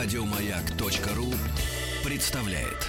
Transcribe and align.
Радиомаяк.ру 0.00 1.34
представляет. 2.04 2.86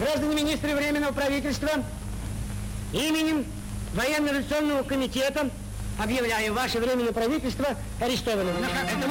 Граждане 0.00 0.34
министры 0.42 0.74
Временного 0.74 1.12
правительства, 1.12 1.68
именем 2.94 3.44
Военно-революционного 3.92 4.82
комитета 4.82 5.50
объявляю 6.02 6.54
ваше 6.54 6.78
Временное 6.78 7.12
правительство 7.12 7.66
арестованным. 8.00 8.56
Это 8.56 9.06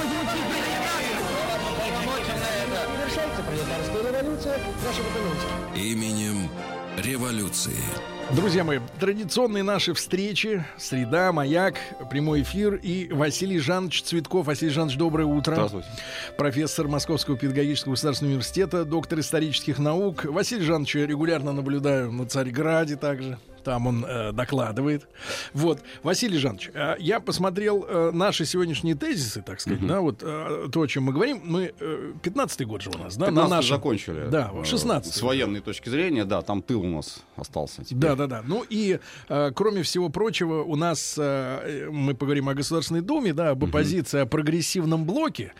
Завершается 2.97 3.43
пролетарская 3.43 4.11
революция, 4.11 4.57
наша 4.84 5.04
документы. 5.04 5.79
Именем 5.79 6.49
революции. 6.97 8.14
Друзья 8.31 8.63
мои, 8.63 8.79
традиционные 8.99 9.61
наши 9.61 9.93
встречи, 9.93 10.66
среда, 10.77 11.31
маяк, 11.31 11.75
прямой 12.09 12.41
эфир 12.41 12.75
и 12.75 13.07
Василий 13.11 13.59
Жанович 13.59 14.02
Цветков. 14.02 14.47
Василий 14.47 14.71
Жанович, 14.71 14.97
доброе 14.97 15.25
утро. 15.25 15.53
Здравствуйте. 15.53 15.88
Профессор 16.35 16.88
Московского 16.88 17.38
педагогического 17.38 17.93
государственного 17.93 18.33
университета, 18.33 18.83
доктор 18.83 19.19
исторических 19.19 19.77
наук. 19.77 20.25
Василий 20.25 20.63
Жанович 20.63 20.95
я 20.95 21.05
регулярно 21.07 21.53
наблюдаю 21.53 22.11
на 22.11 22.25
Царьграде 22.25 22.95
также. 22.95 23.38
Там 23.65 23.87
он 23.87 24.05
э, 24.07 24.31
докладывает. 24.31 25.07
Вот, 25.53 25.81
Василий 26.03 26.37
Жанович, 26.37 26.69
э, 26.73 26.95
я 26.99 27.19
посмотрел 27.19 27.83
э, 27.88 28.11
наши 28.13 28.45
сегодняшние 28.45 28.93
тезисы, 28.95 29.41
так 29.41 29.59
сказать, 29.59 29.85
да, 29.85 30.01
вот 30.01 30.19
э, 30.21 30.67
то, 30.71 30.81
о 30.81 30.88
чем 30.88 31.03
мы 31.05 31.13
говорим. 31.13 31.41
Мы 31.43 31.73
э, 31.79 32.11
15-й 32.21 32.65
год 32.65 32.81
же 32.83 32.91
у 32.91 32.97
нас, 32.99 33.17
да, 33.17 33.25
15 33.25 33.49
нашем- 33.49 33.75
закончили. 33.75 34.27
Да, 34.29 34.51
Э, 34.53 34.63
16 34.63 35.13
С 35.13 35.21
военной 35.23 35.61
точки 35.61 35.89
зрения, 35.89 36.25
да, 36.25 36.43
там 36.43 36.61
тыл 36.61 36.81
у 36.81 36.88
нас 36.97 37.23
остался. 37.35 37.83
теперь. 37.83 37.97
Да, 38.02 38.16
да, 38.16 38.27
да. 38.27 38.44
Ну 38.45 38.63
и 38.69 38.99
э, 39.30 39.52
кроме 39.55 39.81
всего 39.81 40.09
прочего, 40.09 40.61
у 40.63 40.75
нас 40.75 41.16
э, 41.17 41.89
мы 41.91 42.13
поговорим 42.13 42.47
о 42.50 42.53
Государственной 42.53 43.02
Думе, 43.02 43.33
да, 43.33 43.50
об 43.50 43.63
оппозиции, 43.66 44.19
о 44.19 44.25
прогрессивном 44.27 45.05
блоке. 45.05 45.53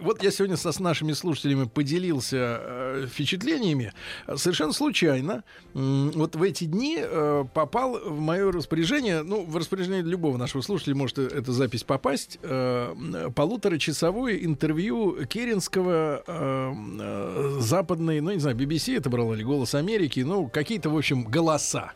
Вот 0.00 0.22
я 0.22 0.30
сегодня 0.30 0.56
со, 0.56 0.72
с 0.72 0.80
нашими 0.80 1.12
слушателями 1.12 1.64
поделился 1.64 2.36
э, 2.60 3.06
впечатлениями. 3.10 3.92
Совершенно 4.36 4.72
случайно, 4.72 5.44
вот 5.72 6.36
в 6.36 6.42
эти 6.42 6.64
дни 6.64 6.98
э, 7.00 7.44
попал 7.54 7.98
в 7.98 8.20
мое 8.20 8.52
распоряжение, 8.52 9.22
ну, 9.22 9.44
в 9.44 9.56
распоряжение 9.56 10.02
любого 10.02 10.36
нашего 10.36 10.62
слушателя 10.62 10.94
может 10.94 11.18
э- 11.18 11.28
эта 11.28 11.52
запись 11.52 11.84
попасть, 11.84 12.38
э, 12.42 13.30
полуторачасовое 13.34 14.36
интервью 14.38 15.24
Керенского 15.26 16.22
э, 16.26 16.72
э, 17.00 17.56
западной, 17.60 18.20
ну, 18.20 18.32
не 18.32 18.38
знаю, 18.40 18.56
BBC 18.56 18.96
это 18.96 19.08
брало 19.10 19.34
или 19.34 19.42
«Голос 19.42 19.74
Америки», 19.74 20.20
ну, 20.20 20.48
какие-то, 20.48 20.90
в 20.90 20.96
общем, 20.96 21.24
голоса. 21.24 21.92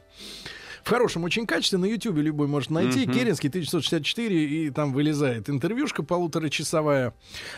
В 0.85 0.89
хорошем 0.91 1.25
очень 1.25 1.47
качестве 1.47 1.79
на 1.79 1.87
Ютубе 1.87 2.21
любой 2.21 2.47
может 2.47 2.69
найти. 2.71 3.07
Керенский 3.07 3.49
1964, 3.49 4.45
и 4.45 4.69
там 4.71 4.93
вылезает 4.93 5.49
интервьюшка 5.49 6.03
полуторачасовая. 6.03 7.15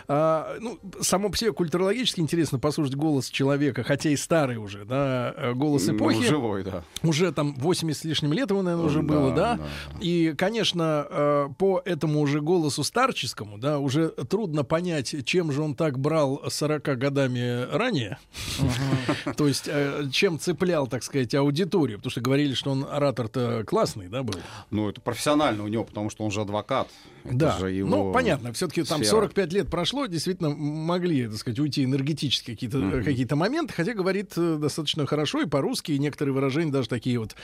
А, 0.07 0.57
ну, 0.61 0.79
само 1.01 1.29
по 1.29 1.37
себе 1.37 1.53
культурологически 1.53 2.21
интересно 2.21 2.61
послушать 2.61 2.95
голос 2.95 3.29
человека, 3.29 3.83
хотя 3.83 4.11
и 4.11 4.17
старый 4.17 4.59
уже, 4.59 4.85
да, 4.85 5.35
э, 5.37 5.53
голос 5.55 5.87
Ну, 5.89 5.97
эпохи. 5.97 6.25
живой, 6.25 6.63
да. 6.63 6.85
Уже 7.03 7.33
там 7.33 7.55
80 7.57 8.01
с 8.01 8.05
лишним 8.05 8.33
лет 8.33 8.49
ему, 8.51 8.63
наверное, 8.63 8.87
уже 8.87 9.01
Да, 9.03 9.07
было, 9.09 9.35
да? 9.35 9.57
да, 9.57 9.65
И, 10.01 10.33
конечно, 10.39 11.07
э, 11.11 11.49
по 11.59 11.83
этому 11.85 12.21
уже 12.21 12.41
голосу 12.41 12.85
старческому, 12.85 13.59
да, 13.59 13.81
уже 13.81 14.11
трудно 14.11 14.63
понять, 14.63 15.17
чем 15.25 15.51
же 15.51 15.63
он 15.63 15.75
так 15.75 15.99
брал 15.99 16.45
40 16.49 16.97
годами 16.97 17.67
ранее. 17.73 18.19
То 19.37 19.49
есть, 19.49 19.65
э, 19.67 20.05
чем 20.13 20.39
цеплял, 20.39 20.87
так 20.87 21.03
сказать, 21.03 21.35
аудиторию. 21.35 21.99
Потому 21.99 22.11
что 22.13 22.21
говорили, 22.21 22.55
что 22.55 22.71
он 22.71 22.87
оратор-то 23.21 23.65
классный, 23.67 24.09
да, 24.09 24.23
был. 24.23 24.35
Ну, 24.71 24.89
это 24.91 25.01
профессионально 25.01 25.65
у 25.65 25.69
него, 25.69 25.85
потому 25.85 26.11
что 26.11 26.25
он 26.25 26.31
же 26.31 26.41
адвокат. 26.43 26.89
Это 27.25 27.35
Да, 27.35 27.59
же 27.59 27.71
его 27.73 27.89
ну 27.89 28.13
понятно, 28.13 28.53
все-таки 28.53 28.83
там 28.85 28.99
сфера. 29.03 29.11
45 29.17 29.53
лет 29.53 29.69
прошло, 29.69 30.07
действительно 30.07 30.51
могли, 30.51 31.27
так 31.27 31.37
сказать, 31.37 31.59
уйти 31.59 31.83
энергетически 31.85 32.53
какие-то 32.53 32.79
э, 32.79 33.03
какие-то 33.03 33.35
моменты, 33.35 33.73
хотя 33.75 33.95
говорит 33.95 34.33
э, 34.37 34.59
достаточно 34.61 35.07
хорошо 35.07 35.41
и 35.43 35.47
по-русски, 35.47 35.93
и 35.93 35.99
некоторые 35.99 36.35
выражения 36.35 36.71
даже 36.71 36.89
такие 36.89 37.19
вот 37.19 37.35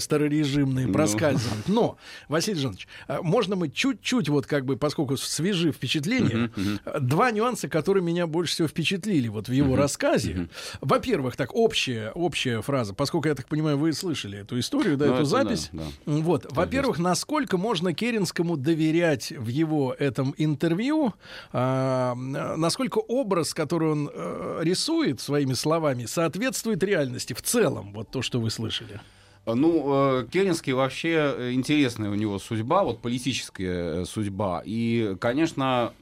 старорежимные 0.00 0.86
Ну. 0.86 0.92
проскальзывают. 0.92 1.68
Но, 1.68 1.96
Василий 2.28 2.60
Жанович, 2.60 2.86
э, 3.08 3.18
можно 3.22 3.56
мы 3.56 3.68
чуть-чуть 3.68 4.28
вот 4.28 4.46
как 4.46 4.64
бы, 4.64 4.76
поскольку 4.76 5.16
свежи 5.16 5.72
впечатления, 5.72 6.50
э, 6.84 7.00
два 7.00 7.30
нюанса, 7.32 7.68
которые 7.68 8.04
меня 8.04 8.26
больше 8.28 8.52
всего 8.54 8.68
впечатлили 8.68 9.26
вот 9.28 9.48
в 9.48 9.52
его 9.52 9.74
рассказе. 9.76 10.48
Во-первых, 10.80 11.36
так 11.36 11.54
общая 11.54 12.12
общая 12.14 12.62
фраза, 12.62 12.94
поскольку 12.94 13.26
я 13.28 13.34
так 13.34 13.48
понимаю, 13.48 13.76
вы 13.76 13.92
слышали 13.92 14.38
эту 14.38 14.58
историю, 14.60 14.96
да, 14.96 15.05
Ну, 15.08 15.14
эту 15.14 15.22
это 15.22 15.30
да, 15.30 15.44
запись. 15.44 15.70
да. 15.72 15.84
Вот, 16.04 16.46
во-первых, 16.50 16.98
насколько 16.98 17.56
можно 17.56 17.94
Керенскому 17.94 18.56
доверять 18.56 19.32
в 19.32 19.48
его 19.48 19.94
этом 19.98 20.34
интервью, 20.36 21.14
а, 21.52 22.14
насколько 22.14 22.98
образ, 22.98 23.54
который 23.54 23.92
он 23.92 24.10
э, 24.12 24.60
рисует 24.62 25.20
своими 25.20 25.54
словами, 25.54 26.06
соответствует 26.06 26.82
реальности 26.82 27.32
в 27.32 27.42
целом, 27.42 27.92
вот 27.92 28.10
то, 28.10 28.22
что 28.22 28.40
вы 28.40 28.50
слышали. 28.50 29.00
Ну, 29.46 30.22
э, 30.22 30.26
Керенский 30.28 30.72
вообще 30.72 31.34
э, 31.36 31.52
интересная 31.52 32.10
у 32.10 32.14
него 32.14 32.40
судьба, 32.40 32.82
вот 32.82 33.00
политическая 33.00 34.02
э, 34.02 34.04
судьба. 34.04 34.60
И, 34.64 35.16
конечно, 35.20 35.92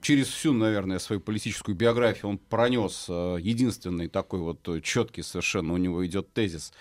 через 0.00 0.28
всю, 0.28 0.52
наверное, 0.52 1.00
свою 1.00 1.20
политическую 1.20 1.74
биографию 1.74 2.30
он 2.30 2.38
пронес 2.38 3.06
э, 3.08 3.38
единственный 3.40 4.06
такой 4.06 4.38
вот 4.40 4.68
э, 4.68 4.80
четкий 4.80 5.22
совершенно 5.22 5.74
у 5.74 5.76
него 5.76 6.06
идет 6.06 6.32
тезис 6.32 6.72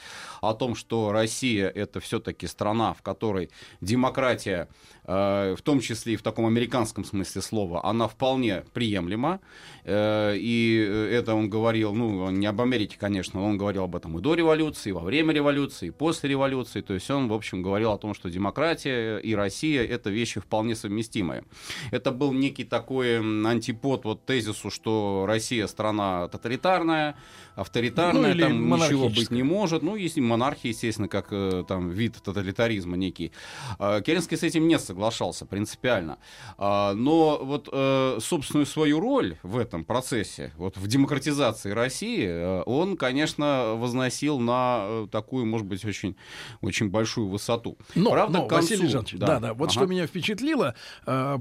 о 0.42 0.54
том, 0.54 0.76
что 0.76 1.12
Россия 1.12 1.68
это 1.68 2.00
все-таки 2.00 2.46
страна, 2.46 2.94
в 2.94 3.02
которой 3.02 3.50
демократия, 3.82 4.68
э, 4.68 4.93
в 5.06 5.62
том 5.64 5.80
числе 5.82 6.14
и 6.14 6.16
в 6.16 6.22
таком 6.22 6.46
американском 6.46 7.04
смысле 7.04 7.42
слова, 7.42 7.84
она 7.84 8.08
вполне 8.08 8.64
приемлема. 8.74 9.40
Э, 9.84 10.36
И 10.38 10.86
э, 10.88 11.10
это 11.12 11.36
он 11.36 11.50
говорил, 11.50 11.94
ну, 11.94 12.30
не 12.32 12.46
об 12.46 12.62
Америке, 12.62 12.96
конечно, 13.00 13.44
он 13.44 13.58
говорил 13.58 13.84
об 13.84 13.96
этом 13.96 14.18
и 14.18 14.22
до 14.22 14.34
революции, 14.34 14.90
и 14.90 14.94
во 14.94 15.02
время 15.02 15.34
революции, 15.34 15.88
и 15.88 15.92
после 15.92 16.30
революции. 16.30 16.82
То 16.82 16.94
есть 16.94 17.10
он, 17.12 17.28
в 17.28 17.34
общем, 17.34 17.62
говорил 17.62 17.92
о 17.92 17.98
том, 17.98 18.14
что 18.14 18.30
демократия 18.30 19.18
и 19.18 19.36
Россия— 19.36 19.84
это 19.96 20.10
вещи 20.10 20.40
вполне 20.40 20.76
совместимые. 20.76 21.44
Это 21.92 22.12
был 22.12 22.32
некий 22.32 22.64
такой 22.64 23.20
антипод 23.20 24.06
вот 24.06 24.26
тезису, 24.26 24.70
что 24.70 25.26
Россия 25.28 25.68
страна 25.68 26.28
тоталитарная, 26.30 27.16
авторитарная, 27.56 28.34
Ну, 28.34 28.40
там 28.40 28.70
ничего 28.70 29.10
быть 29.10 29.32
не 29.32 29.44
может. 29.44 29.84
Ну, 29.84 29.96
если 29.96 30.22
монархия, 30.22 30.72
естественно, 30.72 31.08
как 31.08 31.28
э, 31.32 31.64
там 31.68 31.90
вид 31.90 32.16
тоталитаризма 32.24 32.98
некий. 32.98 33.32
А, 33.80 34.02
Керенский 34.02 34.38
с 34.38 34.44
этим 34.44 34.68
не 34.68 34.80
соглашался 34.94 35.46
принципиально. 35.46 36.18
А, 36.58 36.94
Но 36.94 37.40
вот 37.44 37.68
э, 37.72 38.20
собственную 38.22 38.66
свою 38.68 39.00
роль 39.00 39.38
в 39.44 39.58
этом 39.58 39.84
процессе, 39.84 40.52
вот 40.58 40.78
в 40.78 40.88
демократизации 40.88 41.72
России, 41.72 42.26
э, 42.28 42.62
он, 42.66 42.96
конечно, 42.96 43.74
возносил 43.76 44.40
на 44.40 44.82
э, 44.84 45.08
такую, 45.12 45.46
может 45.48 45.66
быть, 45.66 45.84
очень, 45.84 46.16
очень 46.62 46.90
большую 46.90 47.28
высоту. 47.28 47.78
Но, 47.96 48.12
Правда, 48.12 48.40
но, 48.40 48.48
концу- 48.48 48.74
Василий 48.74 48.88
Жанович, 48.88 49.16
да, 49.16 49.40
да, 49.40 49.54
вот 49.56 49.70
Ага. 49.70 49.72
что 49.72 49.86
меня 49.88 50.06
впечатлило, 50.06 50.76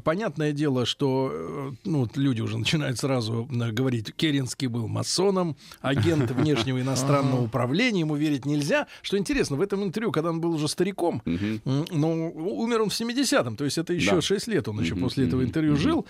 понятное 0.05 0.53
дело, 0.53 0.87
что 0.87 1.75
ну, 1.85 2.09
люди 2.15 2.41
уже 2.41 2.57
начинают 2.59 2.99
сразу 2.99 3.47
говорить, 3.51 4.15
Керенский 4.15 4.69
был 4.69 4.89
масоном, 4.89 5.57
агент 5.83 6.31
внешнего 6.31 6.81
иностранного 6.81 7.43
управления, 7.45 8.01
ему 8.01 8.17
верить 8.17 8.47
нельзя. 8.47 8.87
Что 9.03 9.19
интересно, 9.19 9.57
в 9.57 9.61
этом 9.61 9.83
интервью, 9.83 10.11
когда 10.11 10.31
он 10.31 10.41
был 10.41 10.55
уже 10.55 10.69
стариком, 10.69 11.23
ну, 11.25 12.33
умер 12.35 12.83
он 12.83 12.89
в 12.89 12.95
70-м, 13.43 13.57
то 13.57 13.65
есть 13.65 13.79
это 13.79 13.93
еще 13.93 14.17
Да. 14.17 14.21
6 14.21 14.47
лет 14.49 14.69
он 14.69 14.81
еще 14.81 14.95
Мгм, 14.95 15.05
после 15.05 15.27
этого 15.27 15.43
интервью 15.45 15.73
мгм. 15.73 15.81
жил. 15.81 16.07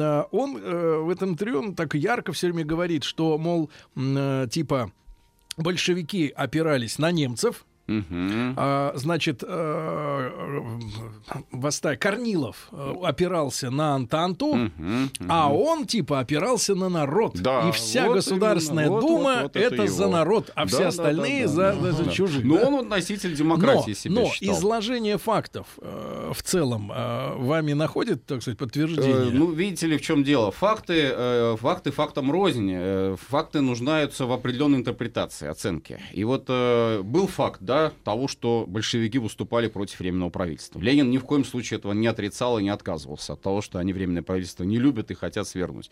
А, 0.00 0.26
Он 0.30 0.56
э, 0.56 0.96
в 0.98 1.10
этом 1.10 1.30
интервью 1.30 1.58
он 1.60 1.74
так 1.74 1.94
ярко 1.94 2.32
все 2.32 2.48
время 2.48 2.64
говорит, 2.64 3.04
что, 3.04 3.38
мол, 3.38 3.70
э, 3.96 4.46
типа, 4.50 4.92
большевики 5.56 6.32
опирались 6.34 6.98
на 6.98 7.10
немцев, 7.10 7.64
А, 7.88 8.92
значит, 8.96 9.44
э, 9.46 9.46
э, 9.48 10.60
восста- 11.52 11.96
Корнилов 11.96 12.68
э, 12.72 12.94
опирался 13.04 13.70
на 13.70 13.94
Антанту, 13.94 14.70
а 15.28 15.52
он 15.52 15.86
типа 15.86 16.20
опирался 16.20 16.74
на 16.74 16.88
народ. 16.88 17.36
Да, 17.36 17.68
и 17.68 17.72
вся 17.72 18.06
вот 18.06 18.16
Государственная 18.16 18.86
именно, 18.86 19.00
Дума 19.00 19.34
вот, 19.34 19.42
вот 19.42 19.56
это 19.56 19.74
это, 19.82 19.86
за 19.86 20.08
народ, 20.08 20.50
а 20.54 20.66
все 20.66 20.80
Да, 20.80 20.88
остальные 20.88 21.42
да, 21.42 21.48
за, 21.48 21.76
да, 21.80 21.92
за 21.92 22.04
да. 22.04 22.10
чужих. 22.10 22.44
Но 22.44 22.58
да? 22.58 22.68
он 22.68 22.88
носитель 22.88 23.34
демократии 23.34 23.90
но, 23.90 23.94
себя 23.94 24.14
но 24.14 24.28
считал. 24.28 24.56
изложение 24.56 25.18
фактов 25.18 25.66
э, 25.80 26.32
в 26.34 26.42
целом 26.42 26.90
э, 26.94 27.34
вами 27.36 27.72
находит, 27.72 28.26
так 28.26 28.42
сказать, 28.42 28.58
подтверждение? 28.58 29.28
Э, 29.28 29.30
ну, 29.32 29.50
видите 29.52 29.86
ли, 29.86 29.96
в 29.96 30.02
чем 30.02 30.24
дело? 30.24 30.50
Факты, 30.50 31.10
э, 31.12 31.56
факты 31.60 31.92
фактам 31.92 32.32
рознь. 32.32 32.70
Э, 32.74 33.16
факты 33.28 33.60
нуждаются 33.60 34.26
в 34.26 34.32
определенной 34.32 34.78
интерпретации, 34.78 35.48
оценке. 35.48 36.00
И 36.12 36.24
вот 36.24 36.46
э, 36.48 37.02
был 37.02 37.26
факт, 37.26 37.58
да, 37.60 37.75
того, 38.04 38.28
что 38.28 38.64
большевики 38.66 39.18
выступали 39.18 39.68
против 39.68 40.00
временного 40.00 40.30
правительства. 40.30 40.78
Ленин 40.78 41.10
ни 41.10 41.18
в 41.18 41.24
коем 41.24 41.44
случае 41.44 41.78
этого 41.78 41.92
не 41.92 42.06
отрицал 42.06 42.58
и 42.58 42.62
не 42.62 42.70
отказывался 42.70 43.34
от 43.34 43.42
того, 43.42 43.62
что 43.62 43.78
они 43.78 43.92
временное 43.92 44.22
правительство 44.22 44.64
не 44.64 44.78
любят 44.78 45.10
и 45.10 45.14
хотят 45.14 45.46
свергнуть. 45.48 45.90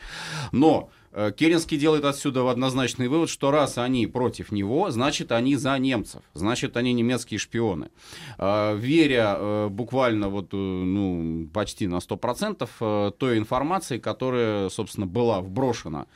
Но 0.52 0.90
Э, 1.14 1.32
Керенский 1.34 1.78
делает 1.78 2.04
отсюда 2.04 2.50
однозначный 2.50 3.08
вывод, 3.08 3.31
что 3.31 3.50
раз 3.50 3.78
они 3.78 4.06
против 4.06 4.50
него, 4.50 4.90
значит, 4.90 5.31
они 5.31 5.54
за 5.54 5.78
немцев, 5.78 6.22
значит, 6.34 6.76
они 6.76 6.92
немецкие 6.92 7.38
шпионы. 7.38 7.90
Э, 8.37 8.76
веря 8.76 9.37
э, 9.38 9.69
буквально 9.69 10.28
вот, 10.28 10.52
ну, 10.52 11.48
почти 11.54 11.87
на 11.87 11.96
100% 11.98 13.12
той 13.12 13.38
информации, 13.38 13.98
которая, 13.98 14.69
собственно, 14.69 15.06
была 15.06 15.40
вброшена 15.40 16.06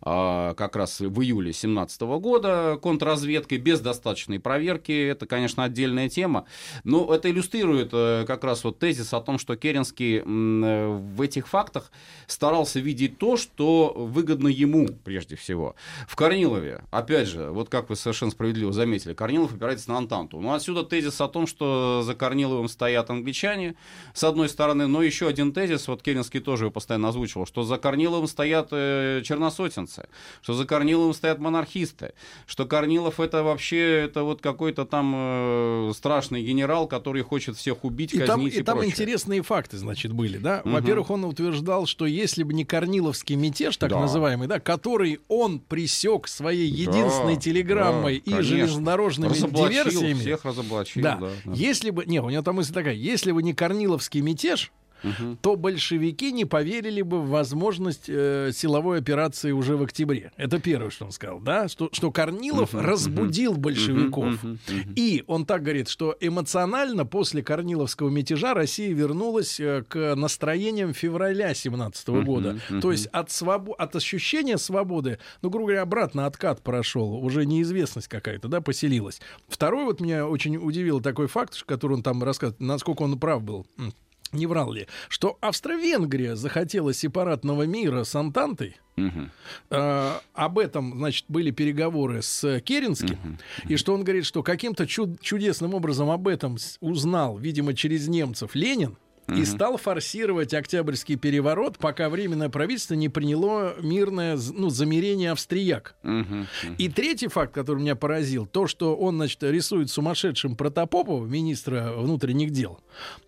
как 0.00 0.76
раз 0.76 1.00
в 1.00 1.20
июле 1.22 1.46
2017 1.46 2.00
года 2.02 2.78
контрразведкой 2.80 3.58
без 3.58 3.80
достаточной 3.80 4.40
проверки, 4.40 4.90
это, 5.18 5.26
конечно, 5.26 5.64
отдельная 5.64 6.08
тема, 6.08 6.46
но 6.84 7.12
это 7.12 7.30
иллюстрирует 7.30 7.90
как 7.90 8.44
раз 8.44 8.64
вот 8.64 8.78
тезис 8.78 9.12
о 9.12 9.20
том, 9.20 9.38
что 9.38 9.56
Керенский 9.56 10.20
в 10.20 11.20
этих 11.20 11.48
фактах 11.48 11.90
старался 12.26 12.80
видеть 12.80 13.18
то, 13.18 13.36
что 13.36 13.92
выгодно 13.96 14.48
ему 14.48 14.88
прежде 15.04 15.36
всего. 15.36 15.74
В 16.06 16.14
Корнилове, 16.14 16.84
опять 16.90 17.28
же, 17.28 17.50
вот 17.50 17.68
как 17.68 17.90
вы 17.90 17.96
совершенно 17.96 18.30
справедливо 18.30 18.72
заметили, 18.72 19.12
Корнилов 19.12 19.54
опирается 19.54 19.90
на 19.90 19.98
Антанту. 19.98 20.40
Ну, 20.40 20.52
отсюда 20.52 20.84
тезис 20.84 21.20
о 21.20 21.28
том, 21.28 21.46
что 21.46 22.02
за 22.04 22.14
Корниловым 22.14 22.68
стоят 22.68 23.10
англичане, 23.10 23.74
с 24.14 24.22
одной 24.22 24.48
стороны, 24.48 24.86
но 24.86 25.02
еще 25.02 25.26
один 25.26 25.52
тезис, 25.52 25.88
вот 25.88 26.02
Керенский 26.02 26.40
тоже 26.40 26.64
его 26.64 26.70
постоянно 26.70 27.08
озвучивал, 27.08 27.46
что 27.46 27.64
за 27.64 27.76
Корниловым 27.78 28.28
стоят 28.28 28.68
э, 28.70 29.22
черносотенцы, 29.24 30.08
что 30.42 30.54
за 30.54 30.64
Корниловым 30.64 31.14
стоят 31.14 31.38
монархисты, 31.38 32.14
что 32.46 32.66
Корнилов 32.66 33.18
это 33.18 33.42
вообще 33.42 34.04
это 34.04 34.22
вот 34.22 34.40
какой-то 34.40 34.84
там 34.84 35.07
э, 35.16 35.92
страшный 35.94 36.42
генерал, 36.42 36.86
который 36.86 37.22
хочет 37.22 37.56
всех 37.56 37.84
убить, 37.84 38.14
и 38.14 38.18
казнить 38.18 38.26
там, 38.28 38.46
и, 38.46 38.48
и 38.48 38.62
там 38.62 38.84
интересные 38.84 39.42
факты, 39.42 39.78
значит, 39.78 40.12
были, 40.12 40.38
да? 40.38 40.62
Угу. 40.64 40.72
Во-первых, 40.74 41.10
он 41.10 41.24
утверждал, 41.24 41.86
что 41.86 42.06
если 42.06 42.42
бы 42.42 42.54
не 42.54 42.64
Корниловский 42.64 43.36
мятеж, 43.36 43.76
так 43.76 43.90
да. 43.90 44.00
называемый, 44.00 44.48
да, 44.48 44.60
который 44.60 45.20
он 45.28 45.60
присек 45.60 46.28
своей 46.28 46.68
единственной 46.68 47.34
да, 47.34 47.40
телеграммой 47.40 48.22
да, 48.24 48.38
и 48.38 48.42
железнодорожными 48.42 49.32
диверсиями. 49.34 50.18
Всех 50.20 50.44
разоблачил, 50.44 51.02
да. 51.02 51.16
Да, 51.16 51.30
да. 51.44 51.52
Если 51.52 51.90
бы, 51.90 52.04
не, 52.06 52.20
у 52.20 52.30
него 52.30 52.42
там 52.42 52.56
мысль 52.56 52.72
такая, 52.72 52.94
если 52.94 53.32
бы 53.32 53.42
не 53.42 53.54
Корниловский 53.54 54.20
мятеж, 54.20 54.72
угу. 55.02 55.36
то 55.40 55.56
большевики 55.56 56.32
не 56.32 56.44
поверили 56.44 57.02
бы 57.02 57.20
в 57.20 57.28
возможность 57.28 58.04
э, 58.08 58.50
силовой 58.52 58.98
операции 58.98 59.52
уже 59.52 59.76
в 59.76 59.82
октябре. 59.82 60.32
Это 60.36 60.58
первое, 60.58 60.90
что 60.90 61.06
он 61.06 61.12
сказал, 61.12 61.40
да, 61.40 61.68
что, 61.68 61.88
что 61.92 62.10
Корнилов 62.10 62.74
угу, 62.74 62.82
разбудил 62.82 63.52
угу, 63.52 63.60
большевиков. 63.60 64.44
Угу, 64.44 64.52
угу, 64.52 64.58
угу. 64.68 64.92
И 64.96 65.24
он 65.26 65.46
так 65.46 65.62
говорит, 65.62 65.88
что 65.88 66.16
эмоционально 66.20 67.06
после 67.06 67.42
Корниловского 67.42 68.08
мятежа 68.08 68.54
Россия 68.54 68.92
вернулась 68.92 69.60
э, 69.60 69.84
к 69.88 70.14
настроениям 70.16 70.92
февраля 70.92 71.54
17 71.54 72.08
угу, 72.08 72.22
года. 72.22 72.58
Угу. 72.70 72.80
То 72.80 72.92
есть 72.92 73.06
от, 73.06 73.28
свобо- 73.28 73.74
от 73.74 73.96
ощущения 73.96 74.58
свободы, 74.58 75.18
ну, 75.42 75.50
грубо 75.50 75.66
говоря, 75.66 75.82
обратно 75.82 76.26
откат 76.26 76.62
прошел, 76.62 77.14
уже 77.14 77.46
неизвестность 77.46 78.08
какая-то, 78.08 78.48
да, 78.48 78.60
поселилась. 78.60 79.20
Второй 79.48 79.84
вот 79.84 80.00
меня 80.00 80.26
очень 80.26 80.56
удивил 80.56 81.00
такой 81.00 81.26
факт, 81.26 81.62
который 81.64 81.94
он 81.94 82.02
там 82.02 82.22
рассказывает, 82.22 82.60
насколько 82.60 83.02
он 83.02 83.18
прав 83.18 83.42
был 83.42 83.66
не 84.32 84.46
врал 84.46 84.72
ли, 84.72 84.86
что 85.08 85.38
Австро-Венгрия 85.40 86.36
захотела 86.36 86.92
сепаратного 86.92 87.64
мира 87.64 88.04
с 88.04 88.14
Антантой, 88.14 88.76
Угу. 88.98 89.28
Э, 89.70 90.18
об 90.34 90.58
этом, 90.58 90.98
значит, 90.98 91.26
были 91.28 91.52
переговоры 91.52 92.20
с 92.20 92.60
Керенским, 92.62 93.16
угу. 93.16 93.72
и 93.72 93.76
что 93.76 93.94
он 93.94 94.02
говорит, 94.02 94.26
что 94.26 94.42
каким-то 94.42 94.84
чуд- 94.84 95.20
чудесным 95.20 95.74
образом 95.74 96.10
об 96.10 96.26
этом 96.26 96.56
узнал, 96.80 97.38
видимо, 97.38 97.74
через 97.74 98.08
немцев 98.08 98.56
Ленин, 98.56 98.96
и 99.28 99.44
стал 99.44 99.76
форсировать 99.76 100.54
Октябрьский 100.54 101.16
переворот, 101.16 101.78
пока 101.78 102.08
Временное 102.08 102.48
правительство 102.48 102.94
не 102.94 103.08
приняло 103.08 103.74
мирное 103.80 104.38
ну, 104.54 104.70
замерение 104.70 105.32
австрияк. 105.32 105.96
И 106.78 106.88
третий 106.88 107.28
факт, 107.28 107.52
который 107.52 107.80
меня 107.80 107.96
поразил, 107.96 108.46
то, 108.46 108.66
что 108.66 108.96
он 108.96 109.16
значит, 109.16 109.42
рисует 109.42 109.90
сумасшедшим 109.90 110.56
Протопопова, 110.56 111.26
министра 111.26 111.92
внутренних 111.96 112.50
дел. 112.50 112.80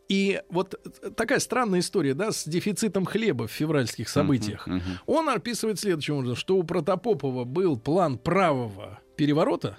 И 0.09 0.43
вот 0.51 0.75
такая 1.17 1.39
странная 1.39 1.81
история, 1.81 2.15
да, 2.15 2.33
с 2.33 2.45
дефицитом 2.45 3.05
хлеба 3.05 3.47
в 3.47 3.53
февральских 3.53 4.09
событиях. 4.09 4.67
Uh-huh, 4.67 4.79
uh-huh. 4.79 4.99
Он 5.07 5.29
описывает 5.29 5.79
следующим 5.79 6.17
образом, 6.17 6.35
что 6.35 6.57
у 6.57 6.65
Протопопова 6.65 7.45
был 7.45 7.79
план 7.79 8.19
правого 8.19 8.99
переворота, 9.17 9.79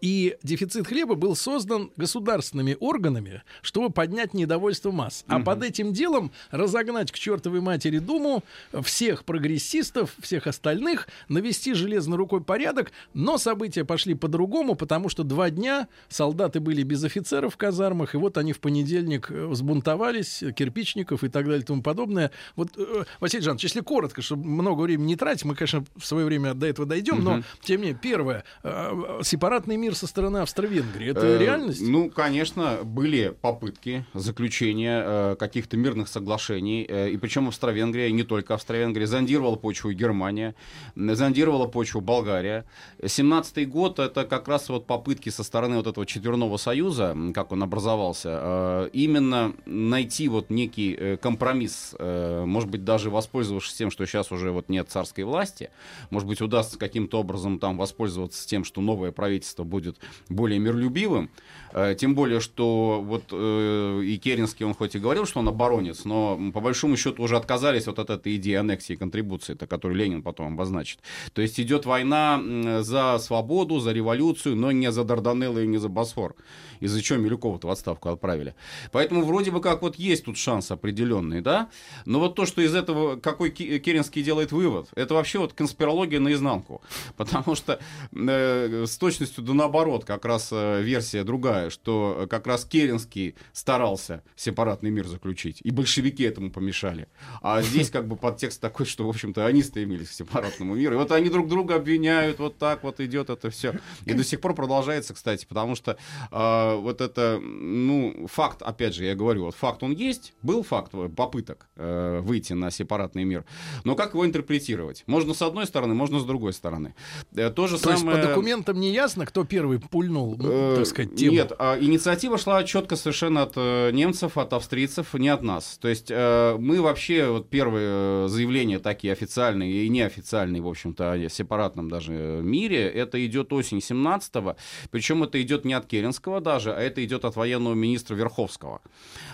и 0.00 0.36
дефицит 0.42 0.86
хлеба 0.86 1.14
был 1.14 1.36
создан 1.36 1.90
государственными 1.96 2.76
органами, 2.80 3.42
чтобы 3.62 3.90
поднять 3.90 4.34
недовольство 4.34 4.90
масс. 4.90 5.24
А 5.26 5.36
угу. 5.36 5.44
под 5.44 5.62
этим 5.64 5.92
делом 5.92 6.32
разогнать 6.50 7.10
к 7.10 7.18
чертовой 7.18 7.60
матери 7.60 7.98
Думу 7.98 8.44
всех 8.82 9.24
прогрессистов, 9.24 10.14
всех 10.20 10.46
остальных, 10.46 11.08
навести 11.28 11.74
железной 11.74 12.18
рукой 12.18 12.42
порядок. 12.42 12.92
Но 13.14 13.38
события 13.38 13.84
пошли 13.84 14.14
по-другому, 14.14 14.74
потому 14.74 15.08
что 15.08 15.24
два 15.24 15.50
дня 15.50 15.88
солдаты 16.08 16.60
были 16.60 16.82
без 16.82 17.02
офицеров 17.04 17.54
в 17.54 17.56
казармах, 17.56 18.14
и 18.14 18.18
вот 18.18 18.36
они 18.36 18.52
в 18.52 18.60
понедельник 18.60 19.30
э, 19.30 19.46
взбунтовались, 19.46 20.44
кирпичников 20.54 21.24
и 21.24 21.28
так 21.28 21.46
далее 21.46 21.62
и 21.62 21.64
тому 21.64 21.82
подобное. 21.82 22.30
Вот, 22.56 22.68
э, 22.76 23.04
Василий 23.20 23.42
Жанович, 23.42 23.64
если 23.64 23.80
коротко, 23.80 24.22
чтобы 24.22 24.44
много 24.44 24.82
времени 24.82 25.08
не 25.08 25.16
тратить, 25.16 25.44
мы, 25.44 25.54
конечно, 25.54 25.84
в 25.96 26.04
свое 26.04 26.26
время 26.26 26.54
до 26.54 26.66
этого 26.66 26.86
дойдем, 26.86 27.14
угу. 27.14 27.22
но, 27.22 27.42
тем 27.62 27.80
не 27.80 27.88
менее, 27.88 28.00
первое, 28.00 28.44
э, 28.62 29.20
сепарация 29.22 29.53
сепаратный 29.54 29.76
мир 29.76 29.94
со 29.94 30.08
стороны 30.08 30.38
Австро-Венгрии. 30.38 31.10
Это 31.10 31.26
э, 31.26 31.38
реальность? 31.38 31.80
Ну, 31.80 32.10
конечно, 32.10 32.78
были 32.82 33.32
попытки 33.40 34.04
заключения 34.12 35.02
э, 35.06 35.36
каких-то 35.38 35.76
мирных 35.76 36.08
соглашений. 36.08 36.84
Э, 36.88 37.08
и 37.08 37.16
причем 37.16 37.46
Австро-Венгрия, 37.46 38.10
не 38.10 38.24
только 38.24 38.54
Австро-Венгрия, 38.54 39.06
зондировала 39.06 39.54
почву 39.54 39.92
Германия, 39.92 40.56
зондировала 40.96 41.68
почву 41.68 42.00
Болгария. 42.00 42.64
17-й 43.00 43.64
год 43.66 44.00
это 44.00 44.24
как 44.24 44.48
раз 44.48 44.68
вот 44.68 44.88
попытки 44.88 45.28
со 45.28 45.44
стороны 45.44 45.76
вот 45.76 45.86
этого 45.86 46.04
четверного 46.04 46.56
союза, 46.56 47.16
как 47.32 47.52
он 47.52 47.62
образовался, 47.62 48.40
э, 48.42 48.90
именно 48.92 49.54
найти 49.66 50.26
вот 50.26 50.50
некий 50.50 50.96
э, 50.98 51.16
компромисс, 51.16 51.94
э, 51.96 52.44
может 52.44 52.70
быть, 52.70 52.84
даже 52.84 53.08
воспользовавшись 53.08 53.74
тем, 53.74 53.92
что 53.92 54.04
сейчас 54.04 54.32
уже 54.32 54.50
вот 54.50 54.68
нет 54.68 54.88
царской 54.88 55.22
власти, 55.22 55.70
может 56.10 56.26
быть, 56.26 56.40
удастся 56.40 56.76
каким-то 56.76 57.20
образом 57.20 57.60
там 57.60 57.76
воспользоваться 57.76 58.48
тем, 58.48 58.64
что 58.64 58.80
новое 58.80 59.12
правительство 59.12 59.43
правительство 59.44 59.64
будет 59.64 59.96
более 60.28 60.58
миролюбивым. 60.58 61.30
Э, 61.74 61.96
тем 61.98 62.14
более, 62.14 62.40
что 62.40 63.02
вот 63.04 63.24
э, 63.32 64.02
и 64.04 64.16
Керенский, 64.16 64.64
он 64.64 64.74
хоть 64.74 64.94
и 64.94 64.98
говорил, 65.00 65.26
что 65.26 65.40
он 65.40 65.48
оборонец, 65.48 66.04
но 66.04 66.38
по 66.52 66.60
большому 66.60 66.96
счету 66.96 67.22
уже 67.22 67.36
отказались 67.36 67.86
вот 67.86 67.98
от 67.98 68.10
этой 68.10 68.36
идеи 68.36 68.54
аннексии 68.54 68.92
и 68.92 68.96
контрибуции, 68.96 69.54
это, 69.54 69.66
которую 69.66 69.98
Ленин 69.98 70.22
потом 70.22 70.54
обозначит. 70.54 71.00
То 71.32 71.42
есть 71.42 71.58
идет 71.58 71.84
война 71.84 72.40
за 72.82 73.18
свободу, 73.18 73.80
за 73.80 73.92
революцию, 73.92 74.56
но 74.56 74.70
не 74.70 74.92
за 74.92 75.02
Дарданеллы 75.04 75.64
и 75.64 75.66
не 75.66 75.78
за 75.78 75.88
Босфор. 75.88 76.36
Из-за 76.80 77.02
чего 77.02 77.18
Милюкова-то 77.18 77.66
в 77.66 77.70
отставку 77.70 78.08
отправили. 78.08 78.54
Поэтому 78.92 79.24
вроде 79.24 79.50
бы 79.50 79.60
как 79.60 79.82
вот 79.82 79.96
есть 79.96 80.24
тут 80.24 80.36
шанс 80.36 80.70
определенный, 80.70 81.40
да? 81.40 81.70
Но 82.04 82.20
вот 82.20 82.34
то, 82.34 82.46
что 82.46 82.62
из 82.62 82.74
этого, 82.74 83.16
какой 83.16 83.50
Керенский 83.50 84.22
делает 84.22 84.52
вывод, 84.52 84.88
это 84.94 85.14
вообще 85.14 85.38
вот 85.38 85.52
конспирология 85.52 86.20
наизнанку. 86.20 86.82
Потому 87.16 87.54
что 87.54 87.80
э, 88.12 88.84
с 88.86 88.96
точностью 88.98 89.42
да 89.42 89.54
наоборот, 89.54 90.04
как 90.04 90.24
раз 90.24 90.50
э, 90.52 90.82
версия 90.82 91.24
другая, 91.24 91.63
что 91.70 92.20
э, 92.20 92.26
как 92.26 92.46
раз 92.46 92.64
Керенский 92.64 93.34
старался 93.52 94.22
сепаратный 94.36 94.90
мир 94.90 95.06
заключить, 95.06 95.60
и 95.62 95.70
большевики 95.70 96.22
этому 96.24 96.50
помешали. 96.50 97.08
А 97.42 97.62
здесь 97.62 97.90
как 97.90 98.06
бы 98.08 98.16
подтекст 98.16 98.60
такой, 98.60 98.86
что, 98.86 99.06
в 99.06 99.08
общем-то, 99.08 99.46
они 99.46 99.62
стремились 99.62 100.08
к 100.08 100.12
сепаратному 100.12 100.74
миру. 100.74 100.94
И 100.94 100.98
вот 100.98 101.12
они 101.12 101.28
друг 101.28 101.48
друга 101.48 101.76
обвиняют, 101.76 102.38
вот 102.38 102.58
так 102.58 102.82
вот 102.82 103.00
идет 103.00 103.30
это 103.30 103.50
все. 103.50 103.74
И 104.04 104.12
до 104.12 104.24
сих 104.24 104.40
пор 104.40 104.54
продолжается, 104.54 105.14
кстати, 105.14 105.46
потому 105.46 105.74
что 105.74 105.96
э, 106.30 106.76
вот 106.76 107.00
это, 107.00 107.38
ну, 107.40 108.26
факт, 108.30 108.62
опять 108.62 108.94
же, 108.94 109.04
я 109.04 109.14
говорю, 109.14 109.44
вот 109.44 109.54
факт 109.54 109.82
он 109.82 109.92
есть, 109.92 110.34
был 110.42 110.62
факт 110.62 110.92
попыток 111.16 111.68
э, 111.76 112.20
выйти 112.20 112.52
на 112.52 112.70
сепаратный 112.70 113.24
мир, 113.24 113.44
но 113.84 113.94
как 113.94 114.14
его 114.14 114.26
интерпретировать? 114.26 115.04
Можно 115.06 115.34
с 115.34 115.42
одной 115.42 115.66
стороны, 115.66 115.94
можно 115.94 116.18
с 116.20 116.24
другой 116.24 116.52
стороны. 116.52 116.94
Э, 117.34 117.50
то 117.50 117.66
же 117.66 117.78
то 117.78 117.96
самое... 117.96 118.16
есть 118.16 118.22
по 118.22 118.28
документам 118.28 118.80
не 118.80 118.92
ясно, 118.92 119.26
кто 119.26 119.44
первый 119.44 119.78
пульнул, 119.78 120.36
ну, 120.38 120.48
э, 120.50 120.76
так 120.76 120.86
сказать, 120.86 121.14
тему? 121.14 121.32
Нет, 121.32 121.52
а 121.58 121.78
инициатива 121.78 122.38
шла 122.38 122.64
четко 122.64 122.96
совершенно 122.96 123.42
от 123.42 123.52
э, 123.56 123.90
немцев, 123.92 124.38
от 124.38 124.52
австрийцев, 124.52 125.14
не 125.14 125.28
от 125.28 125.42
нас. 125.42 125.78
То 125.80 125.88
есть 125.88 126.10
э, 126.10 126.56
мы 126.58 126.80
вообще, 126.80 127.28
вот 127.28 127.50
первые 127.50 128.28
заявления 128.28 128.78
такие 128.78 129.12
официальные 129.12 129.84
и 129.84 129.88
неофициальные, 129.88 130.62
в 130.62 130.68
общем-то, 130.68 131.12
о 131.12 131.28
сепаратном 131.28 131.88
даже 131.88 132.12
мире, 132.12 132.88
это 132.88 133.24
идет 133.26 133.52
осень 133.52 133.78
17-го, 133.78 134.56
причем 134.90 135.22
это 135.22 135.40
идет 135.42 135.64
не 135.64 135.74
от 135.74 135.86
Керенского 135.86 136.40
даже, 136.40 136.72
а 136.72 136.80
это 136.80 137.04
идет 137.04 137.24
от 137.24 137.36
военного 137.36 137.74
министра 137.74 138.14
Верховского. 138.14 138.80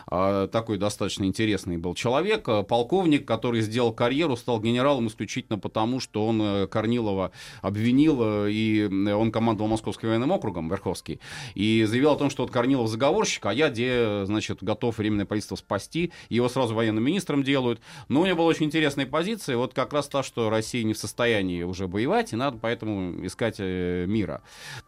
А, 0.06 0.48
такой 0.48 0.78
достаточно 0.78 1.24
интересный 1.24 1.76
был 1.76 1.94
человек, 1.94 2.48
полковник, 2.66 3.26
который 3.26 3.60
сделал 3.60 3.92
карьеру, 3.92 4.36
стал 4.36 4.60
генералом 4.60 5.08
исключительно 5.08 5.58
потому, 5.58 6.00
что 6.00 6.26
он 6.26 6.68
Корнилова 6.68 7.32
обвинил, 7.62 8.46
и 8.46 8.88
он 9.12 9.30
командовал 9.30 9.68
Московским 9.70 10.08
военным 10.08 10.32
округом, 10.32 10.68
Верховский, 10.68 11.20
и 11.54 11.84
заявил 11.86 11.99
о 12.08 12.16
том, 12.16 12.30
что 12.30 12.42
вот 12.42 12.50
Корнилов 12.52 12.88
заговорщик, 12.88 13.46
а 13.46 13.52
я, 13.52 13.68
где, 13.68 14.24
значит, 14.24 14.62
готов 14.62 14.98
временное 14.98 15.26
правительство 15.26 15.56
спасти. 15.56 16.12
Его 16.28 16.48
сразу 16.48 16.74
военным 16.74 17.04
министром 17.04 17.42
делают. 17.42 17.80
Но 18.08 18.20
у 18.20 18.26
него 18.26 18.38
была 18.38 18.46
очень 18.48 18.66
интересная 18.66 19.06
позиция, 19.06 19.56
вот 19.56 19.74
как 19.74 19.92
раз 19.92 20.08
та, 20.08 20.22
что 20.22 20.50
Россия 20.50 20.84
не 20.84 20.94
в 20.94 20.98
состоянии 20.98 21.62
уже 21.62 21.86
воевать, 21.86 22.32
и 22.32 22.36
надо 22.36 22.58
поэтому 22.60 23.24
искать 23.26 23.56
э, 23.58 24.04
мира. 24.06 24.42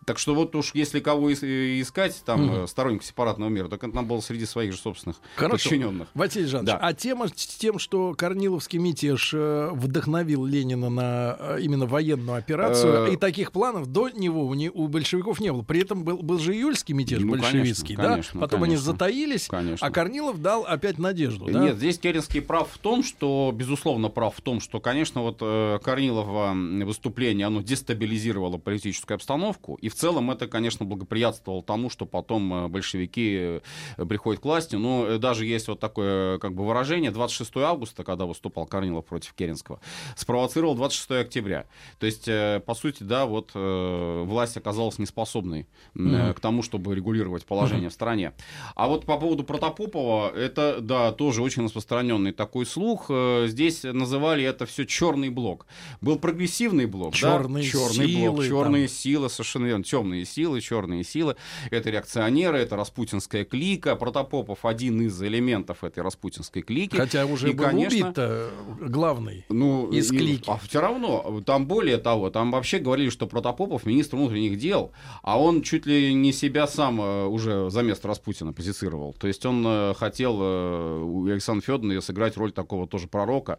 Так 0.04 0.18
что 0.18 0.34
вот 0.34 0.54
уж 0.54 0.74
если 0.74 1.00
кого 1.00 1.30
э, 1.30 1.80
искать, 1.80 2.22
там, 2.24 2.60
угу. 2.60 2.66
сторонников 2.66 3.06
сепаратного 3.06 3.48
мира, 3.48 3.68
так 3.68 3.84
это 3.84 3.94
нам 3.94 4.06
было 4.06 4.20
среди 4.20 4.46
своих 4.46 4.72
же 4.72 4.78
собственных 4.78 5.18
Хорошо. 5.36 5.68
подчиненных. 5.68 6.08
Василий 6.14 6.46
Жанович, 6.46 6.72
да. 6.72 6.78
а 6.78 6.92
тема 6.92 7.28
с 7.28 7.32
тем, 7.32 7.78
что 7.78 8.14
Корниловский 8.14 8.78
мятеж 8.78 9.32
вдохновил 9.32 10.44
Ленина 10.44 10.90
на 10.90 11.56
именно 11.58 11.86
военную 11.86 12.38
операцию, 12.38 13.12
и 13.12 13.16
таких 13.16 13.52
планов 13.52 13.86
до 13.86 14.08
него 14.08 14.46
у, 14.46 14.54
не, 14.54 14.70
у 14.70 14.88
большевиков 14.88 15.40
не 15.40 15.52
было. 15.52 15.62
При 15.62 15.80
этом 15.80 16.04
был, 16.04 16.18
был 16.18 16.38
же 16.38 16.54
июльский 16.54 16.94
мятеж 17.02 17.20
ну, 17.20 17.32
большевистский, 17.32 17.96
конечно, 17.96 18.02
да? 18.02 18.14
Конечно, 18.14 18.40
Потом 18.40 18.60
конечно, 18.60 18.74
они 18.74 18.84
затаились, 18.84 19.46
конечно. 19.48 19.86
а 19.86 19.90
Корнилов 19.90 20.40
дал 20.40 20.64
опять 20.64 20.98
надежду, 20.98 21.46
да? 21.46 21.60
Нет, 21.60 21.76
здесь 21.76 21.98
Керенский 21.98 22.40
прав 22.40 22.70
в 22.70 22.78
том, 22.78 23.02
что, 23.02 23.50
безусловно, 23.54 24.08
прав 24.08 24.34
в 24.36 24.40
том, 24.40 24.60
что, 24.60 24.80
конечно, 24.80 25.22
вот 25.22 25.38
э, 25.40 25.78
Корнилова 25.82 26.52
выступление, 26.84 27.46
оно 27.46 27.62
дестабилизировало 27.62 28.58
политическую 28.58 29.16
обстановку, 29.16 29.76
и 29.80 29.88
в 29.88 29.94
целом 29.94 30.30
это, 30.30 30.46
конечно, 30.46 30.84
благоприятствовало 30.84 31.62
тому, 31.62 31.90
что 31.90 32.06
потом 32.06 32.52
э, 32.54 32.68
большевики 32.68 33.60
э, 33.96 34.04
приходят 34.06 34.42
к 34.42 34.44
власти. 34.44 34.76
Но 34.76 35.18
даже 35.18 35.46
есть 35.46 35.68
вот 35.68 35.80
такое 35.80 36.38
как 36.38 36.54
бы 36.54 36.66
выражение, 36.66 37.10
26 37.10 37.56
августа, 37.56 38.04
когда 38.04 38.26
выступал 38.26 38.66
Корнилов 38.66 39.04
против 39.04 39.32
Керенского, 39.34 39.80
спровоцировал 40.16 40.74
26 40.74 41.10
октября. 41.12 41.66
То 41.98 42.06
есть, 42.06 42.26
по 42.26 42.74
сути, 42.74 43.02
да, 43.02 43.26
вот 43.26 43.50
власть 43.54 44.56
оказалась 44.56 44.98
неспособной 44.98 45.66
mm-hmm. 45.94 46.34
к 46.34 46.40
тому, 46.40 46.62
чтобы 46.62 46.91
регулировать 46.94 47.44
положение 47.44 47.88
в 47.90 47.92
стране. 47.92 48.32
А 48.74 48.88
вот 48.88 49.04
по 49.06 49.18
поводу 49.18 49.44
Протопопова, 49.44 50.30
это, 50.34 50.80
да, 50.80 51.12
тоже 51.12 51.42
очень 51.42 51.64
распространенный 51.64 52.32
такой 52.32 52.66
слух. 52.66 53.06
Э, 53.08 53.46
здесь 53.48 53.82
называли 53.84 54.44
это 54.44 54.66
все 54.66 54.84
черный 54.84 55.28
блок. 55.28 55.66
Был 56.00 56.18
прогрессивный 56.18 56.86
блок, 56.86 57.14
черные 57.14 57.64
да? 57.64 57.70
черный 57.70 58.08
силы, 58.08 58.30
блок, 58.32 58.46
черные 58.46 58.86
там. 58.86 58.96
силы, 58.96 59.28
совершенно 59.28 59.66
верно, 59.66 59.84
темные 59.84 60.24
силы, 60.24 60.60
черные 60.60 61.04
силы. 61.04 61.36
Это 61.70 61.90
реакционеры, 61.90 62.58
это 62.58 62.76
распутинская 62.76 63.44
клика. 63.44 63.96
Протопопов 63.96 64.64
один 64.64 65.00
из 65.02 65.20
элементов 65.22 65.84
этой 65.84 66.02
распутинской 66.02 66.62
клики. 66.62 66.96
Хотя 66.96 67.26
уже 67.26 67.50
и, 67.50 67.52
был 67.52 67.64
конечно, 67.64 68.08
убит 68.08 68.90
главный 68.90 69.44
ну, 69.48 69.90
из 69.90 70.10
клики. 70.10 70.48
а 70.48 70.58
все 70.58 70.80
равно, 70.80 71.40
там 71.44 71.66
более 71.66 71.98
того, 71.98 72.30
там 72.30 72.50
вообще 72.50 72.78
говорили, 72.78 73.10
что 73.10 73.26
Протопопов 73.26 73.86
министр 73.86 74.16
внутренних 74.16 74.58
дел, 74.58 74.92
а 75.22 75.40
он 75.40 75.62
чуть 75.62 75.86
ли 75.86 76.12
не 76.14 76.32
себя 76.32 76.66
сам 76.66 76.81
э, 76.90 77.26
уже 77.26 77.70
за 77.70 77.82
место 77.82 78.08
Распутина 78.08 78.52
позицировал. 78.52 79.14
То 79.14 79.26
есть 79.26 79.44
он 79.46 79.64
э, 79.66 79.94
хотел 79.94 80.40
у 80.40 81.26
Александра 81.26 81.64
Федоровна 81.64 82.00
сыграть 82.00 82.36
роль 82.36 82.52
такого 82.52 82.86
тоже 82.86 83.08
пророка. 83.08 83.58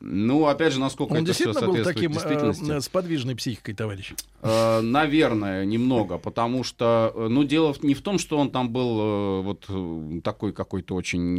Ну, 0.00 0.46
опять 0.46 0.72
же, 0.72 0.80
насколько 0.80 1.12
Он 1.12 1.18
это 1.18 1.26
действительно 1.26 1.60
все 1.60 1.66
был 1.66 1.84
таким 1.84 2.12
э, 2.18 2.80
с 2.80 2.88
подвижной 2.88 3.34
психикой, 3.36 3.74
товарищ? 3.74 4.14
Э, 4.42 4.80
наверное, 4.80 5.64
немного, 5.64 6.18
потому 6.18 6.64
что, 6.64 7.12
э, 7.14 7.28
ну, 7.28 7.44
дело 7.44 7.74
не 7.82 7.94
в 7.94 8.02
том, 8.02 8.18
что 8.18 8.38
он 8.38 8.50
там 8.50 8.70
был 8.70 9.00
э, 9.00 9.40
вот 9.42 9.64
э, 9.68 10.20
такой 10.22 10.52
какой-то 10.52 10.94
очень 10.94 11.36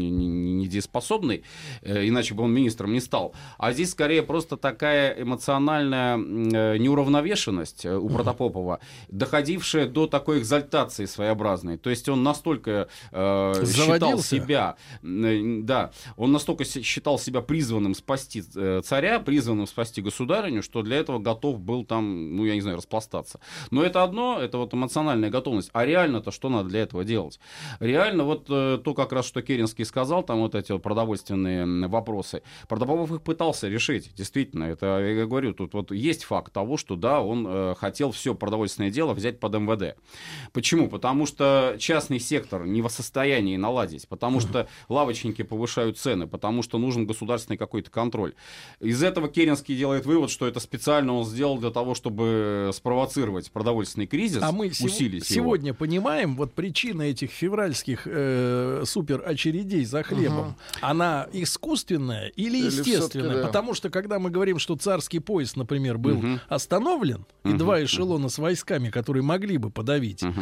недееспособный, 0.59 1.43
э, 1.81 2.07
иначе 2.07 2.33
бы 2.33 2.43
он 2.43 2.53
министром 2.53 2.93
не 2.93 2.99
стал, 2.99 3.33
а 3.57 3.73
здесь 3.73 3.91
скорее 3.91 4.23
просто 4.23 4.57
такая 4.57 5.21
эмоциональная 5.21 6.17
э, 6.17 6.77
неуравновешенность 6.77 7.85
у 7.85 8.09
Протопопова, 8.09 8.79
доходившая 9.09 9.87
до 9.87 10.07
такой 10.07 10.39
экзальтации 10.39 11.05
своеобразной. 11.25 11.77
То 11.77 11.89
есть 11.89 12.07
он 12.09 12.23
настолько 12.23 12.87
э, 13.11 13.63
считал 13.65 14.19
себя, 14.19 14.75
э, 15.01 15.59
да, 15.63 15.91
он 16.17 16.31
настолько 16.31 16.65
считал 16.65 17.19
себя 17.19 17.41
призванным 17.41 17.95
спасти 17.95 18.43
э, 18.55 18.81
царя, 18.83 19.19
призванным 19.19 19.67
спасти 19.67 20.01
государыню, 20.01 20.61
что 20.61 20.81
для 20.81 20.97
этого 20.97 21.19
готов 21.19 21.59
был 21.59 21.85
там, 21.85 22.35
ну, 22.35 22.45
я 22.45 22.55
не 22.55 22.61
знаю, 22.61 22.77
распластаться. 22.77 23.39
Но 23.71 23.83
это 23.83 24.03
одно, 24.03 24.39
это 24.39 24.57
вот 24.57 24.73
эмоциональная 24.73 25.29
готовность. 25.29 25.69
А 25.73 25.85
реально-то 25.85 26.31
что 26.31 26.49
надо 26.49 26.69
для 26.69 26.81
этого 26.81 27.03
делать? 27.03 27.39
Реально 27.79 28.23
вот 28.23 28.45
э, 28.49 28.79
то, 28.83 28.93
как 28.93 29.11
раз, 29.11 29.25
что 29.25 29.41
Керенский 29.41 29.85
сказал, 29.85 30.23
там 30.23 30.39
вот 30.39 30.55
эти 30.55 30.71
вот 30.71 30.83
продовольственные 30.83 31.87
вопросы, 31.87 32.41
Протопопов 32.67 33.11
их 33.11 33.21
пытался 33.21 33.67
решить, 33.67 34.11
действительно. 34.15 34.65
Это, 34.65 34.99
я 34.99 35.25
говорю, 35.25 35.53
тут 35.53 35.73
вот 35.73 35.91
есть 35.91 36.23
факт 36.23 36.53
того, 36.53 36.77
что, 36.77 36.95
да, 36.95 37.21
он 37.21 37.45
э, 37.47 37.75
хотел 37.77 38.11
все 38.11 38.35
продовольственное 38.35 38.91
дело 38.91 39.13
взять 39.13 39.39
под 39.39 39.55
МВД. 39.55 39.95
Почему? 40.53 40.89
Потому 40.89 41.14
что 41.25 41.77
частный 41.79 42.19
сектор 42.19 42.65
не 42.65 42.81
в 42.81 42.89
состоянии 42.89 43.55
наладить, 43.55 44.07
потому 44.07 44.41
что 44.41 44.67
лавочники 44.89 45.41
повышают 45.43 45.97
цены, 45.97 46.27
потому 46.27 46.63
что 46.63 46.77
нужен 46.77 47.05
государственный 47.05 47.57
какой-то 47.57 47.89
контроль. 47.89 48.33
Из 48.79 49.01
этого 49.01 49.29
Керенский 49.29 49.77
делает 49.77 50.05
вывод, 50.05 50.29
что 50.29 50.47
это 50.47 50.59
специально 50.59 51.13
он 51.13 51.25
сделал 51.25 51.57
для 51.57 51.71
того, 51.71 51.95
чтобы 51.95 52.71
спровоцировать 52.73 53.51
продовольственный 53.51 54.07
кризис, 54.07 54.41
а 54.41 54.51
мы 54.51 54.67
усилить 54.67 55.25
сегодня 55.25 55.69
его. 55.69 55.77
понимаем, 55.77 56.35
вот 56.35 56.53
причина 56.53 57.03
этих 57.03 57.31
февральских 57.31 58.01
э, 58.05 58.83
супер 58.85 59.23
очередей 59.25 59.85
за 59.85 60.03
хлебом, 60.03 60.49
угу. 60.49 60.55
она 60.81 61.27
искусственная 61.31 62.27
или, 62.29 62.57
или 62.57 62.65
естественная? 62.65 63.41
Да. 63.41 63.47
Потому 63.47 63.73
что 63.73 63.89
когда 63.89 64.19
мы 64.19 64.29
говорим, 64.29 64.59
что 64.59 64.75
царский 64.75 65.19
поезд, 65.19 65.55
например, 65.55 65.97
был 65.97 66.17
угу. 66.17 66.39
остановлен, 66.47 67.25
угу. 67.43 67.53
и 67.53 67.57
два 67.57 67.83
эшелона 67.83 68.29
с 68.29 68.37
войсками, 68.37 68.89
которые 68.89 69.23
могли 69.23 69.57
бы 69.57 69.69
подавить 69.69 70.23
угу. 70.23 70.41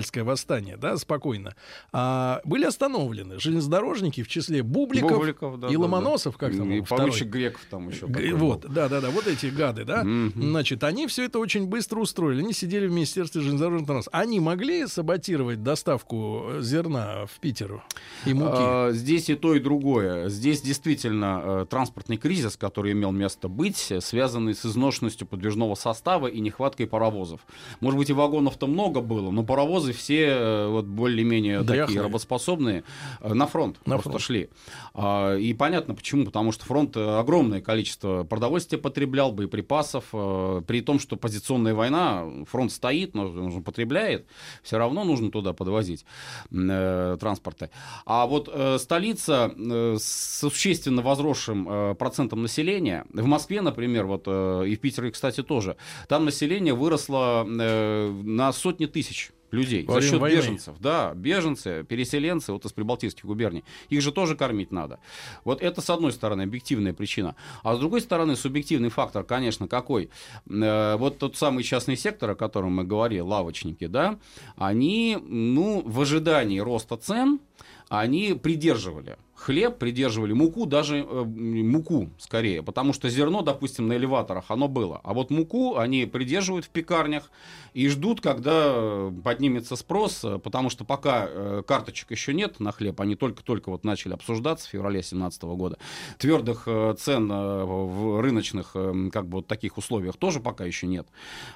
Февральское 0.00 0.24
восстание, 0.24 0.76
да, 0.76 0.96
спокойно, 0.96 1.54
а, 1.92 2.40
были 2.44 2.64
остановлены 2.64 3.38
железнодорожники, 3.38 4.22
в 4.22 4.28
числе 4.28 4.62
Бубликов, 4.62 5.18
Бубликов 5.18 5.60
да, 5.60 5.68
и 5.68 5.72
да, 5.72 5.80
Ломоносов, 5.80 6.36
да. 6.38 6.46
как 6.46 6.56
там, 6.56 6.70
и 6.72 6.80
поручик 6.82 7.28
Греков 7.28 7.62
там 7.70 7.88
еще. 7.88 8.06
Г- 8.06 8.34
вот, 8.34 8.66
да-да-да, 8.68 9.10
вот 9.10 9.26
эти 9.26 9.46
гады, 9.46 9.84
да, 9.84 10.02
mm-hmm. 10.02 10.32
значит, 10.36 10.84
они 10.84 11.06
все 11.06 11.24
это 11.24 11.38
очень 11.38 11.66
быстро 11.66 12.00
устроили, 12.00 12.40
они 12.40 12.52
сидели 12.52 12.86
в 12.86 12.92
Министерстве 12.92 13.40
железнодорожного 13.40 13.86
транспорта. 13.86 14.18
Они 14.18 14.40
могли 14.40 14.86
саботировать 14.86 15.62
доставку 15.62 16.46
зерна 16.60 17.26
в 17.26 17.40
Питер 17.40 17.82
и 18.26 18.34
муки? 18.34 18.50
А, 18.52 18.90
здесь 18.92 19.28
и 19.28 19.34
то, 19.34 19.54
и 19.54 19.60
другое. 19.60 20.28
Здесь 20.28 20.62
действительно 20.62 21.42
э, 21.42 21.66
транспортный 21.68 22.16
кризис, 22.16 22.56
который 22.56 22.92
имел 22.92 23.12
место 23.12 23.48
быть, 23.48 23.92
связанный 24.00 24.54
с 24.54 24.64
изношенностью 24.64 25.26
подвижного 25.26 25.74
состава 25.74 26.26
и 26.26 26.40
нехваткой 26.40 26.86
паровозов. 26.86 27.40
Может 27.80 27.98
быть, 27.98 28.10
и 28.10 28.12
вагонов-то 28.12 28.66
много 28.66 29.00
было, 29.00 29.30
но 29.30 29.42
паровозы 29.42 29.89
все 29.92 30.26
э, 30.28 30.66
вот 30.68 30.86
более-менее 30.86 31.62
Доехали. 31.62 31.86
такие 31.86 32.02
работоспособные 32.02 32.84
э, 33.20 33.34
на 33.34 33.46
фронт 33.46 33.78
на 33.86 33.94
просто 33.94 34.10
фронт. 34.10 34.22
шли. 34.22 34.50
А, 34.94 35.36
и 35.36 35.52
понятно 35.54 35.94
почему, 35.94 36.24
потому 36.24 36.52
что 36.52 36.64
фронт 36.64 36.96
э, 36.96 37.18
огромное 37.18 37.60
количество 37.60 38.24
продовольствия 38.24 38.78
потреблял, 38.78 39.32
боеприпасов, 39.32 40.04
при 40.10 40.80
том, 40.80 40.98
что 40.98 41.16
позиционная 41.16 41.74
война, 41.74 42.24
фронт 42.46 42.72
стоит, 42.72 43.14
но 43.14 43.26
он 43.26 43.62
потребляет, 43.62 44.26
все 44.62 44.78
равно 44.78 45.04
нужно 45.04 45.30
туда 45.30 45.52
подвозить 45.52 46.04
транспорты. 46.50 47.70
А 48.04 48.26
вот 48.26 48.52
столица 48.78 49.52
с 49.56 50.38
существенно 50.40 51.02
возросшим 51.02 51.96
процентом 51.96 52.42
населения, 52.42 53.04
в 53.12 53.26
Москве, 53.26 53.60
например, 53.60 54.06
вот 54.06 54.26
и 54.26 54.76
в 54.76 54.80
Питере, 54.80 55.10
кстати, 55.10 55.42
тоже, 55.42 55.76
там 56.08 56.24
население 56.24 56.74
выросло 56.74 57.44
на 57.46 58.52
сотни 58.52 58.86
тысяч 58.86 59.30
людей 59.50 59.84
Во 59.86 60.00
за 60.00 60.08
счет 60.08 60.20
войны. 60.20 60.36
беженцев. 60.36 60.76
Да, 60.78 61.12
беженцы, 61.14 61.84
переселенцы 61.88 62.52
вот 62.52 62.64
из 62.64 62.72
прибалтийских 62.72 63.24
губерний. 63.24 63.64
Их 63.88 64.00
же 64.02 64.12
тоже 64.12 64.36
кормить 64.36 64.70
надо. 64.70 64.98
Вот 65.44 65.62
это, 65.62 65.80
с 65.80 65.90
одной 65.90 66.12
стороны, 66.12 66.42
объективная 66.42 66.92
причина. 66.92 67.34
А 67.62 67.74
с 67.74 67.78
другой 67.78 68.00
стороны, 68.00 68.36
субъективный 68.36 68.88
фактор, 68.90 69.24
конечно, 69.24 69.68
какой? 69.68 70.10
Э, 70.48 70.96
вот 70.96 71.18
тот 71.18 71.36
самый 71.36 71.64
частный 71.64 71.96
сектор, 71.96 72.30
о 72.30 72.34
котором 72.34 72.74
мы 72.74 72.84
говорили, 72.84 73.20
лавочники, 73.20 73.86
да, 73.86 74.18
они, 74.56 75.18
ну, 75.20 75.82
в 75.84 76.00
ожидании 76.00 76.58
роста 76.60 76.96
цен, 76.96 77.40
они 77.88 78.34
придерживали 78.34 79.16
хлеб, 79.40 79.78
придерживали 79.78 80.32
муку, 80.32 80.66
даже 80.66 80.98
э, 80.98 81.24
муку 81.24 82.10
скорее, 82.18 82.62
потому 82.62 82.92
что 82.92 83.08
зерно, 83.08 83.42
допустим, 83.42 83.88
на 83.88 83.94
элеваторах 83.94 84.44
оно 84.48 84.68
было, 84.68 85.00
а 85.02 85.14
вот 85.14 85.30
муку 85.30 85.78
они 85.78 86.06
придерживают 86.06 86.66
в 86.66 86.68
пекарнях 86.68 87.30
и 87.72 87.88
ждут, 87.88 88.20
когда 88.20 88.64
э, 88.66 89.12
поднимется 89.24 89.76
спрос, 89.76 90.24
э, 90.24 90.38
потому 90.38 90.70
что 90.70 90.84
пока 90.84 91.26
э, 91.28 91.62
карточек 91.66 92.10
еще 92.10 92.34
нет 92.34 92.60
на 92.60 92.72
хлеб, 92.72 93.00
они 93.00 93.14
только-только 93.14 93.70
вот 93.70 93.84
начали 93.84 94.12
обсуждаться 94.12 94.68
в 94.68 94.70
феврале 94.70 94.98
2017 94.98 95.42
года, 95.42 95.78
твердых 96.18 96.64
э, 96.66 96.94
цен 96.98 97.30
э, 97.30 97.64
в 97.64 98.20
рыночных 98.20 98.72
как 99.12 99.26
бы 99.26 99.38
вот 99.38 99.46
таких 99.46 99.78
условиях 99.78 100.16
тоже 100.16 100.40
пока 100.40 100.64
еще 100.64 100.86
нет. 100.86 101.08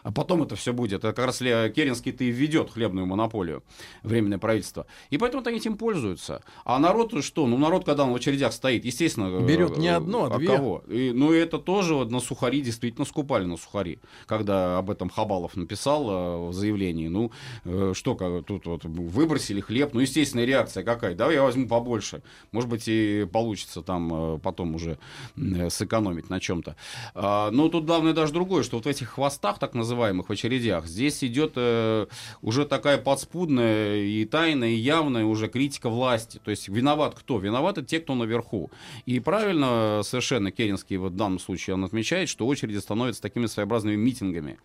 А 0.03 0.13
потом 0.13 0.43
это 0.43 0.57
все 0.57 0.73
будет. 0.73 1.05
Это 1.05 1.13
как 1.13 1.27
раз 1.27 1.39
Керенский-то 1.39 2.25
и 2.25 2.31
введет 2.31 2.71
хлебную 2.71 3.07
монополию, 3.07 3.63
временное 4.03 4.39
правительство. 4.39 4.87
И 5.11 5.19
поэтому 5.19 5.43
они 5.45 5.59
этим 5.59 5.77
пользуются. 5.77 6.43
А 6.65 6.79
народ 6.79 7.13
что? 7.23 7.47
Ну, 7.47 7.59
народ 7.59 7.74
народ, 7.75 7.85
когда 7.85 8.05
он 8.05 8.13
в 8.13 8.17
очередях 8.17 8.53
стоит, 8.53 8.85
естественно... 8.85 9.41
Берет 9.41 9.77
не 9.77 9.89
одно, 9.89 10.25
а, 10.25 10.39
две. 10.39 10.47
кого? 10.47 10.85
И, 10.89 11.13
ну, 11.13 11.33
это 11.33 11.59
тоже 11.59 11.95
вот 11.95 12.11
на 12.11 12.21
сухари 12.21 12.61
действительно 12.61 13.05
скупали 13.05 13.45
на 13.45 13.57
сухари. 13.57 13.99
Когда 14.27 14.79
об 14.79 14.91
этом 14.91 15.11
Хабалов 15.11 15.57
написал 15.57 16.11
э, 16.11 16.49
в 16.49 16.53
заявлении, 16.53 17.09
ну, 17.09 17.33
э, 17.65 17.93
что, 17.95 18.15
как, 18.15 18.45
тут 18.45 18.67
вот 18.67 18.85
выбросили 18.85 19.61
хлеб, 19.61 19.93
ну, 19.93 20.01
естественная 20.01 20.45
реакция 20.45 20.85
какая? 20.85 21.15
Давай 21.15 21.35
я 21.35 21.43
возьму 21.43 21.67
побольше. 21.67 22.23
Может 22.53 22.71
быть, 22.71 22.85
и 22.87 23.27
получится 23.31 23.83
там 23.83 24.35
э, 24.37 24.39
потом 24.39 24.75
уже 24.75 24.99
э, 25.37 25.71
сэкономить 25.71 26.31
на 26.31 26.41
чем-то. 26.41 26.77
А, 27.15 27.51
но 27.51 27.69
тут 27.69 27.85
главное 27.85 28.13
даже 28.13 28.33
другое, 28.33 28.63
что 28.63 28.77
вот 28.77 28.87
в 28.87 28.89
этих 28.89 29.11
хвостах, 29.11 29.59
так 29.59 29.75
называемых, 29.75 30.29
в 30.29 30.33
очередях, 30.33 30.87
здесь 30.87 31.25
идет 31.25 31.53
э, 31.57 32.07
уже 32.43 32.67
такая 32.67 32.99
подспудная 32.99 33.97
и 33.97 34.25
тайная, 34.25 34.71
и 34.71 34.77
явная 34.77 35.25
уже 35.25 35.49
критика 35.49 35.89
власти. 35.89 36.41
То 36.45 36.51
есть 36.51 36.69
виноват 36.69 37.15
кто? 37.15 37.39
Виноваты 37.65 37.83
те, 37.83 38.01
кто 38.01 38.15
наверху. 38.15 38.71
И 39.07 39.21
правильно 39.21 40.03
совершенно 40.05 40.51
Керенский 40.51 40.99
вот 40.99 41.13
в 41.13 41.17
данном 41.17 41.39
случае 41.39 41.75
он 41.75 41.85
отмечает, 41.85 42.29
что 42.29 42.47
очереди 42.47 42.77
становятся 42.77 43.23
такими 43.23 43.47
своеобразными 43.47 43.97
митингами 43.97 44.59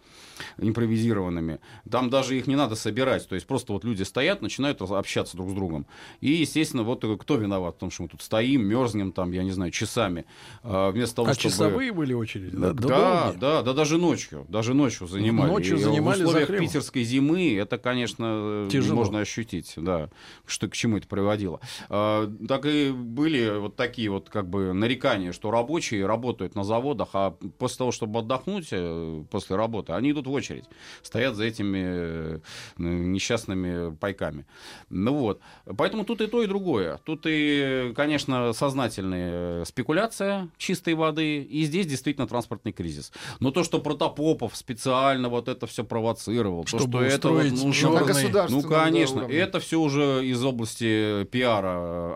импровизированными. 0.58 1.60
Там 1.90 2.10
даже 2.10 2.38
их 2.38 2.48
не 2.48 2.56
надо 2.56 2.76
собирать. 2.76 3.28
То 3.28 3.36
есть 3.36 3.48
просто 3.48 3.74
вот 3.74 3.84
люди 3.84 4.04
стоят, 4.04 4.42
начинают 4.42 4.82
общаться 4.82 5.38
друг 5.38 5.50
с 5.50 5.54
другом. 5.54 5.86
И, 6.22 6.32
естественно, 6.32 6.84
вот 6.84 7.06
кто 7.22 7.36
виноват 7.36 7.76
в 7.76 7.80
том, 7.80 7.92
что 7.92 8.04
мы 8.04 8.10
тут 8.10 8.22
стоим, 8.22 8.66
мерзнем 8.66 9.12
там, 9.12 9.32
я 9.32 9.44
не 9.44 9.52
знаю, 9.52 9.72
часами. 9.72 10.26
А, 10.64 10.92
вместо 10.92 11.18
того, 11.18 11.30
а 11.30 11.34
чтобы... 11.34 11.50
часовые 11.50 11.92
были 11.92 12.14
очереди? 12.14 12.56
Да, 12.56 12.74
да, 12.74 13.34
да, 13.34 13.62
да, 13.64 13.74
даже 13.74 13.98
ночью. 13.98 14.46
Даже 14.50 14.74
ночью 14.74 15.08
занимали. 15.08 15.50
Ночью 15.50 15.78
И 15.78 15.80
занимали 15.80 16.24
в 16.24 16.28
условиях 16.28 16.50
за 16.50 16.58
питерской 16.58 17.04
зимы 17.04 17.56
это, 17.56 17.78
конечно, 17.78 18.68
Тяжело. 18.70 18.96
можно 18.96 19.20
ощутить, 19.20 19.74
да, 19.78 20.10
что 20.46 20.68
к 20.68 20.74
чему 20.74 20.98
это 20.98 21.08
приводило. 21.08 21.60
А, 21.90 22.32
так 22.48 22.66
и 22.66 22.89
были 22.90 23.58
вот 23.58 23.76
такие 23.76 24.10
вот 24.10 24.30
как 24.30 24.50
бы 24.50 24.74
нарекания, 24.74 25.32
что 25.32 25.52
рабочие 25.52 26.06
работают 26.06 26.56
на 26.56 26.64
заводах, 26.64 27.10
а 27.14 27.32
после 27.58 27.78
того, 27.78 27.92
чтобы 27.92 28.20
отдохнуть 28.20 28.68
э, 28.72 29.24
после 29.30 29.56
работы, 29.56 29.94
они 29.94 30.12
идут 30.12 30.28
в 30.28 30.32
очередь, 30.32 30.66
стоят 31.02 31.36
за 31.36 31.46
этими 31.46 31.80
э, 31.82 32.40
несчастными 32.78 33.96
пайками. 33.96 34.46
Ну 34.90 35.14
вот, 35.14 35.42
поэтому 35.78 36.06
тут 36.06 36.22
и 36.22 36.28
то, 36.28 36.44
и 36.44 36.48
другое. 36.48 37.00
Тут 37.06 37.24
и, 37.26 37.94
конечно, 37.96 38.54
сознательная 38.54 39.66
спекуляция 39.66 40.50
чистой 40.58 40.94
воды, 40.94 41.42
и 41.42 41.64
здесь 41.66 41.86
действительно 41.86 42.28
транспортный 42.28 42.72
кризис. 42.72 43.12
Но 43.40 43.52
то, 43.52 43.64
что 43.64 43.80
Протопопов 43.80 44.56
специально 44.56 45.30
вот 45.30 45.48
это 45.48 45.68
все 45.68 45.84
провоцировал, 45.84 46.64
то, 46.64 46.80
Чтобы 46.80 47.10
что 47.10 47.16
это 47.16 47.30
вот 47.30 47.44
На 48.00 48.04
государственном, 48.06 48.64
ну, 48.64 48.70
да, 48.70 48.84
конечно. 48.86 49.18
уровне. 49.18 49.38
это 49.38 49.60
все 49.60 49.80
уже 49.80 50.26
из 50.26 50.44
области 50.44 51.24
пиара 51.32 52.14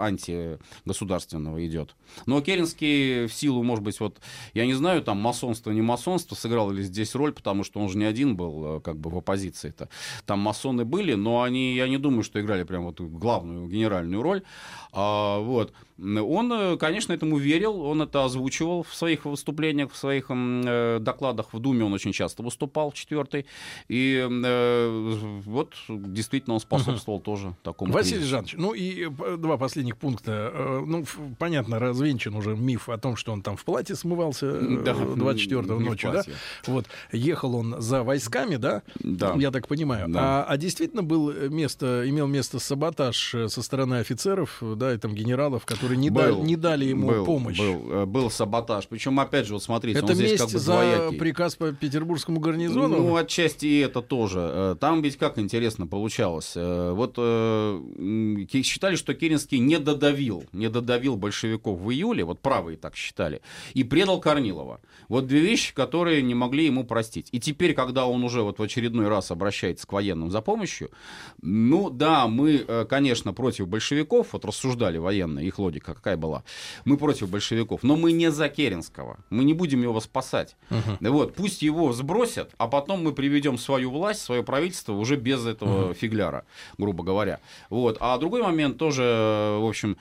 антигосударственного 0.79 1.65
идет. 1.65 1.95
Но 2.25 2.41
Керенский 2.41 3.27
в 3.27 3.33
силу, 3.33 3.63
может 3.63 3.83
быть, 3.83 3.99
вот, 3.99 4.19
я 4.53 4.65
не 4.65 4.73
знаю, 4.73 5.01
там 5.03 5.17
масонство, 5.17 5.71
не 5.71 5.81
масонство, 5.81 6.35
сыграл 6.35 6.71
ли 6.71 6.83
здесь 6.83 7.15
роль, 7.15 7.33
потому 7.33 7.63
что 7.63 7.79
он 7.79 7.89
же 7.89 7.97
не 7.97 8.05
один 8.05 8.35
был, 8.35 8.77
э, 8.77 8.81
как 8.81 8.97
бы, 8.97 9.09
в 9.09 9.17
оппозиции-то. 9.17 9.89
Там 10.25 10.39
масоны 10.39 10.85
были, 10.85 11.13
но 11.13 11.43
они, 11.43 11.75
я 11.75 11.87
не 11.87 11.97
думаю, 11.97 12.23
что 12.23 12.39
играли 12.41 12.63
прям 12.63 12.85
вот 12.85 12.99
главную, 12.99 13.67
генеральную 13.67 14.21
роль. 14.21 14.43
А, 14.91 15.39
вот. 15.39 15.73
Он, 15.99 16.51
э, 16.51 16.77
конечно, 16.77 17.13
этому 17.13 17.37
верил, 17.37 17.79
он 17.81 18.01
это 18.01 18.25
озвучивал 18.25 18.83
в 18.83 18.93
своих 18.95 19.25
выступлениях, 19.25 19.91
в 19.91 19.95
своих 19.95 20.25
э, 20.29 20.97
докладах 20.99 21.53
в 21.53 21.59
Думе 21.59 21.85
он 21.85 21.93
очень 21.93 22.11
часто 22.13 22.41
выступал, 22.41 22.91
четвертый. 22.91 23.45
И 23.87 24.27
э, 24.27 25.41
вот 25.45 25.75
действительно 25.87 26.55
он 26.55 26.59
способствовал 26.59 27.19
тоже 27.19 27.55
такому 27.63 27.93
Василий 27.93 28.17
кризису. 28.17 28.31
Жанович, 28.31 28.55
ну 28.57 28.73
и 28.73 29.07
э, 29.07 29.37
два 29.37 29.57
последних 29.57 29.97
пункта. 29.97 30.42
Э, 30.51 30.83
Ну, 30.85 31.05
понятно, 31.39 31.79
развенчан 31.79 32.35
уже 32.35 32.55
миф 32.55 32.89
о 32.89 32.97
том, 32.97 33.15
что 33.15 33.31
он 33.31 33.41
там 33.41 33.55
в 33.57 33.63
платье 33.63 33.95
смывался 33.95 34.47
э, 34.47 34.81
Да, 34.83 34.91
24-го 34.93 35.73
не 35.75 35.79
в 35.83 35.89
ночью, 35.89 36.11
да? 36.11 36.23
Вот. 36.67 36.85
Ехал 37.11 37.55
он 37.55 37.75
за 37.81 38.03
войсками, 38.03 38.55
да? 38.57 38.81
Да. 38.99 39.33
Я 39.37 39.51
так 39.51 39.67
понимаю. 39.67 40.07
Да. 40.09 40.19
А, 40.41 40.45
а 40.49 40.57
действительно 40.57 41.03
был 41.03 41.31
место, 41.49 42.03
имел 42.07 42.27
место 42.27 42.59
саботаж 42.59 43.35
э, 43.35 43.47
со 43.49 43.61
стороны 43.61 43.95
офицеров, 43.95 44.57
э, 44.61 44.73
да, 44.75 44.93
и 44.93 44.97
там 44.97 45.13
генералов, 45.13 45.65
которые 45.65 45.97
не, 45.97 46.09
дали, 46.09 46.33
не 46.35 46.55
дали 46.55 46.85
ему 46.85 47.07
был, 47.09 47.25
помощь. 47.25 47.57
Был, 47.59 47.91
э, 47.91 48.05
был 48.05 48.29
саботаж. 48.29 48.87
Причем, 48.87 49.19
опять 49.19 49.45
же, 49.47 49.53
вот 49.53 49.63
смотрите, 49.63 49.99
Это 49.99 50.09
он 50.09 50.15
здесь 50.15 50.39
как 50.39 50.51
бы 50.51 50.59
за 50.59 50.71
двоякий. 50.73 51.17
приказ 51.17 51.55
по 51.55 51.71
петербургскому 51.71 52.39
гарнизону? 52.39 52.97
Ну, 52.97 53.15
отчасти 53.15 53.65
и 53.65 53.79
это 53.79 54.01
тоже. 54.01 54.39
Э, 54.41 54.75
Там 54.79 55.01
ведь 55.01 55.17
как 55.17 55.37
интересно 55.39 55.87
получалось. 55.87 56.53
Э, 56.55 56.91
Вот 56.93 57.15
э, 57.17 58.45
считали, 58.63 58.95
что 58.95 59.13
Керенский 59.13 59.59
не 59.59 59.79
додавил, 59.79 60.32
не 60.53 60.69
додавил 60.69 61.15
большевиков 61.15 61.79
в 61.79 61.91
июле, 61.91 62.23
вот 62.23 62.39
правые 62.39 62.77
так 62.77 62.95
считали, 62.95 63.41
и 63.73 63.83
предал 63.83 64.19
Корнилова. 64.19 64.79
Вот 65.09 65.27
две 65.27 65.39
вещи, 65.39 65.73
которые 65.73 66.21
не 66.21 66.33
могли 66.33 66.65
ему 66.65 66.83
простить. 66.83 67.29
И 67.31 67.39
теперь, 67.39 67.73
когда 67.73 68.05
он 68.05 68.23
уже 68.23 68.41
вот 68.41 68.59
в 68.59 68.63
очередной 68.63 69.07
раз 69.07 69.31
обращается 69.31 69.85
к 69.85 69.93
военным 69.93 70.31
за 70.31 70.41
помощью, 70.41 70.89
ну 71.41 71.89
да, 71.89 72.27
мы, 72.27 72.63
э, 72.67 72.85
конечно, 72.89 73.33
против 73.33 73.67
большевиков, 73.67 74.33
вот 74.33 74.45
рассуждали 74.45 74.97
военные, 74.97 75.47
их 75.47 75.59
логика 75.59 75.93
какая 75.93 76.17
была, 76.17 76.43
мы 76.85 76.97
против 76.97 77.29
большевиков, 77.29 77.83
но 77.83 77.95
мы 77.95 78.11
не 78.11 78.31
за 78.31 78.49
Керенского, 78.49 79.17
мы 79.29 79.43
не 79.43 79.53
будем 79.53 79.81
его 79.81 79.99
спасать. 79.99 80.55
Вот, 80.99 81.35
пусть 81.35 81.61
его 81.61 81.93
сбросят, 81.93 82.51
а 82.57 82.67
потом 82.67 83.03
мы 83.03 83.13
приведем 83.13 83.57
свою 83.57 83.91
власть, 83.91 84.21
свое 84.21 84.43
правительство 84.43 84.93
уже 84.93 85.15
без 85.15 85.45
этого 85.45 85.93
фигляра, 85.93 86.45
грубо 86.77 87.03
говоря. 87.03 87.39
Вот. 87.69 87.97
А 87.99 88.17
другой 88.17 88.41
момент 88.41 88.77
тоже, 88.77 89.03
э, 89.03 89.59
в 89.59 89.67
общем, 89.67 89.97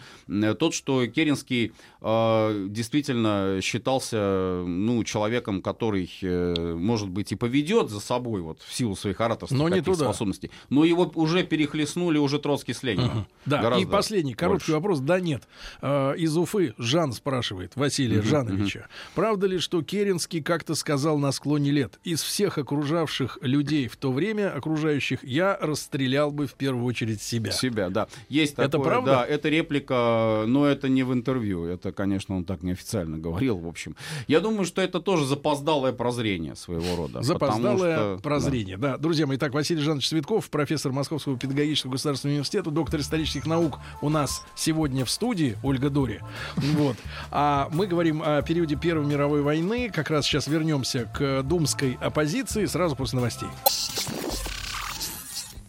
тот, 0.58 0.74
что 0.74 1.06
Керенский 1.06 1.72
э, 2.00 2.66
действительно 2.68 3.60
считался 3.62 4.62
ну, 4.66 5.04
человеком, 5.04 5.62
который, 5.62 6.10
э, 6.22 6.74
может 6.74 7.08
быть, 7.08 7.32
и 7.32 7.36
поведет 7.36 7.90
за 7.90 8.00
собой 8.00 8.40
вот, 8.40 8.60
в 8.60 8.72
силу 8.72 8.96
своих 8.96 9.20
ораторских 9.20 9.56
Но 9.58 9.68
не 9.68 9.80
туда. 9.80 10.04
способностей, 10.04 10.50
но 10.68 10.84
его 10.84 11.10
уже 11.14 11.42
перехлестнули 11.42 12.18
уже 12.18 12.38
Троцкий 12.38 12.74
с 12.74 12.82
Лениным. 12.82 13.26
Да, 13.46 13.58
и 13.58 13.62
Гораздо 13.62 13.88
последний 13.88 14.34
короткий 14.34 14.58
больше. 14.60 14.72
вопрос. 14.72 15.00
Да, 15.00 15.20
нет. 15.20 15.42
Э, 15.80 16.14
Из 16.16 16.36
Уфы 16.36 16.74
Жан 16.78 17.12
спрашивает, 17.12 17.72
Василия 17.76 18.22
Жановича. 18.22 18.86
Правда 19.14 19.46
ли, 19.46 19.58
что 19.58 19.82
Керенский 19.82 20.42
как-то 20.42 20.74
сказал 20.74 21.18
на 21.18 21.32
склоне 21.32 21.70
лет, 21.70 21.98
из 22.04 22.22
всех 22.22 22.58
окружавших 22.58 23.38
людей 23.42 23.88
в 23.88 23.96
то 23.96 24.12
время, 24.12 24.54
окружающих, 24.54 25.22
я 25.24 25.58
расстрелял 25.60 26.30
бы 26.30 26.46
в 26.46 26.54
первую 26.54 26.84
очередь 26.84 27.22
себя? 27.22 27.52
Себя, 27.52 27.90
да. 27.90 28.08
Есть 28.28 28.54
Это 28.54 28.68
такое, 28.68 28.86
правда? 28.88 29.10
Да, 29.12 29.26
это 29.26 29.48
реплика, 29.48 30.11
но 30.46 30.66
это 30.66 30.88
не 30.88 31.02
в 31.02 31.12
интервью. 31.12 31.64
Это, 31.64 31.92
конечно, 31.92 32.36
он 32.36 32.44
так 32.44 32.62
неофициально 32.62 33.18
говорил, 33.18 33.58
в 33.58 33.66
общем. 33.66 33.96
Я 34.28 34.40
думаю, 34.40 34.64
что 34.64 34.80
это 34.82 35.00
тоже 35.00 35.26
запоздалое 35.26 35.92
прозрение 35.92 36.54
своего 36.56 36.96
рода. 36.96 37.22
Запоздалое 37.22 38.16
что- 38.16 38.22
прозрение. 38.22 38.76
Да. 38.76 38.96
друзья 38.98 39.26
мои, 39.26 39.36
так, 39.36 39.52
Василий 39.54 39.80
Жанович 39.80 40.08
Цветков, 40.08 40.48
профессор 40.50 40.92
Московского 40.92 41.38
педагогического 41.38 41.92
государственного 41.92 42.34
университета, 42.34 42.70
доктор 42.70 43.00
исторических 43.00 43.46
наук 43.46 43.78
у 44.00 44.08
нас 44.08 44.44
сегодня 44.54 45.04
в 45.04 45.10
студии, 45.10 45.56
Ольга 45.62 45.90
Дори. 45.90 46.20
Вот. 46.82 46.96
А 47.30 47.68
мы 47.72 47.86
говорим 47.86 48.22
о 48.24 48.42
периоде 48.42 48.76
Первой 48.76 49.06
мировой 49.06 49.42
войны. 49.42 49.90
Как 49.94 50.10
раз 50.10 50.26
сейчас 50.26 50.46
вернемся 50.46 51.10
к 51.14 51.42
думской 51.42 51.98
оппозиции 52.00 52.64
сразу 52.66 52.96
после 52.96 53.16
новостей. 53.18 53.48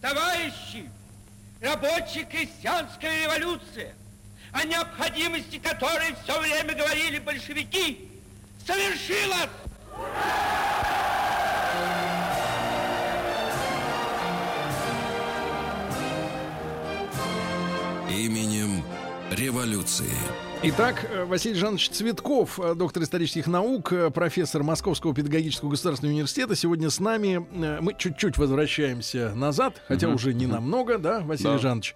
Товарищи, 0.00 0.88
рабочая 1.60 2.24
крестьянская 2.24 3.24
революция, 3.24 3.94
о 4.54 4.64
необходимости 4.64 5.58
которой 5.58 6.14
все 6.22 6.40
время 6.40 6.74
говорили 6.74 7.18
большевики, 7.18 8.08
совершилась! 8.64 9.50
Именем 18.08 18.84
революции. 19.32 20.14
Итак, 20.66 21.06
э, 21.12 21.24
Василий 21.26 21.56
Жанович 21.56 21.90
Цветков, 21.90 22.58
э, 22.58 22.74
доктор 22.74 23.02
исторических 23.02 23.46
наук, 23.46 23.92
э, 23.92 24.08
профессор 24.10 24.62
Московского 24.62 25.14
педагогического 25.14 25.68
государственного 25.68 26.14
университета. 26.14 26.56
Сегодня 26.56 26.88
с 26.88 27.00
нами 27.00 27.44
мы 27.82 27.92
чуть-чуть 27.98 28.38
возвращаемся 28.38 29.32
назад, 29.34 29.82
хотя 29.88 30.08
уже 30.08 30.32
не 30.32 30.46
намного, 30.46 30.96
да, 30.96 31.20
Василий 31.20 31.50
Да. 31.52 31.58
Жанович. 31.58 31.94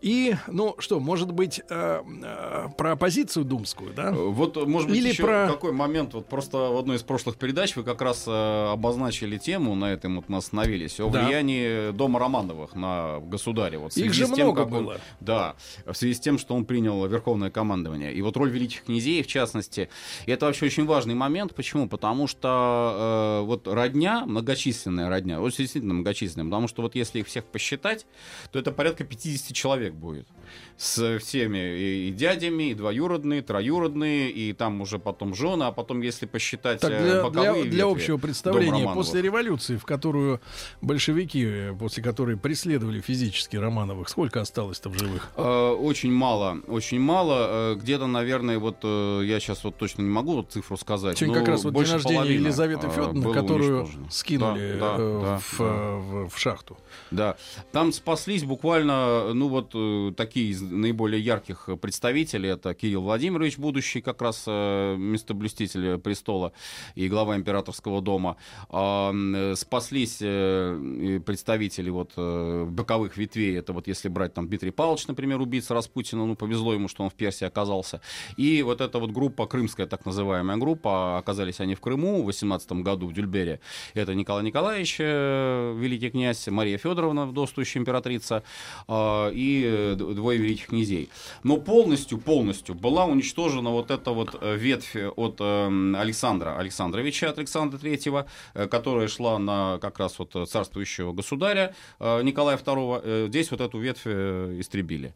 И, 0.00 0.34
ну 0.48 0.74
что, 0.80 0.98
может 0.98 1.30
быть, 1.30 1.62
про 1.68 2.92
оппозицию 2.92 3.44
думскую, 3.44 3.94
да? 3.94 4.10
Вот, 4.10 4.56
может 4.66 4.88
быть, 4.88 4.98
Или 4.98 5.10
еще 5.10 5.22
про- 5.22 5.46
какой 5.48 5.70
момент, 5.72 6.14
вот 6.14 6.26
просто 6.26 6.58
в 6.58 6.76
одной 6.76 6.96
из 6.96 7.04
прошлых 7.04 7.36
передач 7.36 7.76
вы 7.76 7.84
как 7.84 8.02
раз 8.02 8.24
обозначили 8.26 9.38
тему, 9.38 9.76
на 9.76 9.92
этом 9.92 10.16
вот 10.16 10.28
мы 10.28 10.38
остановились, 10.38 10.98
о 10.98 11.08
Да. 11.08 11.24
влиянии 11.24 11.92
дома 11.92 12.18
Романовых 12.18 12.74
на 12.74 13.20
государя. 13.20 13.78
Вот 13.78 13.96
Их 13.96 14.12
же 14.12 14.26
тем, 14.26 14.46
много 14.46 14.64
как 14.64 14.72
он- 14.72 14.84
было. 14.84 15.00
да, 15.20 15.54
в 15.86 15.94
связи 15.94 16.14
с 16.14 16.20
тем, 16.20 16.36
что 16.38 16.56
он 16.56 16.64
принял 16.64 17.06
верховное 17.06 17.50
командование. 17.50 18.07
И 18.12 18.22
вот 18.22 18.36
роль 18.36 18.50
великих 18.50 18.84
князей, 18.84 19.22
в 19.22 19.26
частности, 19.26 19.88
это 20.26 20.46
вообще 20.46 20.66
очень 20.66 20.86
важный 20.86 21.14
момент. 21.14 21.54
Почему? 21.54 21.88
Потому 21.88 22.26
что 22.26 23.40
э, 23.42 23.46
вот 23.46 23.68
родня, 23.68 24.24
многочисленная 24.26 25.08
родня, 25.08 25.40
вот 25.40 25.54
действительно 25.56 25.94
многочисленная, 25.94 26.46
потому 26.46 26.68
что 26.68 26.82
вот 26.82 26.94
если 26.94 27.20
их 27.20 27.26
всех 27.26 27.44
посчитать, 27.44 28.06
то 28.52 28.58
это 28.58 28.72
порядка 28.72 29.04
50 29.04 29.54
человек 29.54 29.94
будет. 29.94 30.28
С 30.76 31.18
всеми 31.18 31.58
и, 31.58 32.08
и 32.08 32.10
дядями, 32.12 32.70
и 32.70 32.74
двоюродные, 32.74 33.42
троюродные, 33.42 34.30
и 34.30 34.52
там 34.52 34.80
уже 34.80 34.98
потом 34.98 35.34
жены, 35.34 35.64
а 35.64 35.72
потом, 35.72 36.00
если 36.02 36.26
посчитать 36.26 36.80
Так, 36.80 36.92
э, 36.92 37.02
для, 37.02 37.22
боковые 37.22 37.62
для, 37.64 37.70
для 37.72 37.86
общего 37.86 38.16
представления, 38.16 38.92
после 38.94 39.22
революции, 39.22 39.76
в 39.76 39.84
которую 39.84 40.40
большевики, 40.80 41.72
после 41.78 42.02
которой 42.02 42.36
преследовали 42.36 43.00
физически 43.00 43.56
Романовых, 43.56 44.08
сколько 44.08 44.40
осталось-то 44.40 44.88
в 44.90 44.98
живых? 44.98 45.30
Э, 45.36 45.70
Очень 45.70 46.12
мало, 46.12 46.58
очень 46.66 47.00
мало. 47.00 47.72
Э, 47.72 47.74
Где-то, 47.76 48.06
наверное, 48.06 48.58
вот 48.58 48.84
я 48.84 49.40
сейчас 49.40 49.64
вот 49.64 49.76
точно 49.76 50.02
не 50.02 50.10
могу 50.10 50.34
вот 50.36 50.52
цифру 50.52 50.76
сказать. 50.76 51.18
Сегодня 51.18 51.40
но 51.40 51.44
как 51.44 51.48
раз 51.54 51.64
вот 51.64 51.74
день 51.74 51.92
рождения 51.92 52.34
Елизаветы 52.34 52.88
Федоровны, 52.88 53.32
которую 53.32 53.80
уничтожено. 53.80 54.10
скинули 54.10 54.76
Да, 54.78 54.96
да, 54.96 55.02
э, 55.02 55.20
да, 55.22 55.38
в, 55.38 55.58
да. 55.58 55.64
в- 55.96 56.28
в 56.28 56.38
шахту. 56.38 56.78
Да, 57.10 57.36
там 57.72 57.92
спаслись 57.92 58.44
буквально, 58.44 59.32
ну 59.34 59.48
вот 59.48 59.70
э, 59.74 60.12
такие 60.38 60.50
из 60.50 60.62
наиболее 60.62 61.20
ярких 61.20 61.68
представителей. 61.80 62.50
Это 62.50 62.74
Кирилл 62.74 63.02
Владимирович, 63.02 63.58
будущий 63.58 64.00
как 64.00 64.22
раз 64.22 64.44
э, 64.46 64.96
местоблюститель 64.96 65.98
престола 65.98 66.52
и 66.94 67.08
глава 67.08 67.36
императорского 67.36 68.00
дома. 68.00 68.36
А, 68.68 69.12
э, 69.12 69.54
спаслись 69.56 70.18
э, 70.20 71.20
представители 71.24 71.90
вот 71.90 72.12
э, 72.16 72.66
боковых 72.68 73.16
ветвей. 73.16 73.58
Это 73.58 73.72
вот 73.72 73.88
если 73.88 74.08
брать 74.08 74.34
там 74.34 74.48
Дмитрий 74.48 74.70
Павлович, 74.70 75.08
например, 75.08 75.40
убийца 75.40 75.74
Распутина, 75.74 76.26
ну 76.26 76.36
повезло 76.36 76.72
ему, 76.72 76.88
что 76.88 77.02
он 77.02 77.10
в 77.10 77.14
Персии 77.14 77.46
оказался. 77.46 78.00
И 78.36 78.62
вот 78.62 78.80
эта 78.80 78.98
вот 78.98 79.10
группа, 79.10 79.46
крымская 79.46 79.86
так 79.86 80.06
называемая 80.06 80.56
группа, 80.56 81.18
оказались 81.18 81.60
они 81.60 81.74
в 81.74 81.80
Крыму 81.80 82.22
в 82.22 82.26
18 82.26 82.72
году 82.72 83.06
в 83.06 83.12
Дюльбере. 83.12 83.60
Это 83.94 84.14
Николай 84.14 84.44
Николаевич, 84.44 84.96
э, 85.00 85.74
великий 85.76 86.10
князь, 86.10 86.46
Мария 86.48 86.78
Федоровна, 86.78 87.26
вдовствующая 87.26 87.80
императрица, 87.80 88.42
э, 88.86 89.30
и 89.34 89.64
э, 89.64 89.96
двое 90.28 90.38
великих 90.38 90.66
князей. 90.66 91.08
Но 91.42 91.56
полностью, 91.56 92.18
полностью 92.18 92.74
была 92.74 93.06
уничтожена 93.06 93.70
вот 93.70 93.90
эта 93.90 94.10
вот 94.10 94.36
э, 94.40 94.56
ветвь 94.56 94.94
от 95.16 95.36
э, 95.40 95.94
Александра 95.96 96.58
Александровича, 96.58 97.30
от 97.30 97.38
Александра 97.38 97.78
Третьего, 97.78 98.26
э, 98.52 98.66
которая 98.66 99.08
шла 99.08 99.38
на 99.38 99.78
как 99.78 99.98
раз 99.98 100.18
вот 100.18 100.36
царствующего 100.50 101.12
государя 101.12 101.74
э, 101.98 102.22
Николая 102.22 102.58
II. 102.58 103.28
Здесь 103.28 103.50
вот 103.50 103.62
эту 103.62 103.78
ветвь 103.78 104.06
истребили. 104.06 105.14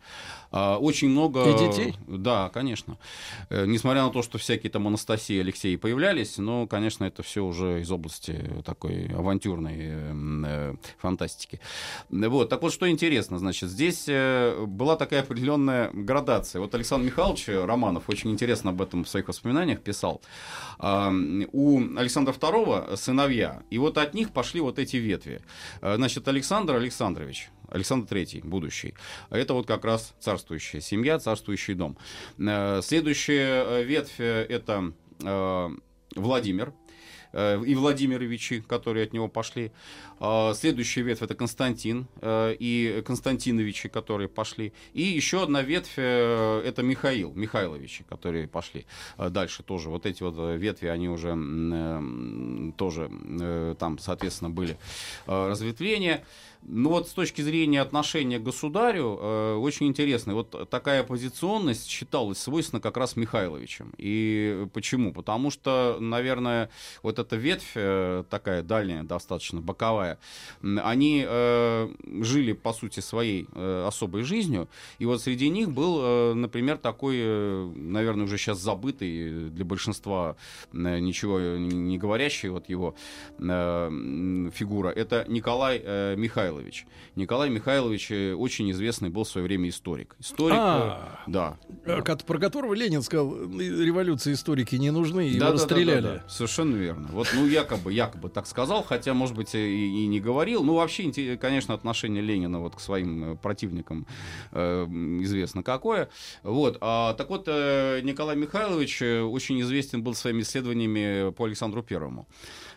А, 0.51 0.79
Очень 0.79 1.11
много... 1.11 1.42
И 1.51 1.59
детей? 1.59 1.94
Да, 2.07 2.48
конечно. 2.48 2.96
Несмотря 3.51 4.05
на 4.05 4.11
то, 4.11 4.22
что 4.22 4.38
всякие 4.38 4.70
там 4.70 4.87
Анастасии, 4.87 5.40
Алексеи 5.40 5.77
появлялись, 5.77 6.38
но, 6.38 6.66
конечно, 6.66 7.05
это 7.05 7.22
все 7.22 7.44
уже 7.44 7.83
из 7.83 7.90
области 7.90 8.62
такой 8.64 9.09
авантюрной 9.09 10.77
фантастики. 10.98 11.61
Вот, 12.11 12.48
так 12.48 12.62
вот, 12.62 12.72
что 12.72 12.88
интересно, 12.88 13.38
значит, 13.38 13.68
здесь 13.70 14.07
была 14.07 14.96
такая 15.03 15.23
определенная 15.23 15.91
градация. 15.93 16.61
Вот 16.61 16.73
Александр 16.77 17.07
Михайлович 17.07 17.49
Романов 17.49 18.09
очень 18.09 18.31
интересно 18.31 18.71
об 18.71 18.81
этом 18.81 19.03
в 19.03 19.09
своих 19.09 19.27
воспоминаниях 19.27 19.81
писал. 19.83 20.23
А, 20.79 21.12
У 21.53 21.81
Александра 21.97 22.33
II 22.33 22.97
сыновья, 22.97 23.62
и 23.71 23.79
вот 23.79 23.99
от 23.99 24.15
них 24.15 24.31
пошли 24.33 24.61
вот 24.61 24.79
эти 24.79 24.97
ветви. 24.99 25.41
Э, 25.81 25.97
Значит, 25.97 26.29
Александр 26.29 26.77
Александрович, 26.77 27.51
Александр 27.69 28.15
III, 28.17 28.47
будущий. 28.47 28.95
Это 29.31 29.55
вот 29.55 29.67
как 29.67 29.85
раз 29.85 30.15
царствующая 30.21 30.81
семья, 30.81 31.19
царствующий 31.19 31.75
дом. 31.75 31.97
Э, 32.38 32.81
Следующая 32.83 33.65
э, 33.67 33.83
ветвь 33.83 34.21
э, 34.21 34.47
это 34.49 34.93
э, 35.25 35.69
Владимир 36.15 36.73
и 37.33 37.75
Владимировичи, 37.75 38.61
которые 38.61 39.05
от 39.07 39.12
него 39.12 39.29
пошли. 39.29 39.73
А, 40.25 40.55
Следующая 40.55 41.03
ветвь 41.03 41.23
это 41.23 41.35
Константин 41.35 42.07
э, 42.21 42.55
и 42.59 43.03
Константиновичи, 43.05 43.88
которые 43.88 44.29
пошли. 44.29 44.73
И 44.92 45.03
еще 45.03 45.42
одна 45.42 45.62
ветвь 45.62 45.95
э, 45.97 46.62
это 46.64 46.83
Михаил, 46.83 47.33
Михайловичи, 47.35 48.05
которые 48.09 48.47
пошли 48.47 48.87
э, 49.18 49.31
дальше 49.31 49.62
тоже. 49.62 49.88
Вот 49.88 50.07
эти 50.07 50.23
вот 50.23 50.35
э, 50.38 50.57
ветви, 50.57 50.87
они 50.87 51.09
уже 51.09 51.37
э, 51.37 52.73
тоже 52.77 53.11
э, 53.11 53.75
там, 53.79 53.99
соответственно, 53.99 54.51
были 54.51 54.77
э, 55.27 55.49
разветвления. 55.49 56.25
Ну 56.64 56.90
вот 56.90 57.09
с 57.09 57.12
точки 57.12 57.42
зрения 57.42 57.81
отношения 57.81 58.38
к 58.38 58.42
государю, 58.42 59.18
э, 59.20 59.55
очень 59.57 59.88
интересно. 59.88 60.35
Вот 60.35 60.70
такая 60.70 61.01
оппозиционность 61.01 61.88
считалась 61.88 62.38
свойственна 62.38 62.81
как 62.81 62.96
раз 62.96 63.16
Михайловичем. 63.16 63.92
И 63.98 64.66
почему? 64.72 65.12
Потому 65.12 65.51
что, 65.51 65.96
наверное, 65.98 66.70
вот 67.03 67.18
эта 67.18 67.35
ветвь, 67.35 67.72
э, 67.75 68.22
такая 68.31 68.62
дальняя, 68.62 69.03
достаточно 69.03 69.61
боковая, 69.61 70.18
они 70.62 71.27
э, 71.29 71.88
жили, 72.20 72.53
по 72.53 72.72
сути, 72.72 73.01
своей 73.01 73.48
э, 73.55 73.85
особой 73.87 74.22
жизнью. 74.22 74.68
И 75.01 75.05
вот 75.05 75.20
среди 75.20 75.48
них 75.48 75.70
был, 75.70 75.98
э, 76.01 76.35
например, 76.35 76.79
такой, 76.79 77.16
э, 77.18 77.72
наверное, 77.75 78.25
уже 78.25 78.38
сейчас 78.38 78.59
забытый 78.61 79.51
для 79.51 79.64
большинства 79.64 80.37
э, 80.72 80.98
ничего 81.01 81.40
не 81.40 81.98
говорящий 81.98 82.51
вот 82.51 82.68
его 82.68 82.94
э, 83.38 84.51
фигура. 84.55 84.90
Это 84.90 85.25
Николай 85.27 85.81
э, 85.83 86.14
Михайлович. 86.16 86.52
Николай 87.17 87.51
Михайлович 87.51 88.11
э, 88.11 88.33
очень 88.35 88.71
известный 88.73 89.11
был 89.11 89.25
в 89.25 89.29
свое 89.29 89.47
время 89.47 89.69
историк. 89.69 90.17
Историк, 90.19 90.57
А. 90.59 91.19
э, 91.27 91.31
да. 91.31 91.59
Э, 91.85 92.03
Про 92.27 92.38
которого 92.38 92.75
Ленин 92.75 93.03
сказал, 93.03 93.35
«Э, 93.35 93.47
революции 93.85 94.33
историки 94.33 94.77
не 94.77 94.91
нужны, 94.91 95.21
его 95.23 95.38
Да, 95.41 95.47
да, 95.47 95.47
да, 95.47 95.53
расстреляли. 95.55 96.01
да, 96.03 96.15
да. 96.15 96.29
Совершенно 96.29 96.77
верно. 96.77 97.09
Вот, 97.12 97.29
ну, 97.35 97.47
якобы, 97.47 97.93
якобы 97.93 98.29
так 98.29 98.47
сказал, 98.47 98.83
хотя, 98.83 99.15
может 99.15 99.37
быть, 99.37 99.55
и, 99.55 100.05
и 100.05 100.07
не 100.07 100.21
говорил. 100.21 100.62
Ну, 100.65 100.75
вообще, 100.75 101.37
конечно, 101.37 101.75
отношение 101.75 102.23
Ленина 102.23 102.61
вот 102.61 102.77
к 102.77 102.81
своим 102.81 103.37
противникам 103.38 104.07
э, 104.53 104.85
известно 105.23 105.62
какое. 105.62 106.09
Вот. 106.43 106.79
А, 106.81 107.15
так 107.15 107.31
вот, 107.31 107.45
э, 107.47 108.01
Николай 108.03 108.37
Михайлович 108.37 109.03
очень 109.03 109.61
известен 109.62 110.03
был 110.03 110.15
своими 110.15 110.43
исследованиями 110.43 111.31
по 111.33 111.45
Александру 111.45 111.83
Первому. 111.83 112.27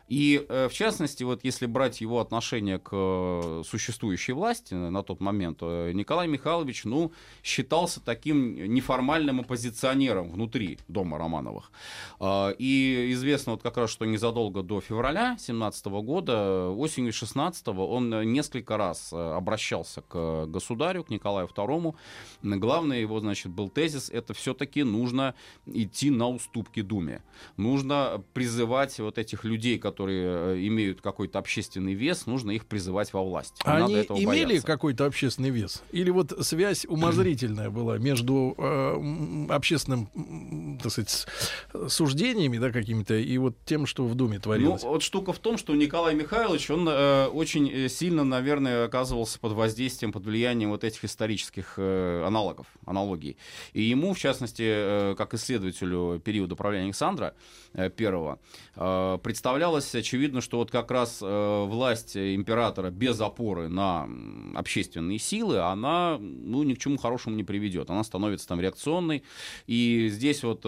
И, 0.08 0.46
э, 0.48 0.68
в 0.70 0.74
частности, 0.74 1.24
вот 1.24 1.44
если 1.44 1.66
брать 1.66 2.02
его 2.02 2.20
отношение 2.20 2.78
к 2.78 2.90
э, 2.92 3.64
существующей 3.66 4.34
власти 4.34 4.76
на 4.76 5.04
тот 5.04 5.20
момент, 5.20 5.60
э, 5.62 5.92
Николай 5.94 6.28
Михайлович, 6.28 6.86
ну, 6.86 7.12
считался 7.44 8.02
таким 8.02 8.56
неформальным 8.74 9.40
оппозиционером 9.40 10.32
внутри 10.32 10.78
дома 10.88 11.18
Романовых. 11.18 11.72
А, 12.20 12.52
И 12.60 13.12
известно 13.14 13.54
вот 13.54 13.64
как 13.64 13.78
раз, 13.78 13.90
что 13.90 14.06
незадолго 14.06 14.62
до 14.62 14.80
февраля 14.82 15.38
17 15.40 15.86
года, 16.02 16.70
осенью 16.70 17.14
16 17.14 17.68
он 17.68 18.32
несколько 18.32 18.78
раз 18.78 19.12
обращался 19.12 20.02
к 20.02 20.46
государю, 20.46 21.04
к 21.04 21.10
Николаю 21.10 21.48
II. 21.48 21.96
Главный 22.44 23.02
его, 23.02 23.20
значит, 23.20 23.52
был 23.52 23.70
тезис, 23.70 24.10
это 24.10 24.34
все-таки 24.34 24.84
нужно 24.84 25.34
идти 25.66 26.12
на 26.12 26.30
уступки 26.30 26.82
Думе. 26.82 27.22
Нужно 27.58 28.24
призывать 28.34 29.00
вот 29.00 29.18
этих 29.18 29.44
людей, 29.44 29.80
которые 29.80 29.95
э, 30.00 30.58
имеют 30.68 31.02
какой-то 31.02 31.40
общественный 31.40 31.94
вес, 31.94 32.26
нужно 32.26 32.52
их 32.52 32.66
призывать 32.66 33.14
во 33.14 33.24
власть. 33.24 33.56
Не 33.66 33.72
надо 33.72 33.86
Они 33.86 33.96
этого 33.96 34.18
имели 34.18 34.60
какой-то 34.60 35.06
общественный 35.06 35.50
вес? 35.50 35.84
Или 35.92 36.10
вот 36.10 36.34
связь 36.46 36.86
умозрительная 36.86 37.70
была 37.70 37.98
между 37.98 38.56
э, 38.58 39.48
общественным, 39.50 40.10
так 40.86 40.92
сказать, 40.92 41.10
с- 41.10 41.90
суждениями, 41.94 42.58
да, 42.58 42.72
какими-то, 42.72 43.16
и 43.16 43.38
вот 43.38 43.56
тем, 43.66 43.86
что 43.86 44.06
в 44.06 44.16
Думе 44.16 44.36
Ну, 44.36 44.42
творилось? 44.42 44.84
вот 44.84 45.04
штука 45.04 45.34
в 45.34 45.40
том, 45.40 45.58
что 45.58 45.76
Николай 45.76 46.16
Михайлович, 46.16 46.70
он 46.70 46.88
э, 46.90 47.26
очень 47.28 47.70
э, 47.72 47.90
сильно, 47.90 48.24
наверное, 48.24 48.86
оказывался 48.86 49.40
под 49.40 49.54
воздействием, 49.54 50.12
под 50.12 50.26
влиянием 50.26 50.70
вот 50.70 50.84
этих 50.84 51.04
исторических 51.06 51.76
э, 51.78 52.24
аналогов, 52.26 52.68
аналогий. 52.86 53.38
И 53.74 53.82
ему, 53.82 54.14
в 54.14 54.20
частности, 54.20 54.64
э, 54.66 55.16
как 55.18 55.34
исследователю 55.34 56.22
периода 56.24 56.56
правления 56.56 56.86
Александра 56.86 57.34
э, 57.74 57.90
I, 57.98 58.38
э, 58.76 59.18
представлялось 59.24 59.94
очевидно, 59.96 60.42
что 60.42 60.58
вот 60.58 60.72
как 60.72 60.92
раз 60.92 61.20
э, 61.22 61.64
власть 61.66 62.16
императора 62.16 62.90
без 62.92 63.20
опоры 63.20 63.68
на 63.70 64.08
общественные 64.56 65.20
силы, 65.20 65.60
она 65.60 66.18
ну, 66.20 66.64
ни 66.64 66.74
к 66.74 66.80
чему 66.80 66.98
хорошему 66.98 67.36
не 67.36 67.44
приведет. 67.44 67.90
Она 67.90 68.04
становится 68.04 68.48
там 68.48 68.60
реакционной. 68.62 69.24
И 69.68 70.10
здесь 70.12 70.44
вот, 70.44 70.62
э, 70.66 70.68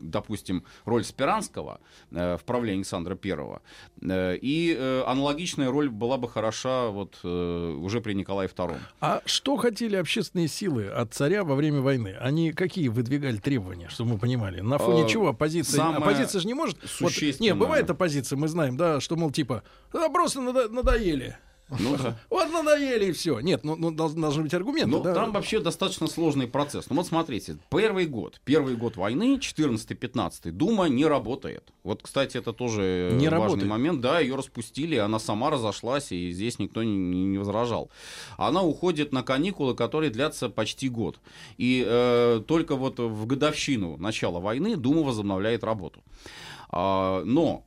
допустим, 0.00 0.64
роль 0.84 1.04
Спиранского 1.04 1.80
э, 2.10 2.36
в 2.36 2.44
правлении 2.44 2.78
Александра 2.80 3.18
I. 3.22 3.58
э, 4.02 4.36
И 4.40 4.76
э, 4.78 5.02
аналогичная 5.06 5.70
роль 5.70 5.88
была 5.88 6.16
бы 6.16 6.28
хороша 6.28 6.88
вот 6.88 7.18
э, 7.22 7.76
уже 7.80 8.00
при 8.00 8.14
Николае 8.14 8.48
II. 8.48 8.76
А 9.00 9.22
что 9.26 9.56
хотели 9.56 9.96
общественные 9.96 10.48
силы 10.48 10.88
от 10.88 11.12
царя 11.14 11.44
во 11.44 11.54
время 11.54 11.80
войны? 11.80 12.16
Они 12.20 12.52
какие 12.52 12.88
выдвигали 12.88 13.36
требования, 13.38 13.88
чтобы 13.88 14.12
мы 14.12 14.18
понимали? 14.18 14.60
На 14.60 14.78
фоне 14.78 15.04
А, 15.04 15.08
чего 15.08 15.28
оппозиция? 15.28 15.76
самое 15.78 15.98
Оппозиция 15.98 16.40
же 16.40 16.46
не 16.46 16.54
может... 16.54 16.76
Вот, 16.76 16.82
не, 16.82 16.88
существенное- 17.08 17.54
бывает 17.54 17.88
оппозиция, 17.90 18.36
мы 18.36 18.48
знаем, 18.48 18.76
да, 18.76 19.00
что, 19.00 19.16
мол, 19.16 19.30
типа, 19.30 19.62
«А, 19.92 20.08
просто 20.08 20.40
надо- 20.40 20.68
надоели. 20.68 21.36
Ну 21.78 21.96
да. 22.02 22.16
Вот 22.30 22.50
надоели 22.52 23.06
и 23.06 23.12
все. 23.12 23.40
Нет, 23.40 23.64
ну, 23.64 23.76
ну 23.76 23.90
должны 23.90 24.42
быть 24.42 24.54
аргументы. 24.54 24.90
Ну, 24.90 25.02
да? 25.02 25.14
там 25.14 25.32
вообще 25.32 25.60
достаточно 25.60 26.06
сложный 26.06 26.46
процесс. 26.46 26.88
Ну 26.88 26.96
вот 26.96 27.06
смотрите, 27.06 27.56
первый 27.70 28.06
год, 28.06 28.40
первый 28.44 28.76
год 28.76 28.96
войны, 28.96 29.38
14-15, 29.38 30.50
Дума 30.52 30.86
не 30.86 31.06
работает. 31.06 31.72
Вот, 31.82 32.02
кстати, 32.02 32.36
это 32.36 32.52
тоже 32.52 33.10
не 33.12 33.28
важный 33.28 33.44
работает. 33.44 33.68
момент. 33.68 34.00
Да, 34.00 34.20
ее 34.20 34.36
распустили, 34.36 34.96
она 34.96 35.18
сама 35.18 35.50
разошлась, 35.50 36.12
и 36.12 36.30
здесь 36.30 36.58
никто 36.58 36.82
не, 36.82 37.24
не 37.24 37.38
возражал. 37.38 37.90
Она 38.36 38.62
уходит 38.62 39.12
на 39.12 39.22
каникулы, 39.22 39.74
которые 39.74 40.10
длятся 40.10 40.48
почти 40.48 40.88
год. 40.88 41.18
И 41.58 41.84
э, 41.86 42.42
только 42.46 42.76
вот 42.76 42.98
в 42.98 43.26
годовщину 43.26 43.96
начала 43.96 44.40
войны 44.40 44.76
Дума 44.76 45.02
возобновляет 45.02 45.64
работу. 45.64 46.02
А, 46.70 47.22
но 47.24 47.64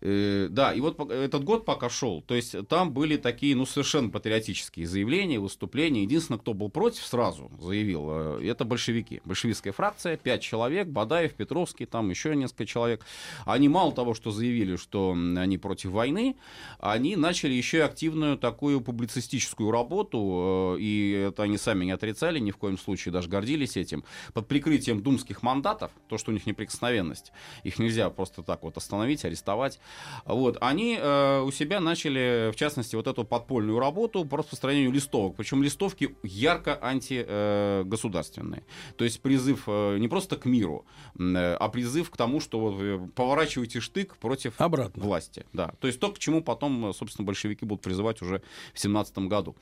да, 0.00 0.72
и 0.74 0.80
вот 0.80 1.10
этот 1.10 1.44
год 1.44 1.64
пока 1.64 1.88
шел, 1.88 2.20
то 2.22 2.34
есть 2.34 2.54
там 2.68 2.92
были 2.92 3.16
такие, 3.16 3.56
ну, 3.56 3.64
совершенно 3.66 4.10
патриотические 4.10 4.86
заявления, 4.86 5.38
выступления. 5.38 6.02
Единственное, 6.02 6.38
кто 6.38 6.54
был 6.54 6.68
против, 6.68 7.04
сразу 7.04 7.50
заявил, 7.60 8.06
э, 8.08 8.46
это 8.46 8.64
большевики. 8.64 9.20
Большевистская 9.24 9.72
фракция, 9.72 10.16
пять 10.16 10.42
человек, 10.42 10.88
Бадаев, 10.88 11.34
Петровский, 11.34 11.86
там 11.86 12.10
еще 12.10 12.34
несколько 12.36 12.66
человек. 12.66 13.04
Они 13.44 13.68
мало 13.68 13.92
того, 13.92 14.14
что 14.14 14.30
заявили, 14.30 14.76
что 14.76 15.12
они 15.12 15.58
против 15.58 15.90
войны, 15.90 16.36
они 16.78 17.16
начали 17.16 17.52
еще 17.52 17.78
и 17.78 17.80
активную 17.80 18.36
такую 18.36 18.80
публицистическую 18.80 19.70
работу, 19.70 20.76
э, 20.76 20.80
и 20.80 21.26
это 21.28 21.44
они 21.44 21.58
сами 21.58 21.84
не 21.84 21.92
отрицали, 21.92 22.38
ни 22.38 22.50
в 22.50 22.56
коем 22.56 22.78
случае 22.78 23.12
даже 23.12 23.28
гордились 23.28 23.76
этим, 23.76 24.04
под 24.32 24.48
прикрытием 24.48 25.02
думских 25.02 25.42
мандатов, 25.42 25.90
то, 26.08 26.18
что 26.18 26.30
у 26.30 26.34
них 26.34 26.46
неприкосновенность, 26.46 27.32
их 27.62 27.78
нельзя 27.78 28.10
просто 28.10 28.42
так 28.42 28.62
вот 28.62 28.76
остановить, 28.76 29.24
арестовать, 29.24 29.80
вот, 30.24 30.58
они 30.60 30.98
э, 31.00 31.40
у 31.40 31.50
себя 31.50 31.80
начали, 31.80 32.50
в 32.52 32.56
частности, 32.56 32.96
вот 32.96 33.06
эту 33.06 33.24
подпольную 33.24 33.78
работу 33.78 34.24
по 34.24 34.38
распространению 34.38 34.92
листовок. 34.92 35.36
Причем 35.36 35.62
листовки 35.62 36.16
ярко 36.22 36.78
антигосударственные. 36.82 38.64
То 38.96 39.04
есть 39.04 39.20
призыв 39.20 39.64
э, 39.66 39.98
не 39.98 40.08
просто 40.08 40.36
к 40.36 40.44
миру, 40.46 40.84
э, 41.18 41.56
а 41.58 41.68
призыв 41.68 42.10
к 42.10 42.16
тому, 42.16 42.40
что 42.40 42.58
вот, 42.58 42.74
вы 42.74 43.08
поворачиваете 43.08 43.80
штык 43.80 44.16
против 44.16 44.54
Обратно. 44.58 45.02
власти. 45.02 45.46
Да. 45.52 45.74
То 45.80 45.86
есть 45.86 46.00
то, 46.00 46.10
к 46.12 46.18
чему 46.18 46.42
потом, 46.42 46.92
собственно, 46.92 47.26
большевики 47.26 47.64
будут 47.64 47.82
призывать 47.82 48.22
уже 48.22 48.42
в 48.74 48.78
17 48.80 49.18
году. 49.18 49.56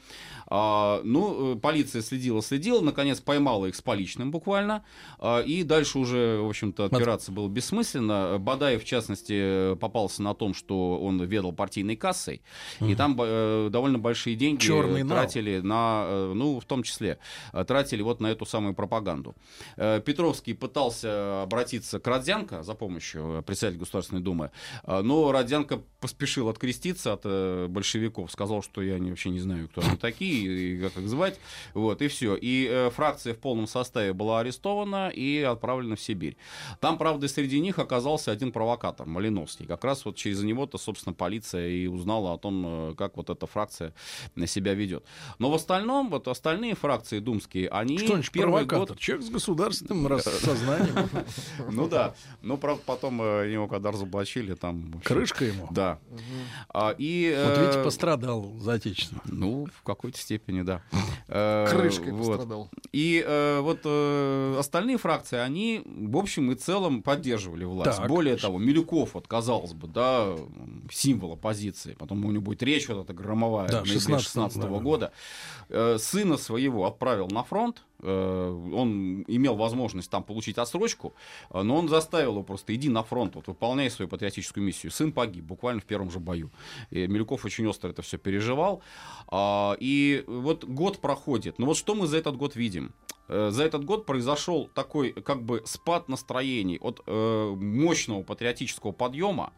А, 0.46 1.00
ну, 1.04 1.54
э, 1.54 1.58
полиция 1.58 2.02
следила, 2.02 2.42
следила, 2.42 2.80
наконец 2.80 3.20
поймала 3.20 3.66
их 3.66 3.76
с 3.76 3.82
поличным 3.82 4.30
буквально. 4.30 4.84
А, 5.18 5.40
и 5.40 5.62
дальше 5.62 5.98
уже, 5.98 6.40
в 6.40 6.48
общем-то, 6.48 6.86
отпираться 6.86 7.32
было 7.32 7.48
бессмысленно. 7.48 8.38
Бадаев, 8.38 8.82
в 8.82 8.86
частности, 8.86 9.74
попался 9.76 10.13
ссылался 10.14 10.22
на 10.22 10.34
том, 10.34 10.54
что 10.54 10.98
он 10.98 11.22
ведал 11.22 11.52
партийной 11.52 11.96
кассой, 11.96 12.42
угу. 12.80 12.90
и 12.90 12.94
там 12.94 13.16
э, 13.20 13.68
довольно 13.70 13.98
большие 13.98 14.36
деньги 14.36 14.60
Черный 14.60 15.04
тратили 15.04 15.60
нал. 15.60 15.64
на, 15.64 16.04
э, 16.06 16.32
ну, 16.34 16.60
в 16.60 16.64
том 16.64 16.82
числе, 16.82 17.18
э, 17.52 17.64
тратили 17.64 18.02
вот 18.02 18.20
на 18.20 18.28
эту 18.28 18.46
самую 18.46 18.74
пропаганду. 18.74 19.34
Э, 19.76 20.00
Петровский 20.04 20.54
пытался 20.54 21.42
обратиться 21.42 21.98
к 21.98 22.06
Родзянко 22.06 22.62
за 22.62 22.74
помощью 22.74 23.42
председателя 23.46 23.80
Государственной 23.80 24.22
Думы, 24.22 24.50
э, 24.84 25.00
но 25.02 25.32
Родзянко 25.32 25.80
поспешил 26.00 26.48
откреститься 26.48 27.12
от 27.12 27.22
э, 27.24 27.66
большевиков, 27.68 28.30
сказал, 28.30 28.62
что 28.62 28.82
я 28.82 28.98
не, 28.98 29.10
вообще 29.10 29.30
не 29.30 29.40
знаю, 29.40 29.68
кто 29.68 29.80
они 29.80 29.96
такие 29.96 30.74
и 30.74 30.80
как 30.80 30.96
их 30.96 31.08
звать, 31.08 31.38
вот, 31.74 32.02
и 32.02 32.08
все. 32.08 32.36
И 32.36 32.68
э, 32.70 32.90
фракция 32.90 33.34
в 33.34 33.38
полном 33.38 33.66
составе 33.66 34.12
была 34.12 34.40
арестована 34.40 35.08
и 35.08 35.40
отправлена 35.40 35.96
в 35.96 36.00
Сибирь. 36.00 36.36
Там, 36.80 36.98
правда, 36.98 37.28
среди 37.28 37.60
них 37.60 37.78
оказался 37.78 38.30
один 38.30 38.52
провокатор, 38.52 39.06
Малиновский, 39.06 39.66
как 39.66 39.84
раз 39.84 40.03
вот 40.04 40.16
через 40.16 40.42
него-то, 40.42 40.78
собственно, 40.78 41.14
полиция 41.14 41.68
и 41.68 41.86
узнала 41.86 42.34
о 42.34 42.38
том, 42.38 42.90
э, 42.90 42.94
как 42.96 43.16
вот 43.16 43.30
эта 43.30 43.46
фракция 43.46 43.94
на 44.34 44.46
себя 44.46 44.74
ведет. 44.74 45.04
Но 45.38 45.50
в 45.50 45.54
остальном, 45.54 46.10
вот 46.10 46.28
остальные 46.28 46.74
фракции 46.74 47.18
думские, 47.18 47.68
они... 47.68 47.98
Что 47.98 48.14
значит 48.14 48.32
первый 48.32 48.64
год... 48.64 48.98
Человек 48.98 49.26
с 49.26 49.30
государственным 49.30 50.06
рассознанием. 50.08 51.08
Ну 51.70 51.88
да. 51.88 52.14
Но, 52.42 52.56
правда, 52.56 52.82
потом 52.84 53.20
э, 53.22 53.50
его 53.52 53.68
когда 53.68 53.90
разоблачили, 53.90 54.54
там... 54.54 55.00
Крышка 55.04 55.44
ему? 55.44 55.68
Да. 55.70 55.98
А, 56.68 56.94
и... 56.96 57.34
Вот 57.46 57.58
видите, 57.58 57.78
э, 57.80 57.84
пострадал 57.84 58.52
за 58.58 58.74
отечество. 58.74 59.20
Ну, 59.26 59.66
в 59.66 59.82
какой-то 59.82 60.18
степени, 60.18 60.62
да. 60.62 60.82
Крышкой 61.26 62.12
пострадал. 62.12 62.70
И 62.92 63.24
вот 63.60 63.84
остальные 64.58 64.98
фракции, 64.98 65.38
они, 65.38 65.82
в 65.84 66.16
общем 66.16 66.52
и 66.52 66.54
целом, 66.54 67.02
поддерживали 67.02 67.64
власть. 67.64 68.00
Более 68.06 68.36
того, 68.36 68.58
Милюков, 68.58 69.14
вот, 69.14 69.26
казалось 69.26 69.72
бы, 69.72 69.86
да, 69.94 70.36
символ 70.90 71.32
оппозиции, 71.32 71.94
потом 71.98 72.24
у 72.24 72.30
него 72.30 72.42
будет 72.42 72.62
речь 72.62 72.88
вот 72.88 73.04
эта 73.04 73.14
громовая 73.14 73.68
да, 73.68 73.84
16 73.84 74.36
-го 74.36 74.60
да. 74.60 74.68
года, 74.68 75.12
э, 75.68 75.98
сына 75.98 76.36
своего 76.36 76.84
отправил 76.84 77.28
на 77.28 77.44
фронт, 77.44 77.82
э, 78.02 78.70
он 78.74 79.24
имел 79.28 79.54
возможность 79.56 80.10
там 80.10 80.24
получить 80.24 80.58
отсрочку, 80.58 81.14
э, 81.50 81.62
но 81.62 81.76
он 81.76 81.88
заставил 81.88 82.32
его 82.32 82.42
просто 82.42 82.74
иди 82.74 82.88
на 82.88 83.02
фронт, 83.02 83.36
вот 83.36 83.46
выполняй 83.46 83.90
свою 83.90 84.08
патриотическую 84.08 84.66
миссию. 84.66 84.90
Сын 84.90 85.12
погиб 85.12 85.44
буквально 85.44 85.80
в 85.80 85.84
первом 85.84 86.10
же 86.10 86.18
бою. 86.18 86.50
И 86.90 87.06
Милюков 87.06 87.44
очень 87.44 87.66
остро 87.66 87.90
это 87.90 88.02
все 88.02 88.18
переживал. 88.18 88.82
А, 89.28 89.76
и 89.80 90.24
вот 90.26 90.64
год 90.64 91.00
проходит. 91.00 91.58
Но 91.58 91.66
вот 91.66 91.76
что 91.76 91.94
мы 91.94 92.06
за 92.06 92.16
этот 92.16 92.36
год 92.36 92.56
видим? 92.56 92.92
За 93.28 93.64
этот 93.64 93.84
год 93.84 94.04
произошел 94.06 94.68
такой 94.74 95.12
как 95.12 95.42
бы 95.42 95.62
спад 95.64 96.08
настроений 96.08 96.78
от 96.80 97.02
э, 97.06 97.54
мощного 97.56 98.22
патриотического 98.22 98.92
подъема 98.92 99.52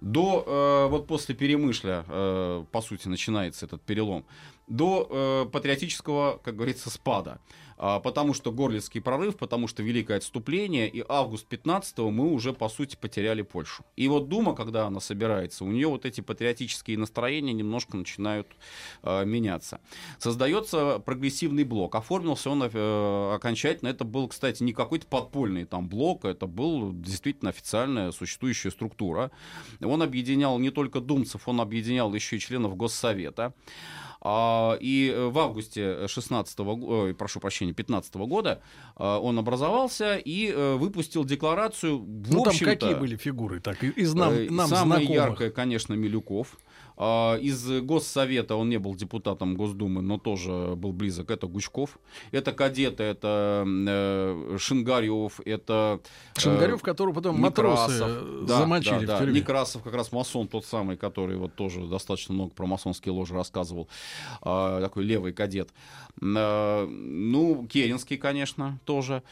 до, 0.00 0.44
э, 0.46 0.90
вот 0.90 1.06
после 1.06 1.34
Перемышля, 1.34 2.04
э, 2.06 2.64
по 2.70 2.80
сути, 2.82 3.08
начинается 3.08 3.66
этот 3.66 3.82
перелом, 3.82 4.24
до 4.66 5.08
э, 5.10 5.50
патриотического, 5.50 6.40
как 6.44 6.56
говорится, 6.56 6.90
спада. 6.90 7.40
А, 7.86 8.00
потому 8.00 8.32
что 8.32 8.50
Горлицкий 8.50 9.02
прорыв, 9.02 9.36
потому 9.36 9.68
что 9.68 9.82
Великое 9.82 10.16
отступление, 10.16 10.88
и 10.88 11.04
август 11.06 11.46
15 11.46 11.98
мы 11.98 12.32
уже, 12.32 12.54
по 12.54 12.70
сути, 12.70 12.96
потеряли 12.96 13.42
Польшу. 13.42 13.84
И 13.94 14.08
вот 14.08 14.30
Дума, 14.30 14.54
когда 14.54 14.86
она 14.86 15.00
собирается, 15.00 15.66
у 15.66 15.68
нее 15.68 15.88
вот 15.88 16.06
эти 16.06 16.22
патриотические 16.22 16.96
настроения 16.96 17.52
немножко 17.52 17.98
начинают 17.98 18.48
э, 19.02 19.26
меняться. 19.26 19.80
Создается 20.18 20.98
прогрессивный 21.00 21.64
блок. 21.64 21.94
Оформился 21.94 22.48
он 22.48 22.62
э, 22.62 23.34
окончательно. 23.34 23.90
Это 23.90 24.04
был, 24.04 24.28
кстати, 24.28 24.62
не 24.62 24.72
какой-то 24.72 25.06
подпольный 25.06 25.66
там 25.66 25.86
блок, 25.86 26.24
это 26.24 26.46
был 26.46 26.90
действительно 26.94 27.50
официальная 27.50 28.12
существующая 28.12 28.70
структура. 28.70 29.30
Он 29.82 30.00
объединял 30.00 30.58
не 30.58 30.70
только 30.70 31.00
думцев, 31.00 31.48
он 31.48 31.60
объединял 31.60 32.14
еще 32.14 32.36
и 32.36 32.40
членов 32.40 32.78
Госсовета. 32.78 33.52
А, 34.26 34.78
и 34.80 35.12
э, 35.14 35.28
в 35.28 35.38
августе 35.38 36.08
16 36.08 36.58
-го, 36.58 37.12
прошу 37.12 37.40
прощения, 37.40 37.74
15 37.74 38.14
-го 38.16 38.26
года 38.26 38.62
а, 38.96 39.18
он 39.18 39.38
образовался 39.38 40.16
и 40.16 40.50
э, 40.50 40.76
выпустил 40.76 41.24
декларацию. 41.24 41.98
В 41.98 42.32
ну, 42.32 42.42
там 42.42 42.58
какие 42.58 42.94
были 42.94 43.16
фигуры? 43.16 43.60
Так, 43.60 43.84
из 43.84 44.14
нам, 44.14 44.32
э, 44.32 44.48
нам 44.50 44.68
Самая 44.68 45.00
знакомых. 45.00 45.10
яркая, 45.10 45.50
конечно, 45.50 45.92
Милюков. 45.92 46.56
А, 46.96 47.36
из 47.36 47.66
Госсовета 47.82 48.56
он 48.56 48.68
не 48.68 48.78
был 48.78 48.94
депутатом 48.94 49.56
Госдумы, 49.56 50.02
но 50.02 50.18
тоже 50.18 50.74
был 50.76 50.92
близок. 50.92 51.30
Это 51.30 51.46
Гучков. 51.46 51.98
Это 52.30 52.52
кадеты, 52.52 53.02
это 53.02 53.64
э, 53.66 54.56
Шингарев, 54.58 55.40
это... 55.44 56.00
Э, 56.36 56.40
Шингарев, 56.40 56.82
которого 56.82 57.14
потом 57.14 57.40
Некрасов. 57.42 58.00
матросы 58.00 58.46
да, 58.46 58.58
замочили 58.58 59.06
да, 59.06 59.16
в 59.16 59.20
тюрьме. 59.20 59.40
Некрасов 59.40 59.82
как 59.82 59.94
раз 59.94 60.12
масон 60.12 60.48
тот 60.48 60.64
самый, 60.64 60.96
который 60.96 61.36
вот 61.36 61.54
тоже 61.54 61.86
достаточно 61.86 62.34
много 62.34 62.52
про 62.54 62.66
масонские 62.66 63.12
ложи 63.12 63.34
рассказывал. 63.34 63.88
Э, 64.42 64.78
такой 64.80 65.04
левый 65.04 65.32
кадет. 65.32 65.70
Э, 66.20 66.86
ну, 66.86 67.66
Керенский, 67.66 68.16
конечно, 68.16 68.78
тоже. 68.84 69.22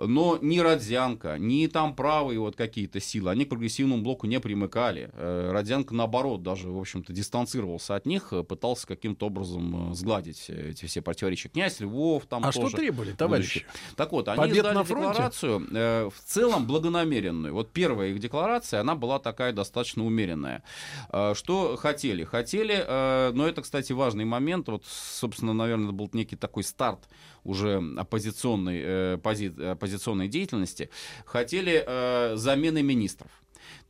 Но 0.00 0.38
ни 0.40 0.58
Родзянко, 0.58 1.36
ни 1.38 1.66
там 1.66 1.94
правые 1.94 2.40
вот 2.40 2.56
какие-то 2.56 3.00
силы, 3.00 3.30
они 3.30 3.44
к 3.44 3.48
прогрессивному 3.48 4.02
блоку 4.02 4.26
не 4.26 4.40
примыкали. 4.40 5.10
Э, 5.12 5.50
Родзянко, 5.52 5.94
наоборот, 5.94 6.42
даже, 6.42 6.68
в 6.68 6.78
общем-то, 6.78 7.11
как-то 7.12 7.16
дистанцировался 7.16 7.94
от 7.94 8.06
них, 8.06 8.32
э, 8.32 8.42
пытался 8.42 8.86
каким-то 8.86 9.26
образом 9.26 9.92
э, 9.92 9.94
сгладить 9.94 10.50
эти 10.50 10.86
все 10.86 11.02
противоречия. 11.02 11.48
Князь 11.48 11.80
Львов 11.80 12.24
там 12.26 12.42
А 12.44 12.52
тоже 12.52 12.68
что 12.68 12.76
требовали, 12.76 13.12
товарищи? 13.12 13.66
Так 13.96 14.12
вот, 14.12 14.28
они 14.28 14.38
Побед 14.38 14.64
на 14.64 14.84
фронте? 14.84 15.08
декларацию 15.08 15.66
э, 15.70 16.10
в 16.10 16.20
целом 16.24 16.66
благонамеренную. 16.66 17.54
Вот 17.54 17.72
первая 17.72 18.10
их 18.10 18.18
декларация, 18.18 18.80
она 18.80 18.94
была 18.94 19.18
такая 19.18 19.52
достаточно 19.52 20.04
умеренная. 20.04 20.62
Э, 21.10 21.34
что 21.34 21.76
хотели? 21.76 22.24
Хотели, 22.24 22.84
э, 22.86 23.32
но 23.34 23.46
это, 23.46 23.62
кстати, 23.62 23.92
важный 23.92 24.24
момент, 24.24 24.68
вот, 24.68 24.84
собственно, 24.86 25.52
наверное, 25.52 25.92
был 25.92 26.10
некий 26.12 26.36
такой 26.36 26.64
старт 26.64 27.08
уже 27.44 27.82
оппозиционной, 27.96 28.80
э, 28.84 29.18
пози, 29.22 29.48
оппозиционной 29.48 30.28
деятельности, 30.28 30.88
хотели 31.24 31.84
э, 31.86 32.36
замены 32.36 32.82
министров. 32.82 33.30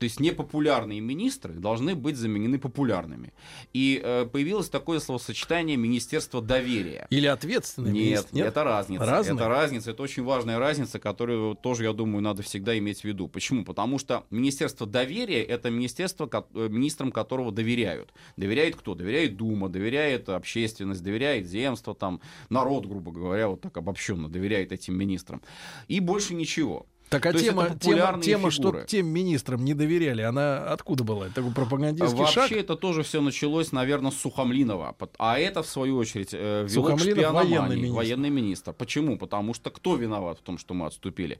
То 0.03 0.07
есть 0.07 0.19
непопулярные 0.19 0.99
министры 0.99 1.53
должны 1.53 1.95
быть 1.95 2.17
заменены 2.17 2.59
популярными. 2.59 3.33
И 3.73 4.01
э, 4.03 4.27
появилось 4.27 4.69
такое 4.69 4.99
словосочетание 4.99 5.77
Министерство 5.77 6.43
доверия. 6.43 7.07
Или 7.11 7.29
ответственный 7.29 7.93
Нет, 7.93 8.03
министр? 8.03 8.35
нет, 8.35 8.47
это 8.49 8.65
разница. 8.65 9.07
Разные? 9.07 9.37
Это 9.37 9.49
разница, 9.49 9.91
это 9.93 10.03
очень 10.03 10.25
важная 10.25 10.59
разница, 10.59 10.99
которую 10.99 11.55
тоже, 11.55 11.85
я 11.85 11.93
думаю, 11.93 12.21
надо 12.21 12.43
всегда 12.43 12.77
иметь 12.79 13.03
в 13.03 13.05
виду. 13.05 13.29
Почему? 13.29 13.65
Потому 13.65 14.01
что 14.01 14.25
Министерство 14.31 14.89
доверия 14.89 15.41
это 15.41 15.71
министерство, 15.71 16.27
ко- 16.27 16.49
э, 16.53 16.67
министрам 16.69 17.13
которого 17.13 17.53
доверяют. 17.53 18.13
Доверяет 18.37 18.75
кто? 18.75 18.97
Доверяет 18.97 19.37
Дума, 19.37 19.69
доверяет 19.69 20.29
общественность, 20.31 21.05
доверяет 21.05 21.47
земство, 21.47 21.95
там, 21.95 22.21
народ, 22.49 22.87
грубо 22.87 23.13
говоря, 23.13 23.47
вот 23.47 23.61
так 23.61 23.77
обобщенно 23.77 24.29
доверяет 24.29 24.73
этим 24.73 24.99
министрам. 24.99 25.41
И 25.87 26.01
больше 26.01 26.35
ничего. 26.35 26.87
Так 27.13 27.27
а 27.27 27.33
То 27.33 27.39
тема, 27.39 27.71
тема, 27.79 28.21
тема 28.23 28.51
что 28.51 28.85
тем 28.87 29.07
министрам 29.07 29.63
не 29.63 29.75
доверяли, 29.75 30.23
она 30.23 30.73
откуда 30.73 31.05
была? 31.05 31.27
Это 31.27 31.37
такой 31.37 31.53
пропагандистский 31.53 32.19
Вообще 32.19 32.49
шаг? 32.49 32.53
это 32.53 32.75
тоже 32.75 33.03
все 33.03 33.21
началось, 33.21 33.71
наверное, 33.71 34.11
с 34.11 34.17
Сухомлинова. 34.17 34.97
А 35.19 35.39
это, 35.39 35.63
в 35.63 35.67
свою 35.67 35.99
очередь, 35.99 36.31
э, 36.33 36.67
вело 36.69 36.97
к 36.97 37.33
военный 37.33 37.77
министр. 37.77 37.97
Военный 37.97 38.31
министр. 38.31 38.73
Почему? 38.73 39.19
Потому 39.19 39.53
что 39.53 39.71
кто 39.71 39.97
виноват 39.97 40.39
в 40.39 40.43
том, 40.43 40.57
что 40.57 40.73
мы 40.73 40.87
отступили? 40.87 41.39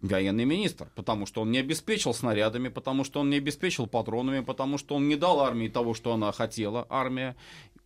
Военный 0.00 0.44
министр, 0.44 0.88
потому 0.94 1.26
что 1.26 1.42
он 1.42 1.50
не 1.50 1.58
обеспечил 1.58 2.14
снарядами, 2.14 2.68
потому 2.68 3.04
что 3.04 3.20
он 3.20 3.30
не 3.30 3.36
обеспечил 3.36 3.86
патронами, 3.86 4.40
потому 4.40 4.78
что 4.78 4.94
он 4.94 5.08
не 5.08 5.16
дал 5.16 5.40
армии 5.40 5.68
того, 5.68 5.94
что 5.94 6.12
она 6.12 6.32
хотела, 6.32 6.86
армия. 6.88 7.34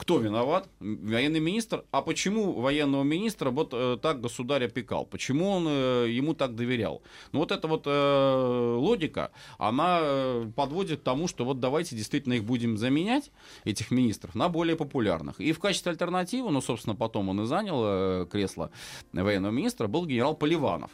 Кто 0.01 0.19
виноват? 0.19 0.67
Военный 0.81 1.41
министр. 1.41 1.85
А 1.91 2.01
почему 2.01 2.53
военного 2.53 3.03
министра 3.03 3.51
вот 3.51 3.75
э, 3.75 3.99
так 4.01 4.23
государь 4.23 4.65
опекал? 4.65 5.05
Почему 5.05 5.51
он 5.51 5.67
э, 5.69 6.07
ему 6.09 6.33
так 6.33 6.55
доверял? 6.55 7.03
Ну 7.33 7.41
вот 7.41 7.53
эта 7.53 7.69
вот 7.69 7.83
э, 7.85 8.77
логика, 8.79 9.31
она 9.59 9.99
э, 10.01 10.51
подводит 10.57 11.01
к 11.01 11.03
тому, 11.03 11.29
что 11.29 11.45
вот 11.45 11.61
давайте 11.61 11.97
действительно 11.97 12.33
их 12.33 12.45
будем 12.45 12.79
заменять, 12.79 13.31
этих 13.67 13.91
министров, 13.91 14.35
на 14.35 14.49
более 14.49 14.75
популярных. 14.75 15.39
И 15.39 15.53
в 15.53 15.59
качестве 15.59 15.93
альтернативы, 15.93 16.51
ну, 16.51 16.63
собственно, 16.63 16.97
потом 16.97 17.29
он 17.29 17.43
и 17.43 17.47
занял 17.47 17.83
э, 17.85 18.27
кресло 18.33 18.71
военного 19.13 19.53
министра, 19.53 19.87
был 19.87 20.07
генерал 20.07 20.35
Поливанов. 20.35 20.93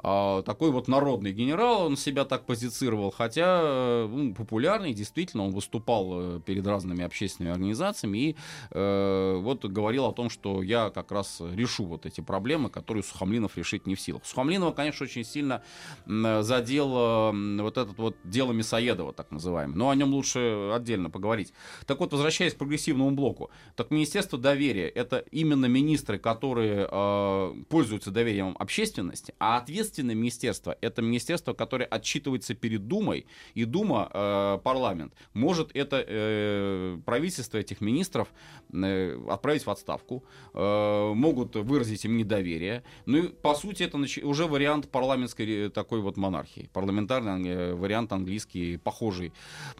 А, 0.00 0.42
такой 0.42 0.70
вот 0.70 0.88
народный 0.88 1.32
генерал, 1.32 1.86
он 1.86 1.96
себя 1.96 2.24
так 2.24 2.46
позицировал, 2.46 3.10
хотя 3.10 3.60
э, 3.62 4.08
ну, 4.08 4.34
популярный, 4.34 4.94
действительно, 4.94 5.44
он 5.44 5.52
выступал 5.52 6.08
э, 6.12 6.40
перед 6.40 6.66
разными 6.66 7.02
общественными 7.02 7.52
организациями 7.52 8.18
и 8.18 8.36
э, 8.70 9.38
вот 9.40 9.64
говорил 9.64 10.06
о 10.06 10.12
том, 10.12 10.30
что 10.30 10.62
я 10.62 10.90
как 10.90 11.10
раз 11.10 11.40
решу 11.40 11.84
вот 11.84 12.06
эти 12.06 12.20
проблемы, 12.20 12.70
которые 12.70 13.02
Сухомлинов 13.02 13.56
решить 13.56 13.86
не 13.86 13.94
в 13.94 14.00
силах. 14.00 14.24
Сухомлинова, 14.24 14.72
конечно, 14.72 15.04
очень 15.04 15.24
сильно 15.24 15.62
задел 16.06 17.32
э, 17.32 17.62
вот 17.62 17.76
этот 17.76 17.98
вот 17.98 18.16
дело 18.24 18.52
Мясоедова, 18.52 19.12
так 19.12 19.30
называемое, 19.30 19.76
но 19.76 19.90
о 19.90 19.94
нем 19.94 20.14
лучше 20.14 20.70
отдельно 20.72 21.10
поговорить. 21.10 21.52
Так 21.86 21.98
вот, 22.00 22.12
возвращаясь 22.12 22.54
к 22.54 22.58
прогрессивному 22.58 23.10
блоку, 23.10 23.50
так 23.74 23.90
Министерство 23.90 24.38
доверия 24.38 24.88
это 24.88 25.18
именно 25.30 25.66
министры, 25.66 26.18
которые 26.18 26.88
э, 26.90 27.54
пользуются 27.68 28.10
доверием 28.10 28.54
общественности, 28.58 29.34
а 29.40 29.58
ответственное 29.88 30.14
министерство 30.14 30.76
это 30.80 31.02
министерство, 31.02 31.54
которое 31.54 31.86
отчитывается 31.86 32.54
перед 32.54 32.86
Думой, 32.88 33.26
и 33.56 33.64
Дума, 33.64 34.08
э, 34.12 34.58
парламент, 34.62 35.12
может 35.34 35.70
это 35.76 36.04
э, 36.06 36.98
правительство 37.04 37.58
этих 37.58 37.80
министров 37.80 38.28
э, 38.72 39.18
отправить 39.28 39.66
в 39.66 39.70
отставку, 39.70 40.22
э, 40.54 41.12
могут 41.14 41.56
выразить 41.56 42.04
им 42.04 42.16
недоверие. 42.16 42.82
Ну 43.06 43.18
и 43.18 43.28
по 43.28 43.54
сути 43.54 43.84
это 43.84 43.98
нач- 43.98 44.22
уже 44.24 44.44
вариант 44.44 44.90
парламентской 44.90 45.66
э, 45.66 45.70
такой 45.70 46.00
вот 46.00 46.16
монархии, 46.16 46.68
парламентарный 46.72 47.48
э, 47.48 47.74
вариант 47.74 48.12
английский, 48.12 48.78
похожий. 48.78 49.32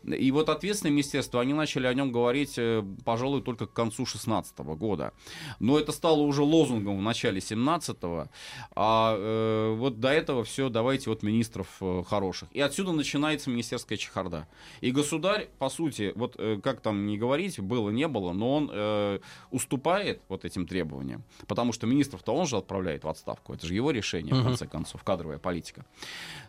И 0.04 0.30
вот 0.32 0.48
ответственное 0.48 0.92
министерство, 0.92 1.40
они 1.40 1.54
начали 1.54 1.86
о 1.86 1.94
нем 1.94 2.12
говорить, 2.12 2.58
э, 2.58 2.82
пожалуй, 3.04 3.42
только 3.42 3.66
к 3.66 3.72
концу 3.72 4.06
16 4.06 4.58
года. 4.58 5.12
Но 5.60 5.78
это 5.78 5.92
стало 5.92 6.20
уже 6.22 6.42
лозунгом 6.42 6.98
в 6.98 7.02
начале 7.02 7.38
17-го. 7.38 8.28
А 8.74 9.14
э, 9.18 9.74
вот 9.76 9.97
до 9.98 10.10
этого 10.10 10.44
все, 10.44 10.68
давайте 10.68 11.10
вот 11.10 11.22
министров 11.24 11.66
э, 11.80 12.04
хороших. 12.08 12.48
И 12.52 12.60
отсюда 12.60 12.92
начинается 12.92 13.50
министерская 13.50 13.98
чехарда. 13.98 14.46
И 14.80 14.92
государь, 14.92 15.48
по 15.58 15.68
сути, 15.68 16.12
вот 16.14 16.36
э, 16.38 16.60
как 16.62 16.80
там 16.80 17.06
не 17.06 17.18
говорить, 17.18 17.58
было, 17.58 17.90
не 17.90 18.06
было, 18.06 18.32
но 18.32 18.54
он 18.56 18.70
э, 18.72 19.18
уступает 19.50 20.20
вот 20.28 20.44
этим 20.44 20.66
требованиям. 20.68 21.24
Потому 21.48 21.72
что 21.72 21.88
министров-то 21.88 22.32
он 22.32 22.46
же 22.46 22.56
отправляет 22.56 23.02
в 23.02 23.08
отставку. 23.08 23.54
Это 23.54 23.66
же 23.66 23.74
его 23.74 23.90
решение, 23.90 24.34
в 24.34 24.44
конце 24.44 24.66
концов, 24.68 25.02
кадровая 25.02 25.38
политика. 25.38 25.84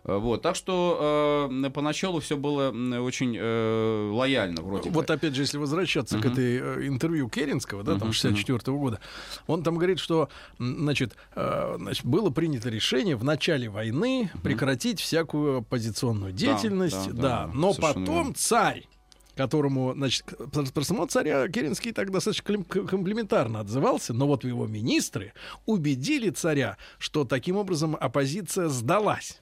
Э, 0.04 0.18
Вот, 0.18 0.44
так 0.44 0.56
что 0.56 1.50
э, 1.52 1.70
поначалу 1.72 2.20
все 2.20 2.38
было 2.38 2.70
очень 3.02 3.36
э, 3.36 4.12
лояльно 4.14 4.62
вроде 4.62 4.92
Вот 4.92 5.08
бы. 5.08 5.14
опять 5.14 5.34
же, 5.34 5.42
если 5.42 5.58
возвращаться 5.58 6.20
к 6.20 6.26
этой 6.26 6.60
э, 6.60 6.88
интервью 6.88 7.28
Керенского, 7.30 7.82
да, 7.84 7.94
там 7.94 8.10
Мгм, 8.10 8.14
64 8.14 8.78
года, 8.78 9.00
он 9.48 9.64
там 9.64 9.76
говорит, 9.76 9.98
что, 9.98 10.30
значит, 10.60 11.16
э, 11.36 11.78
значит, 11.80 12.06
было 12.06 12.30
принято 12.30 12.70
решение 12.70 13.16
в 13.16 13.24
начале 13.24 13.39
войны 13.70 14.32
прекратить 14.44 15.00
всякую 15.00 15.60
оппозиционную 15.60 16.34
деятельность, 16.34 17.08
да, 17.08 17.14
да, 17.14 17.22
да, 17.46 17.52
но 17.54 17.74
совершенно 17.74 18.06
потом 18.06 18.16
верно. 18.16 18.34
царь 18.36 18.88
которому, 19.36 19.94
значит, 19.94 20.26
про 20.74 20.84
самого 20.84 21.08
царя 21.08 21.48
Керенский 21.48 21.94
так 21.94 22.12
достаточно 22.12 22.62
комплиментарно 22.66 23.62
отзывался, 23.62 24.14
но 24.14 24.28
вот 24.28 24.44
его 24.44 24.68
министры 24.68 25.32
убедили 25.66 26.30
царя, 26.30 26.78
что 26.98 27.24
таким 27.24 27.56
образом 27.56 27.96
оппозиция 27.98 28.68
сдалась. 28.68 29.42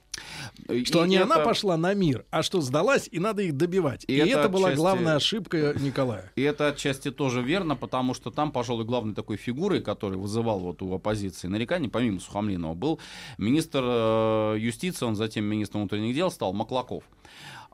Что 0.86 1.06
И 1.06 1.10
не 1.10 1.18
она 1.18 1.36
это- 1.36 1.44
пошла 1.46 1.78
на 1.78 1.94
мир, 1.94 2.26
а 2.32 2.44
что 2.44 2.62
сдалась, 2.62 3.08
и 3.12 3.20
надо 3.20 3.42
их 3.44 3.56
добивать. 3.56 4.04
И, 4.08 4.14
И 4.14 4.18
это, 4.18 4.40
это 4.40 4.50
была 4.50 4.70
отчасти- 4.70 4.78
главная 4.78 5.16
ошибка 5.16 5.74
Николая. 5.80 6.32
И 6.36 6.42
это 6.42 6.68
отчасти 6.68 7.12
тоже 7.12 7.42
верно, 7.42 7.76
потому 7.76 8.14
что 8.14 8.32
там, 8.32 8.52
пожалуй, 8.52 8.86
главной 8.86 9.14
такой 9.16 9.38
фигурой, 9.38 9.82
который 9.82 10.18
вызывал 10.18 10.60
вот 10.60 10.82
у 10.82 10.94
оппозиции 10.94 11.48
нареканий, 11.48 11.90
помимо 11.90 12.20
Сухомлинова, 12.20 12.74
был 12.74 13.00
министр 13.38 13.82
э, 13.84 14.56
юстиции, 14.60 15.06
он 15.06 15.16
затем 15.16 15.46
министром 15.46 15.82
внутренних 15.82 16.16
дел 16.16 16.32
стал, 16.32 16.54
Маклаков. 16.54 17.04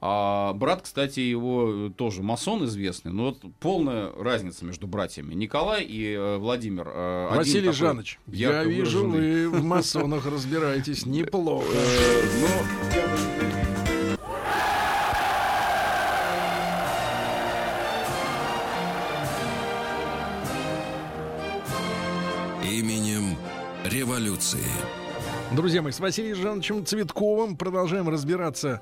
А 0.06 0.52
брат, 0.52 0.82
кстати, 0.82 1.22
его 1.22 1.88
э, 1.88 1.90
тоже 1.96 2.24
масон 2.24 2.66
известный, 2.66 3.14
но 3.14 3.28
вот 3.28 3.38
полная 3.62 4.12
разница 4.12 4.66
между 4.66 4.86
братьями. 4.86 5.34
Николай 5.34 5.86
и 5.86 6.12
э, 6.14 6.38
Владимир. 6.40 6.90
э, 6.94 7.30
Василий 7.34 7.68
такой 7.68 7.74
Жанович, 7.74 8.20
я 8.28 8.66
вижу, 8.66 9.06
выраженный. 9.08 9.48
вы 9.48 9.60
в 9.60 9.64
масонах 9.64 10.26
разбираетесь 10.26 11.06
неплохо. 11.06 11.68
Э, 11.74 12.24
но 12.42 12.48
Именем 22.70 23.38
революции. 23.86 24.66
Друзья 25.52 25.84
мои, 25.84 25.92
с 25.92 26.00
Василием 26.00 26.36
Жановичем 26.36 26.84
Цветковым 26.84 27.56
продолжаем 27.58 28.10
разбираться 28.10 28.82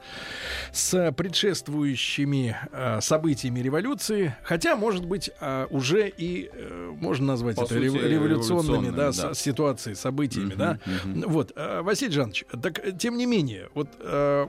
с 0.72 1.12
предшествующими 1.12 2.56
э, 2.72 3.02
событиями 3.02 3.60
революции. 3.60 4.36
Хотя, 4.44 4.78
может 4.78 5.06
быть, 5.06 5.30
э, 5.42 5.68
уже 5.70 6.08
и 6.08 6.50
э, 6.54 6.92
можно 6.98 7.28
назвать 7.28 7.58
По 7.58 7.62
это 7.64 7.74
сути, 7.74 7.84
рев- 7.84 7.94
революционными 8.08 8.86
революционными, 8.88 8.96
да, 8.96 9.12
да. 9.12 9.34
с- 9.34 9.40
ситуацией, 9.40 9.96
событиями. 9.96 10.50
Мгм, 10.54 10.58
да? 10.58 10.80
мгм. 10.86 11.24
Вот, 11.30 11.52
э, 11.58 11.82
Василий 11.82 12.14
Жанович, 12.14 12.46
так 12.62 12.80
э, 12.80 12.94
тем 12.94 13.18
не 13.18 13.26
менее, 13.26 13.68
вот 13.74 13.90
э, 14.00 14.48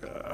э, 0.00 0.32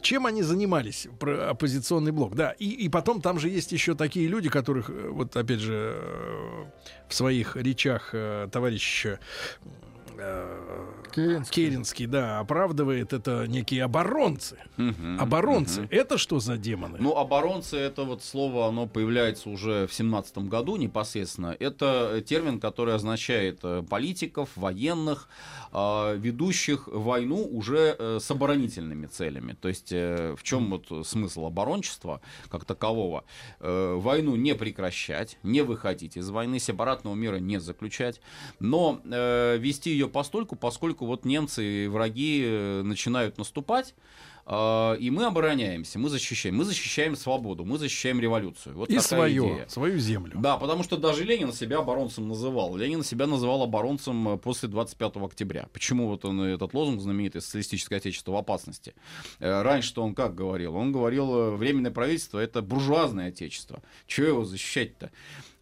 чем 0.00 0.26
они 0.26 0.42
занимались, 0.44 1.08
про- 1.18 1.50
оппозиционный 1.50 2.12
блок, 2.12 2.36
да, 2.36 2.52
и, 2.52 2.68
и 2.68 2.88
потом 2.88 3.20
там 3.20 3.40
же 3.40 3.48
есть 3.48 3.72
еще 3.72 3.96
такие 3.96 4.28
люди, 4.28 4.48
которых, 4.48 4.90
э, 4.90 5.08
вот 5.10 5.36
опять 5.36 5.60
же, 5.60 5.96
э, 5.96 6.64
в 7.08 7.14
своих 7.14 7.56
речах 7.56 8.14
товарищ 8.52 9.06
э, 10.18 10.95
Керенский. 11.50 12.06
да, 12.06 12.38
оправдывает 12.38 13.12
это 13.12 13.46
некие 13.46 13.82
оборонцы. 13.84 14.58
Мгм, 14.76 15.18
Оборонцы. 15.20 15.82
мгм. 15.82 15.88
Это 15.90 16.18
что 16.18 16.38
за 16.38 16.56
демоны? 16.56 16.98
Ну, 17.00 17.16
оборонцы, 17.16 17.76
это 17.76 18.04
вот 18.04 18.22
слово, 18.22 18.68
оно 18.68 18.86
появляется 18.86 19.48
уже 19.48 19.86
в 19.86 19.94
семнадцатом 19.94 20.48
году 20.48 20.76
непосредственно. 20.76 21.56
Это 21.58 22.22
термин, 22.26 22.60
который 22.60 22.94
означает 22.94 23.60
э, 23.62 23.82
политиков, 23.88 24.50
военных, 24.56 25.28
э, 25.72 26.16
ведущих 26.18 26.88
войну 26.88 27.46
уже 27.50 27.96
э, 27.98 28.18
с 28.20 28.30
оборонительными 28.30 29.06
целями. 29.06 29.56
То 29.60 29.68
есть 29.68 29.90
в 29.92 30.38
чем 30.42 30.70
вот 30.70 31.06
смысл 31.06 31.46
оборончества 31.46 32.20
как 32.50 32.64
такового? 32.64 33.24
Войну 33.60 34.36
не 34.36 34.54
прекращать, 34.54 35.38
не 35.42 35.62
выходить 35.62 36.16
из 36.16 36.28
войны, 36.30 36.58
сепаратного 36.58 37.14
мира 37.14 37.36
не 37.36 37.58
заключать, 37.58 38.20
но 38.60 39.00
вести 39.04 39.90
ее 39.90 40.08
постольку, 40.08 40.56
поскольку 40.56 41.05
вот 41.06 41.24
немцы 41.24 41.84
и 41.84 41.88
враги 41.88 42.42
э, 42.44 42.82
начинают 42.82 43.38
наступать, 43.38 43.94
А, 44.48 44.94
и 44.94 45.10
мы 45.10 45.24
обороняемся, 45.24 45.98
мы 45.98 46.08
защищаем. 46.08 46.56
Мы 46.56 46.64
защищаем 46.64 47.16
свободу, 47.16 47.64
мы 47.64 47.78
защищаем 47.78 48.20
революцию. 48.20 48.76
Вот 48.76 48.88
И 48.90 49.00
свое, 49.00 49.42
идея. 49.42 49.66
свою 49.68 49.98
землю. 49.98 50.34
Да, 50.40 50.56
потому 50.56 50.84
что 50.84 50.96
даже 50.96 51.24
Ленин 51.24 51.52
себя 51.52 51.78
оборонцем 51.78 52.28
называл. 52.28 52.76
Ленин 52.76 53.02
себя 53.02 53.26
называл 53.26 53.62
оборонцем 53.64 54.28
э, 54.28 54.36
после 54.38 54.68
25 54.68 55.16
октября. 55.16 55.66
Почему 55.72 56.06
вот 56.06 56.24
он 56.24 56.40
этот 56.42 56.74
лозунг 56.74 57.00
знаменитый 57.00 57.40
«Социалистическое 57.42 57.98
отечество 57.98 58.30
в 58.32 58.36
опасности»? 58.36 58.94
Э, 59.40 59.62
Раньше-то 59.62 60.04
он 60.04 60.14
как 60.14 60.36
говорил? 60.36 60.76
Он 60.76 60.92
говорил, 60.92 61.56
временное 61.56 61.90
правительство— 61.90 62.38
это 62.40 62.62
буржуазное 62.62 63.30
отечество. 63.30 63.82
Чего 64.06 64.26
его 64.28 64.44
защищать-то? 64.44 65.10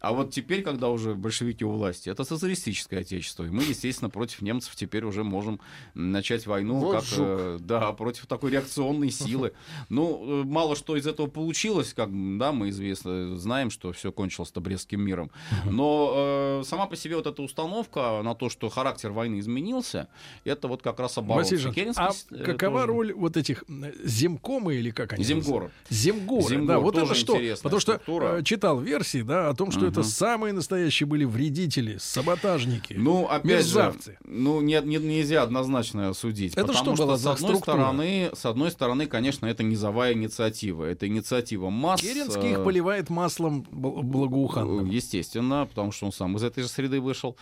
А 0.05 0.11
вот 0.11 0.29
теперь, 0.29 0.61
когда 0.61 0.89
уже 0.89 1.15
большевики 1.15 1.65
у 1.65 1.71
власти, 1.71 2.09
это 2.09 2.23
социалистическое 2.23 3.01
отечество. 3.01 3.43
И 3.43 3.49
мы, 3.49 3.63
естественно, 3.63 4.11
против 4.11 4.43
немцев 4.43 4.75
теперь 4.75 5.03
уже 5.03 5.23
можем 5.23 5.59
начать 5.95 6.45
войну 6.45 6.75
Вот 6.75 6.97
как, 6.97 7.05
э, 7.17 7.57
да, 7.59 7.91
против 7.93 8.27
такой 8.27 8.51
реакционной 8.51 9.09
силы. 9.09 9.53
Ну, 9.89 10.41
э, 10.41 10.43
мало 10.43 10.75
что 10.75 10.95
из 10.95 11.07
этого 11.07 11.27
получилось, 11.27 11.93
как 11.93 12.09
да, 12.37 12.51
мы 12.51 12.69
известно 12.69 13.37
знаем, 13.37 13.69
что 13.69 13.91
все 13.93 14.11
кончилось-то 14.11 14.61
Брестским 14.61 15.01
миром. 15.01 15.31
Но 15.65 16.13
э, 16.61 16.63
сама 16.65 16.85
по 16.85 16.95
себе 16.95 17.15
вот 17.15 17.25
эта 17.27 17.41
установка 17.41 18.21
на 18.23 18.35
то, 18.35 18.49
что 18.49 18.69
характер 18.69 19.11
войны 19.11 19.39
изменился, 19.39 20.07
это 20.43 20.67
вот 20.67 20.81
как 20.81 20.99
раз 20.99 21.17
оборот. 21.17 21.43
Василий 21.43 21.61
Жанович, 21.61 21.95
а 21.97 22.11
э, 22.31 22.43
какова 22.43 22.81
тоже. 22.81 22.87
роль 22.87 23.13
вот 23.13 23.37
этих 23.37 23.63
земкомы 24.03 24.75
или 24.75 24.91
как 24.91 25.13
они? 25.13 25.23
Земгоры. 25.23 25.71
называются? 25.89 25.93
Земгоры, 25.93 26.49
Земгор, 26.49 26.67
да, 26.67 26.79
вот 26.79 26.97
это 26.97 27.15
что? 27.15 27.39
Потому 27.63 27.79
что 27.79 28.01
э, 28.07 28.43
читал 28.43 28.79
версии, 28.79 29.21
да, 29.21 29.49
о 29.49 29.53
том, 29.55 29.71
что 29.71 29.94
это 30.01 30.09
самые 30.09 30.53
настоящие 30.53 31.07
были 31.07 31.25
вредители, 31.25 31.97
саботажники. 31.99 32.93
Ну, 32.93 33.25
опять 33.27 33.45
мерзавцы. 33.45 34.11
же, 34.11 34.17
ну, 34.25 34.61
не, 34.61 34.79
не- 34.83 34.97
нельзя 34.97 35.43
однозначно 35.43 36.13
судить. 36.13 36.53
Это 36.53 36.67
потому 36.67 36.95
что 36.95 37.05
была 37.05 37.17
с 37.17 37.25
одной 37.25 37.37
структура? 37.37 37.75
стороны, 37.75 38.29
с 38.33 38.45
одной 38.45 38.71
стороны, 38.71 39.05
конечно, 39.07 39.45
это 39.45 39.63
низовая 39.63 40.13
инициатива. 40.13 40.85
Это 40.85 41.07
инициатива 41.07 41.69
масс. 41.69 42.01
Керенский 42.01 42.51
их 42.51 42.59
э, 42.59 42.63
поливает 42.63 43.09
маслом 43.09 43.65
бл- 43.71 44.01
благоуханным. 44.01 44.89
Естественно, 44.89 45.65
потому 45.65 45.91
что 45.91 46.05
он 46.05 46.11
сам 46.11 46.35
из 46.37 46.43
этой 46.43 46.63
же 46.63 46.69
среды 46.69 47.01
вышел. 47.01 47.35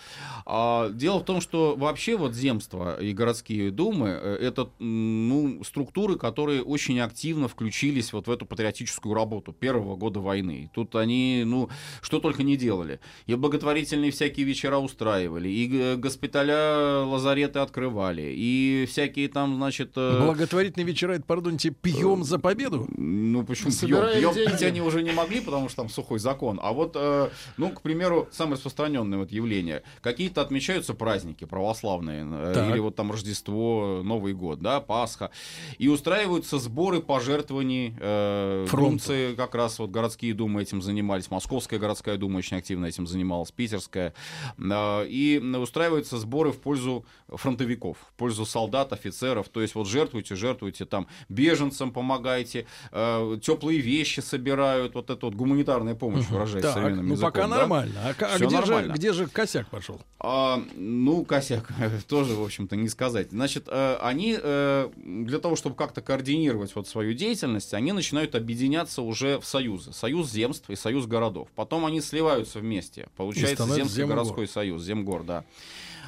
А, 0.45 0.89
дело 0.89 1.19
в 1.19 1.25
том, 1.25 1.41
что 1.41 1.75
вообще 1.75 2.17
вот 2.17 2.33
земства 2.33 2.99
и 2.99 3.13
городские 3.13 3.71
думы 3.71 4.09
э, 4.09 4.37
это 4.41 4.69
ну, 4.79 5.63
структуры, 5.63 6.17
которые 6.17 6.63
очень 6.63 6.99
активно 6.99 7.47
включились 7.47 8.13
вот 8.13 8.27
в 8.27 8.31
эту 8.31 8.45
патриотическую 8.45 9.13
работу 9.13 9.53
первого 9.53 9.95
года 9.95 10.19
войны. 10.19 10.71
Тут 10.73 10.95
они, 10.95 11.43
ну, 11.45 11.69
что 12.01 12.19
только 12.19 12.32
не 12.41 12.57
делали. 12.57 12.99
И 13.27 13.35
благотворительные 13.35 14.11
всякие 14.11 14.45
вечера 14.45 14.77
устраивали, 14.77 15.49
и 15.49 15.69
э, 15.71 15.95
госпиталя, 15.97 17.03
лазареты 17.05 17.59
открывали, 17.59 18.33
и 18.35 18.85
всякие 18.89 19.27
там, 19.29 19.55
значит... 19.57 19.91
э, 19.95 20.25
Благотворительные 20.25 20.85
вечера, 20.87 21.13
это, 21.13 21.23
пардоньте, 21.25 21.69
пьем 21.69 22.23
за 22.23 22.39
победу? 22.39 22.87
ну, 22.97 23.43
почему 23.43 23.69
пьем? 23.71 23.79
Собираем 23.79 24.19
Пьем 24.19 24.33
деньги. 24.33 24.51
пить 24.51 24.63
они 24.63 24.81
уже 24.81 25.03
не 25.03 25.11
могли, 25.11 25.41
потому 25.41 25.67
что 25.69 25.77
там 25.83 25.89
сухой 25.89 26.19
закон. 26.19 26.59
А 26.63 26.71
вот, 26.71 26.93
э, 26.95 27.29
ну, 27.57 27.69
к 27.69 27.81
примеру, 27.81 28.27
самое 28.31 28.55
распространенное 28.55 29.19
вот 29.19 29.31
явление. 29.31 29.83
Какие-то 30.01 30.41
отмечаются 30.41 30.93
праздники 30.93 31.43
православные, 31.45 32.25
э, 32.29 32.51
Так. 32.55 32.69
или 32.71 32.79
вот 32.79 32.95
там 32.95 33.11
Рождество, 33.11 34.01
Новый 34.03 34.33
год, 34.33 34.59
да, 34.61 34.79
Пасха. 34.79 35.31
И 35.77 35.87
устраиваются 35.87 36.59
сборы 36.59 37.01
пожертвований. 37.01 37.93
Э, 37.99 38.65
думцы 38.71 39.33
как 39.35 39.55
раз 39.55 39.79
вот 39.79 39.89
городские 39.91 40.33
думы 40.33 40.61
этим 40.61 40.81
занимались. 40.81 41.29
Московская 41.31 41.79
городская 41.79 42.17
дума 42.17 42.22
очень 42.25 42.57
активно 42.57 42.85
этим 42.85 43.07
занималась, 43.07 43.51
Питерская. 43.51 44.13
Э, 44.57 45.05
и 45.07 45.39
устраиваются 45.39 46.17
сборы 46.17 46.51
в 46.51 46.59
пользу 46.59 47.05
фронтовиков, 47.27 47.97
в 47.97 48.13
пользу 48.13 48.45
солдат, 48.45 48.93
офицеров. 48.93 49.49
То 49.49 49.61
есть 49.61 49.75
вот 49.75 49.87
жертвуйте, 49.87 50.35
жертвуйте 50.35 50.85
там 50.85 51.07
беженцам 51.29 51.91
помогайте, 51.91 52.65
э, 52.91 53.37
теплые 53.41 53.79
вещи 53.79 54.19
собирают, 54.19 54.95
вот 54.95 55.09
это 55.09 55.25
вот 55.25 55.35
гуманитарная 55.35 55.95
помощь 55.95 56.25
выражается 56.27 56.69
Так, 56.69 56.73
современным 56.73 57.07
ну 57.07 57.13
языком, 57.13 57.31
пока 57.31 57.47
да? 57.47 57.57
нормально. 57.57 57.93
А, 58.03 58.25
а 58.25 58.37
где, 58.37 58.49
же, 58.49 58.55
нормально. 58.55 58.93
где 58.93 59.13
же 59.13 59.27
косяк 59.27 59.67
пошел? 59.69 60.01
А, 60.19 60.61
ну, 60.75 61.25
косяк, 61.25 61.69
тоже, 62.07 62.33
в 62.33 62.43
общем-то, 62.43 62.75
не 62.75 62.89
сказать. 62.89 63.31
Значит, 63.31 63.65
э, 63.67 63.97
они 64.01 64.37
э, 64.41 64.89
для 64.95 65.39
того, 65.39 65.55
чтобы 65.55 65.75
как-то 65.75 66.01
координировать 66.01 66.75
вот 66.75 66.87
свою 66.87 67.13
деятельность, 67.13 67.73
они 67.73 67.91
начинают 67.91 68.35
объединяться 68.35 69.01
уже 69.01 69.39
в 69.39 69.45
союзы. 69.45 69.93
Союз 69.93 70.31
земств 70.31 70.69
и 70.69 70.75
союз 70.75 71.05
городов. 71.05 71.49
Потом 71.55 71.85
они 71.85 72.01
сливаются 72.13 72.59
вместе. 72.59 73.07
Получается 73.17 73.65
земский 73.65 73.95
Земгор. 73.95 74.17
городской 74.17 74.47
союз, 74.47 74.83
земгор, 74.83 75.23
да. 75.23 75.43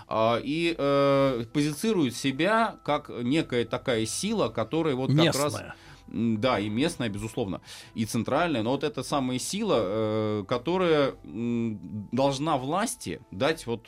А, 0.07 0.39
И 0.43 0.75
э, 0.77 1.45
позицируют 1.51 2.15
себя 2.15 2.75
как 2.85 3.09
некая 3.09 3.65
такая 3.65 4.05
сила, 4.05 4.49
которая 4.49 4.93
вот 4.95 5.09
как 5.09 5.35
раз... 5.35 5.53
Местная. 5.53 5.65
М, 5.69 5.73
Да, 6.07 6.59
и 6.59 6.69
местная, 6.69 7.09
безусловно, 7.09 7.61
и 7.93 8.05
центральная, 8.05 8.63
но 8.63 8.71
вот 8.71 8.83
эта 8.83 9.03
самая 9.03 9.39
сила, 9.39 9.77
э, 9.79 10.43
которая 10.47 11.15
должна 11.23 12.57
власти 12.57 13.21
дать 13.31 13.65
вот 13.65 13.87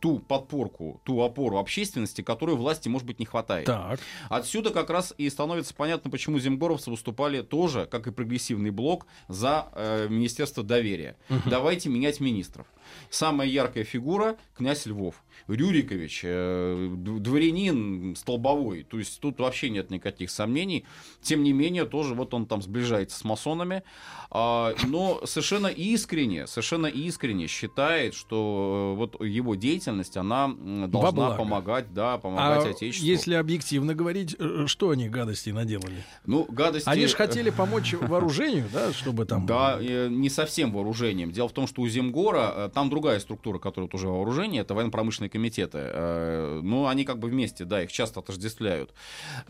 ту 0.00 0.20
подпорку, 0.20 1.00
ту 1.04 1.20
опору 1.22 1.58
общественности, 1.58 2.22
которой 2.22 2.56
власти, 2.56 2.88
может 2.88 3.06
быть, 3.06 3.18
не 3.18 3.26
хватает. 3.26 3.66
Так. 3.66 4.00
Отсюда 4.28 4.70
как 4.70 4.90
раз 4.90 5.14
и 5.18 5.28
становится 5.28 5.74
понятно, 5.74 6.10
почему 6.10 6.38
земгоровцы 6.38 6.90
выступали 6.90 7.42
тоже, 7.42 7.86
как 7.86 8.06
и 8.06 8.12
прогрессивный 8.12 8.70
блок, 8.70 9.06
за 9.28 9.68
э, 9.72 10.06
Министерство 10.08 10.62
доверия. 10.62 11.16
Давайте 11.46 11.88
менять 11.88 12.20
министров. 12.20 12.66
Самая 13.10 13.48
яркая 13.48 13.84
фигура— 13.84 14.36
князь 14.56 14.86
Львов. 14.86 15.22
Рюрикович, 15.48 16.22
э, 16.24 16.88
дворянин 16.96 18.16
столбовой. 18.16 18.82
То 18.82 18.98
есть 18.98 19.20
тут 19.20 19.38
вообще 19.38 19.70
нет 19.70 19.90
никаких 19.90 20.30
сомнений. 20.30 20.84
Тем 21.22 21.42
не 21.42 21.52
менее, 21.52 21.84
тоже 21.84 22.14
вот 22.14 22.34
он 22.34 22.46
там 22.46 22.62
сближается 22.62 23.18
с 23.18 23.24
масонами. 23.24 23.82
А, 24.30 24.74
но 24.86 25.20
совершенно 25.24 25.68
искренне, 25.68 26.46
совершенно 26.46 26.86
искренне 26.86 27.46
считает, 27.46 28.14
что 28.14 28.94
э, 28.94 28.98
вот 28.98 29.24
его 29.24 29.54
деятельность, 29.54 30.16
она 30.16 30.48
должна 30.88 31.30
помогать, 31.30 31.94
да, 31.94 32.18
помогать 32.18 32.66
А 32.66 32.70
Отечеству. 32.70 33.06
если 33.06 33.34
объективно 33.34 33.94
говорить, 33.94 34.34
э, 34.38 34.64
что 34.66 34.90
они 34.90 35.08
гадостей 35.08 35.52
наделали? 35.52 36.04
Ну, 36.24 36.44
гадости... 36.48 36.88
Они 36.88 37.06
же 37.06 37.14
хотели 37.14 37.50
помочь 37.50 37.92
вооружению, 38.00 38.68
да, 38.72 38.92
чтобы 38.92 39.26
там... 39.26 39.46
Да, 39.46 39.78
не 39.80 40.28
совсем 40.28 40.72
вооружением. 40.72 41.30
Дело 41.30 41.48
в 41.48 41.52
том, 41.52 41.68
что 41.68 41.82
у 41.82 41.88
Земгора 41.88 42.70
там 42.76 42.90
другая 42.90 43.20
структура, 43.20 43.58
которая 43.58 43.88
тоже 43.88 44.08
вооружение, 44.08 44.60
это 44.60 44.74
военно-промышленные 44.74 45.30
комитеты. 45.30 45.78
Э, 45.80 46.60
Ну, 46.62 46.86
они 46.86 47.04
как 47.06 47.18
бы 47.18 47.28
вместе, 47.28 47.64
да, 47.64 47.82
их 47.82 47.90
часто 47.90 48.20
отождествляют. 48.20 48.92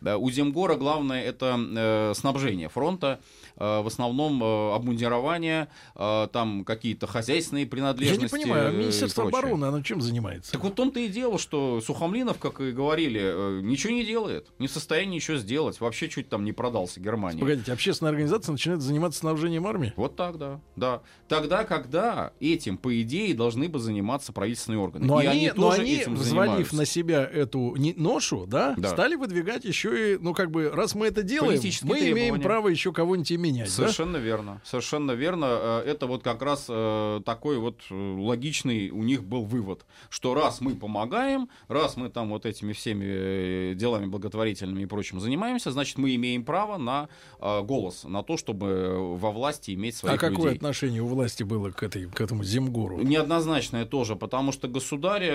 Да, 0.00 0.16
У 0.16 0.30
Земгора 0.30 0.76
главное 0.76 1.24
это 1.24 1.58
э, 1.58 2.12
снабжение 2.14 2.68
фронта, 2.68 3.18
э, 3.18 3.45
в 3.56 3.86
основном 3.86 4.42
э, 4.42 4.74
обмундирование, 4.74 5.68
э, 5.94 6.28
там 6.32 6.64
какие-то 6.64 7.06
хозяйственные 7.06 7.64
Я 7.64 7.70
принадлежности. 7.70 8.22
не 8.36 8.42
понимаю, 8.42 8.68
а 8.68 8.72
э, 8.72 8.76
Министерство 8.76 9.24
обороны, 9.26 9.64
оно 9.66 9.82
чем 9.82 10.00
занимается? 10.00 10.52
Так 10.52 10.62
вот 10.62 10.72
в 10.72 10.76
том-то 10.76 11.00
и 11.00 11.08
дело, 11.08 11.38
что 11.38 11.80
Сухомлинов, 11.80 12.38
как 12.38 12.60
и 12.60 12.72
говорили, 12.72 13.20
э, 13.22 13.60
ничего 13.62 13.92
не 13.92 14.04
делает, 14.04 14.48
не 14.58 14.66
в 14.66 14.70
состоянии 14.70 15.16
ничего 15.16 15.36
сделать, 15.38 15.80
вообще 15.80 16.08
чуть 16.08 16.28
там 16.28 16.44
не 16.44 16.52
продался 16.52 17.00
Германии. 17.00 17.40
Погодите, 17.40 17.72
общественная 17.72 18.10
организация 18.10 18.52
начинает 18.52 18.80
заниматься 18.82 19.20
снабжением 19.20 19.66
армии? 19.66 19.92
Вот 19.96 20.16
так, 20.16 20.38
да. 20.38 20.60
да. 20.76 21.02
Тогда, 21.28 21.64
когда 21.64 22.32
этим, 22.40 22.76
по 22.78 23.00
идее, 23.02 23.34
должны 23.34 23.68
бы 23.68 23.78
заниматься 23.78 24.32
правительственные 24.32 24.80
органы. 24.80 25.06
Но 25.06 25.20
И 25.20 25.26
они, 25.26 25.52
но 25.54 25.70
тоже 25.70 25.82
они 25.82 25.94
этим 25.94 26.14
взвалив 26.14 26.26
занимаются. 26.70 26.76
на 26.76 26.84
себя 26.84 27.24
эту 27.24 27.74
ношу, 27.96 28.46
да, 28.46 28.74
Да. 28.76 28.88
стали 28.90 29.14
выдвигать 29.14 29.64
еще 29.64 30.14
и, 30.14 30.18
ну, 30.18 30.34
как 30.34 30.50
бы, 30.50 30.70
раз 30.70 30.94
мы 30.94 31.06
это 31.06 31.22
делаем, 31.22 31.60
мы 31.82 31.98
имеем 31.98 32.14
требования. 32.14 32.42
право 32.42 32.68
еще 32.68 32.92
кого-нибудь 32.92 33.30
и 33.30 33.36
менять, 33.46 33.66
да? 33.66 33.72
Совершенно 33.72 34.16
верно. 34.16 34.60
Совершенно 34.64 35.12
верно. 35.12 35.46
Э, 35.48 35.82
Это 35.86 36.06
вот 36.06 36.22
как 36.22 36.42
раз 36.42 36.66
э, 36.68 37.20
такой 37.24 37.58
вот 37.58 37.80
э, 37.90 37.94
логичный 37.94 38.90
у 38.90 39.02
них 39.02 39.24
был 39.24 39.44
вывод, 39.44 39.84
что 40.10 40.34
раз 40.34 40.60
мы 40.60 40.74
помогаем, 40.74 41.48
раз 41.68 41.96
мы 41.96 42.08
там 42.08 42.30
вот 42.30 42.46
этими 42.46 42.72
всеми 42.72 43.74
делами 43.74 44.06
благотворительными 44.06 44.82
и 44.82 44.86
прочим 44.86 45.20
занимаемся, 45.20 45.70
значит, 45.70 45.98
мы 45.98 46.14
имеем 46.14 46.44
право 46.44 46.76
на 46.76 47.08
голос, 47.40 48.04
на 48.04 48.22
то, 48.22 48.36
чтобы 48.36 49.16
во 49.16 49.30
власти 49.30 49.72
иметь 49.72 49.96
своих 49.96 50.16
А 50.16 50.18
какое 50.18 50.36
людей. 50.46 50.56
отношение 50.56 51.02
у 51.02 51.06
власти 51.06 51.42
было 51.42 51.70
к, 51.70 51.82
этой, 51.82 52.06
к 52.08 52.20
этому 52.20 52.44
земгору? 52.44 53.00
Неоднозначное 53.02 53.84
тоже, 53.84 54.16
потому 54.16 54.52
что 54.52 54.68
государь, 54.68 55.26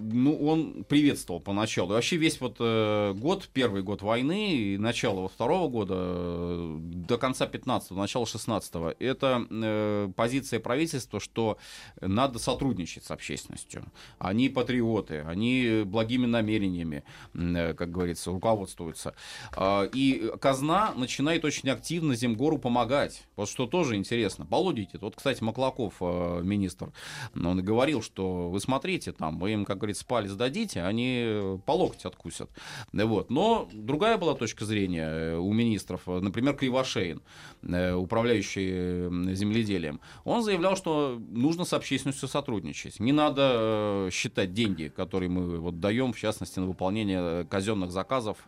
ну, 0.00 0.36
он 0.40 0.84
приветствовал 0.84 1.40
поначалу. 1.40 1.92
И 1.92 1.94
вообще 1.94 2.16
весь 2.16 2.40
вот 2.40 2.58
год, 2.58 3.48
первый 3.52 3.82
год 3.82 4.02
войны 4.02 4.56
и 4.56 4.78
начало 4.78 5.28
второго 5.28 5.68
года 5.68 6.76
до 6.80 7.18
конца 7.18 7.29
15 7.34 7.90
начала 7.92 8.26
16 8.26 8.74
это 8.98 9.46
э, 9.50 10.12
позиция 10.16 10.60
правительства, 10.60 11.20
что 11.20 11.58
надо 12.00 12.38
сотрудничать 12.38 13.04
с 13.04 13.10
общественностью. 13.10 13.84
Они 14.18 14.48
патриоты, 14.48 15.20
они 15.20 15.82
благими 15.84 16.26
намерениями, 16.26 17.04
э, 17.34 17.74
как 17.74 17.90
говорится, 17.90 18.30
руководствуются. 18.30 19.14
Э, 19.56 19.88
и 19.92 20.32
казна 20.40 20.92
начинает 20.96 21.44
очень 21.44 21.68
активно 21.70 22.14
Земгору 22.14 22.58
помогать. 22.58 23.24
Вот 23.36 23.48
что 23.48 23.66
тоже 23.66 23.96
интересно. 23.96 24.46
По 24.46 24.56
логике, 24.56 24.98
вот, 25.00 25.16
кстати, 25.16 25.42
Маклаков, 25.42 25.94
э, 26.00 26.40
министр, 26.42 26.92
он 27.34 27.62
говорил, 27.62 28.02
что 28.02 28.50
вы 28.50 28.60
смотрите, 28.60 29.12
там, 29.12 29.38
вы 29.38 29.52
им, 29.52 29.64
как 29.64 29.78
говорится, 29.78 30.04
палец 30.04 30.32
дадите, 30.32 30.82
они 30.82 31.58
по 31.66 31.72
локоть 31.72 32.04
откусят. 32.04 32.50
Вот. 32.92 33.30
Но 33.30 33.68
другая 33.72 34.18
была 34.18 34.34
точка 34.34 34.64
зрения 34.64 35.06
э, 35.06 35.36
у 35.36 35.52
министров, 35.52 36.06
например, 36.06 36.56
Кривошеин, 36.56 37.19
э, 37.62 37.92
управляющий 37.92 39.08
земледелием. 39.34 40.00
Он 40.24 40.42
заявлял, 40.42 40.76
что 40.76 41.20
нужно 41.30 41.64
с 41.64 41.72
общественностью 41.72 42.28
сотрудничать. 42.28 43.00
Не 43.00 43.12
надо 43.12 44.08
считать 44.12 44.52
деньги, 44.52 44.92
которые 44.94 45.28
мы 45.28 45.58
вот 45.58 45.80
даем, 45.80 46.12
в 46.12 46.18
частности, 46.18 46.58
на 46.58 46.66
выполнение 46.66 47.44
казенных 47.46 47.90
заказов 47.90 48.38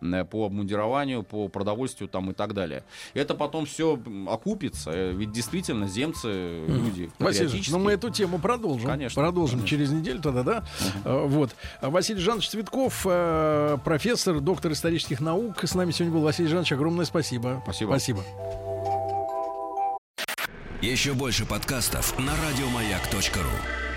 по 0.00 0.46
обмундированию, 0.46 1.22
по 1.22 1.48
продовольствию 1.48 2.08
там, 2.08 2.30
и 2.30 2.34
так 2.34 2.54
далее. 2.54 2.84
Это 3.14 3.34
потом 3.34 3.66
все 3.66 4.00
окупится, 4.28 5.10
ведь 5.12 5.32
действительно 5.32 5.86
земцы 5.86 6.64
люди 6.66 7.10
Василий 7.18 7.62
ну 7.70 7.78
мы 7.78 7.92
эту 7.92 8.10
тему 8.10 8.38
продолжим. 8.38 8.88
Конечно. 8.88 9.22
Продолжим 9.22 9.60
конечно. 9.60 9.68
через 9.68 9.90
неделю 9.90 10.20
тогда, 10.20 10.42
да? 10.42 10.64
Uh-huh. 11.04 11.26
Вот. 11.28 11.54
Василий 11.82 12.20
Жанович 12.20 12.50
Цветков, 12.50 13.02
э, 13.04 13.78
профессор, 13.84 14.40
доктор 14.40 14.72
исторических 14.72 15.20
наук. 15.20 15.62
С 15.62 15.74
нами 15.74 15.90
сегодня 15.90 16.14
был 16.14 16.22
Василий 16.22 16.48
Жанович. 16.48 16.72
Огромное 16.72 17.04
спасибо. 17.04 17.62
Спасибо. 17.64 18.17
Спасибо. 18.22 18.48
Еще 20.80 21.12
больше 21.14 21.44
подкастов 21.44 22.16
на 22.18 22.32
радиомаяк.ру 22.36 23.87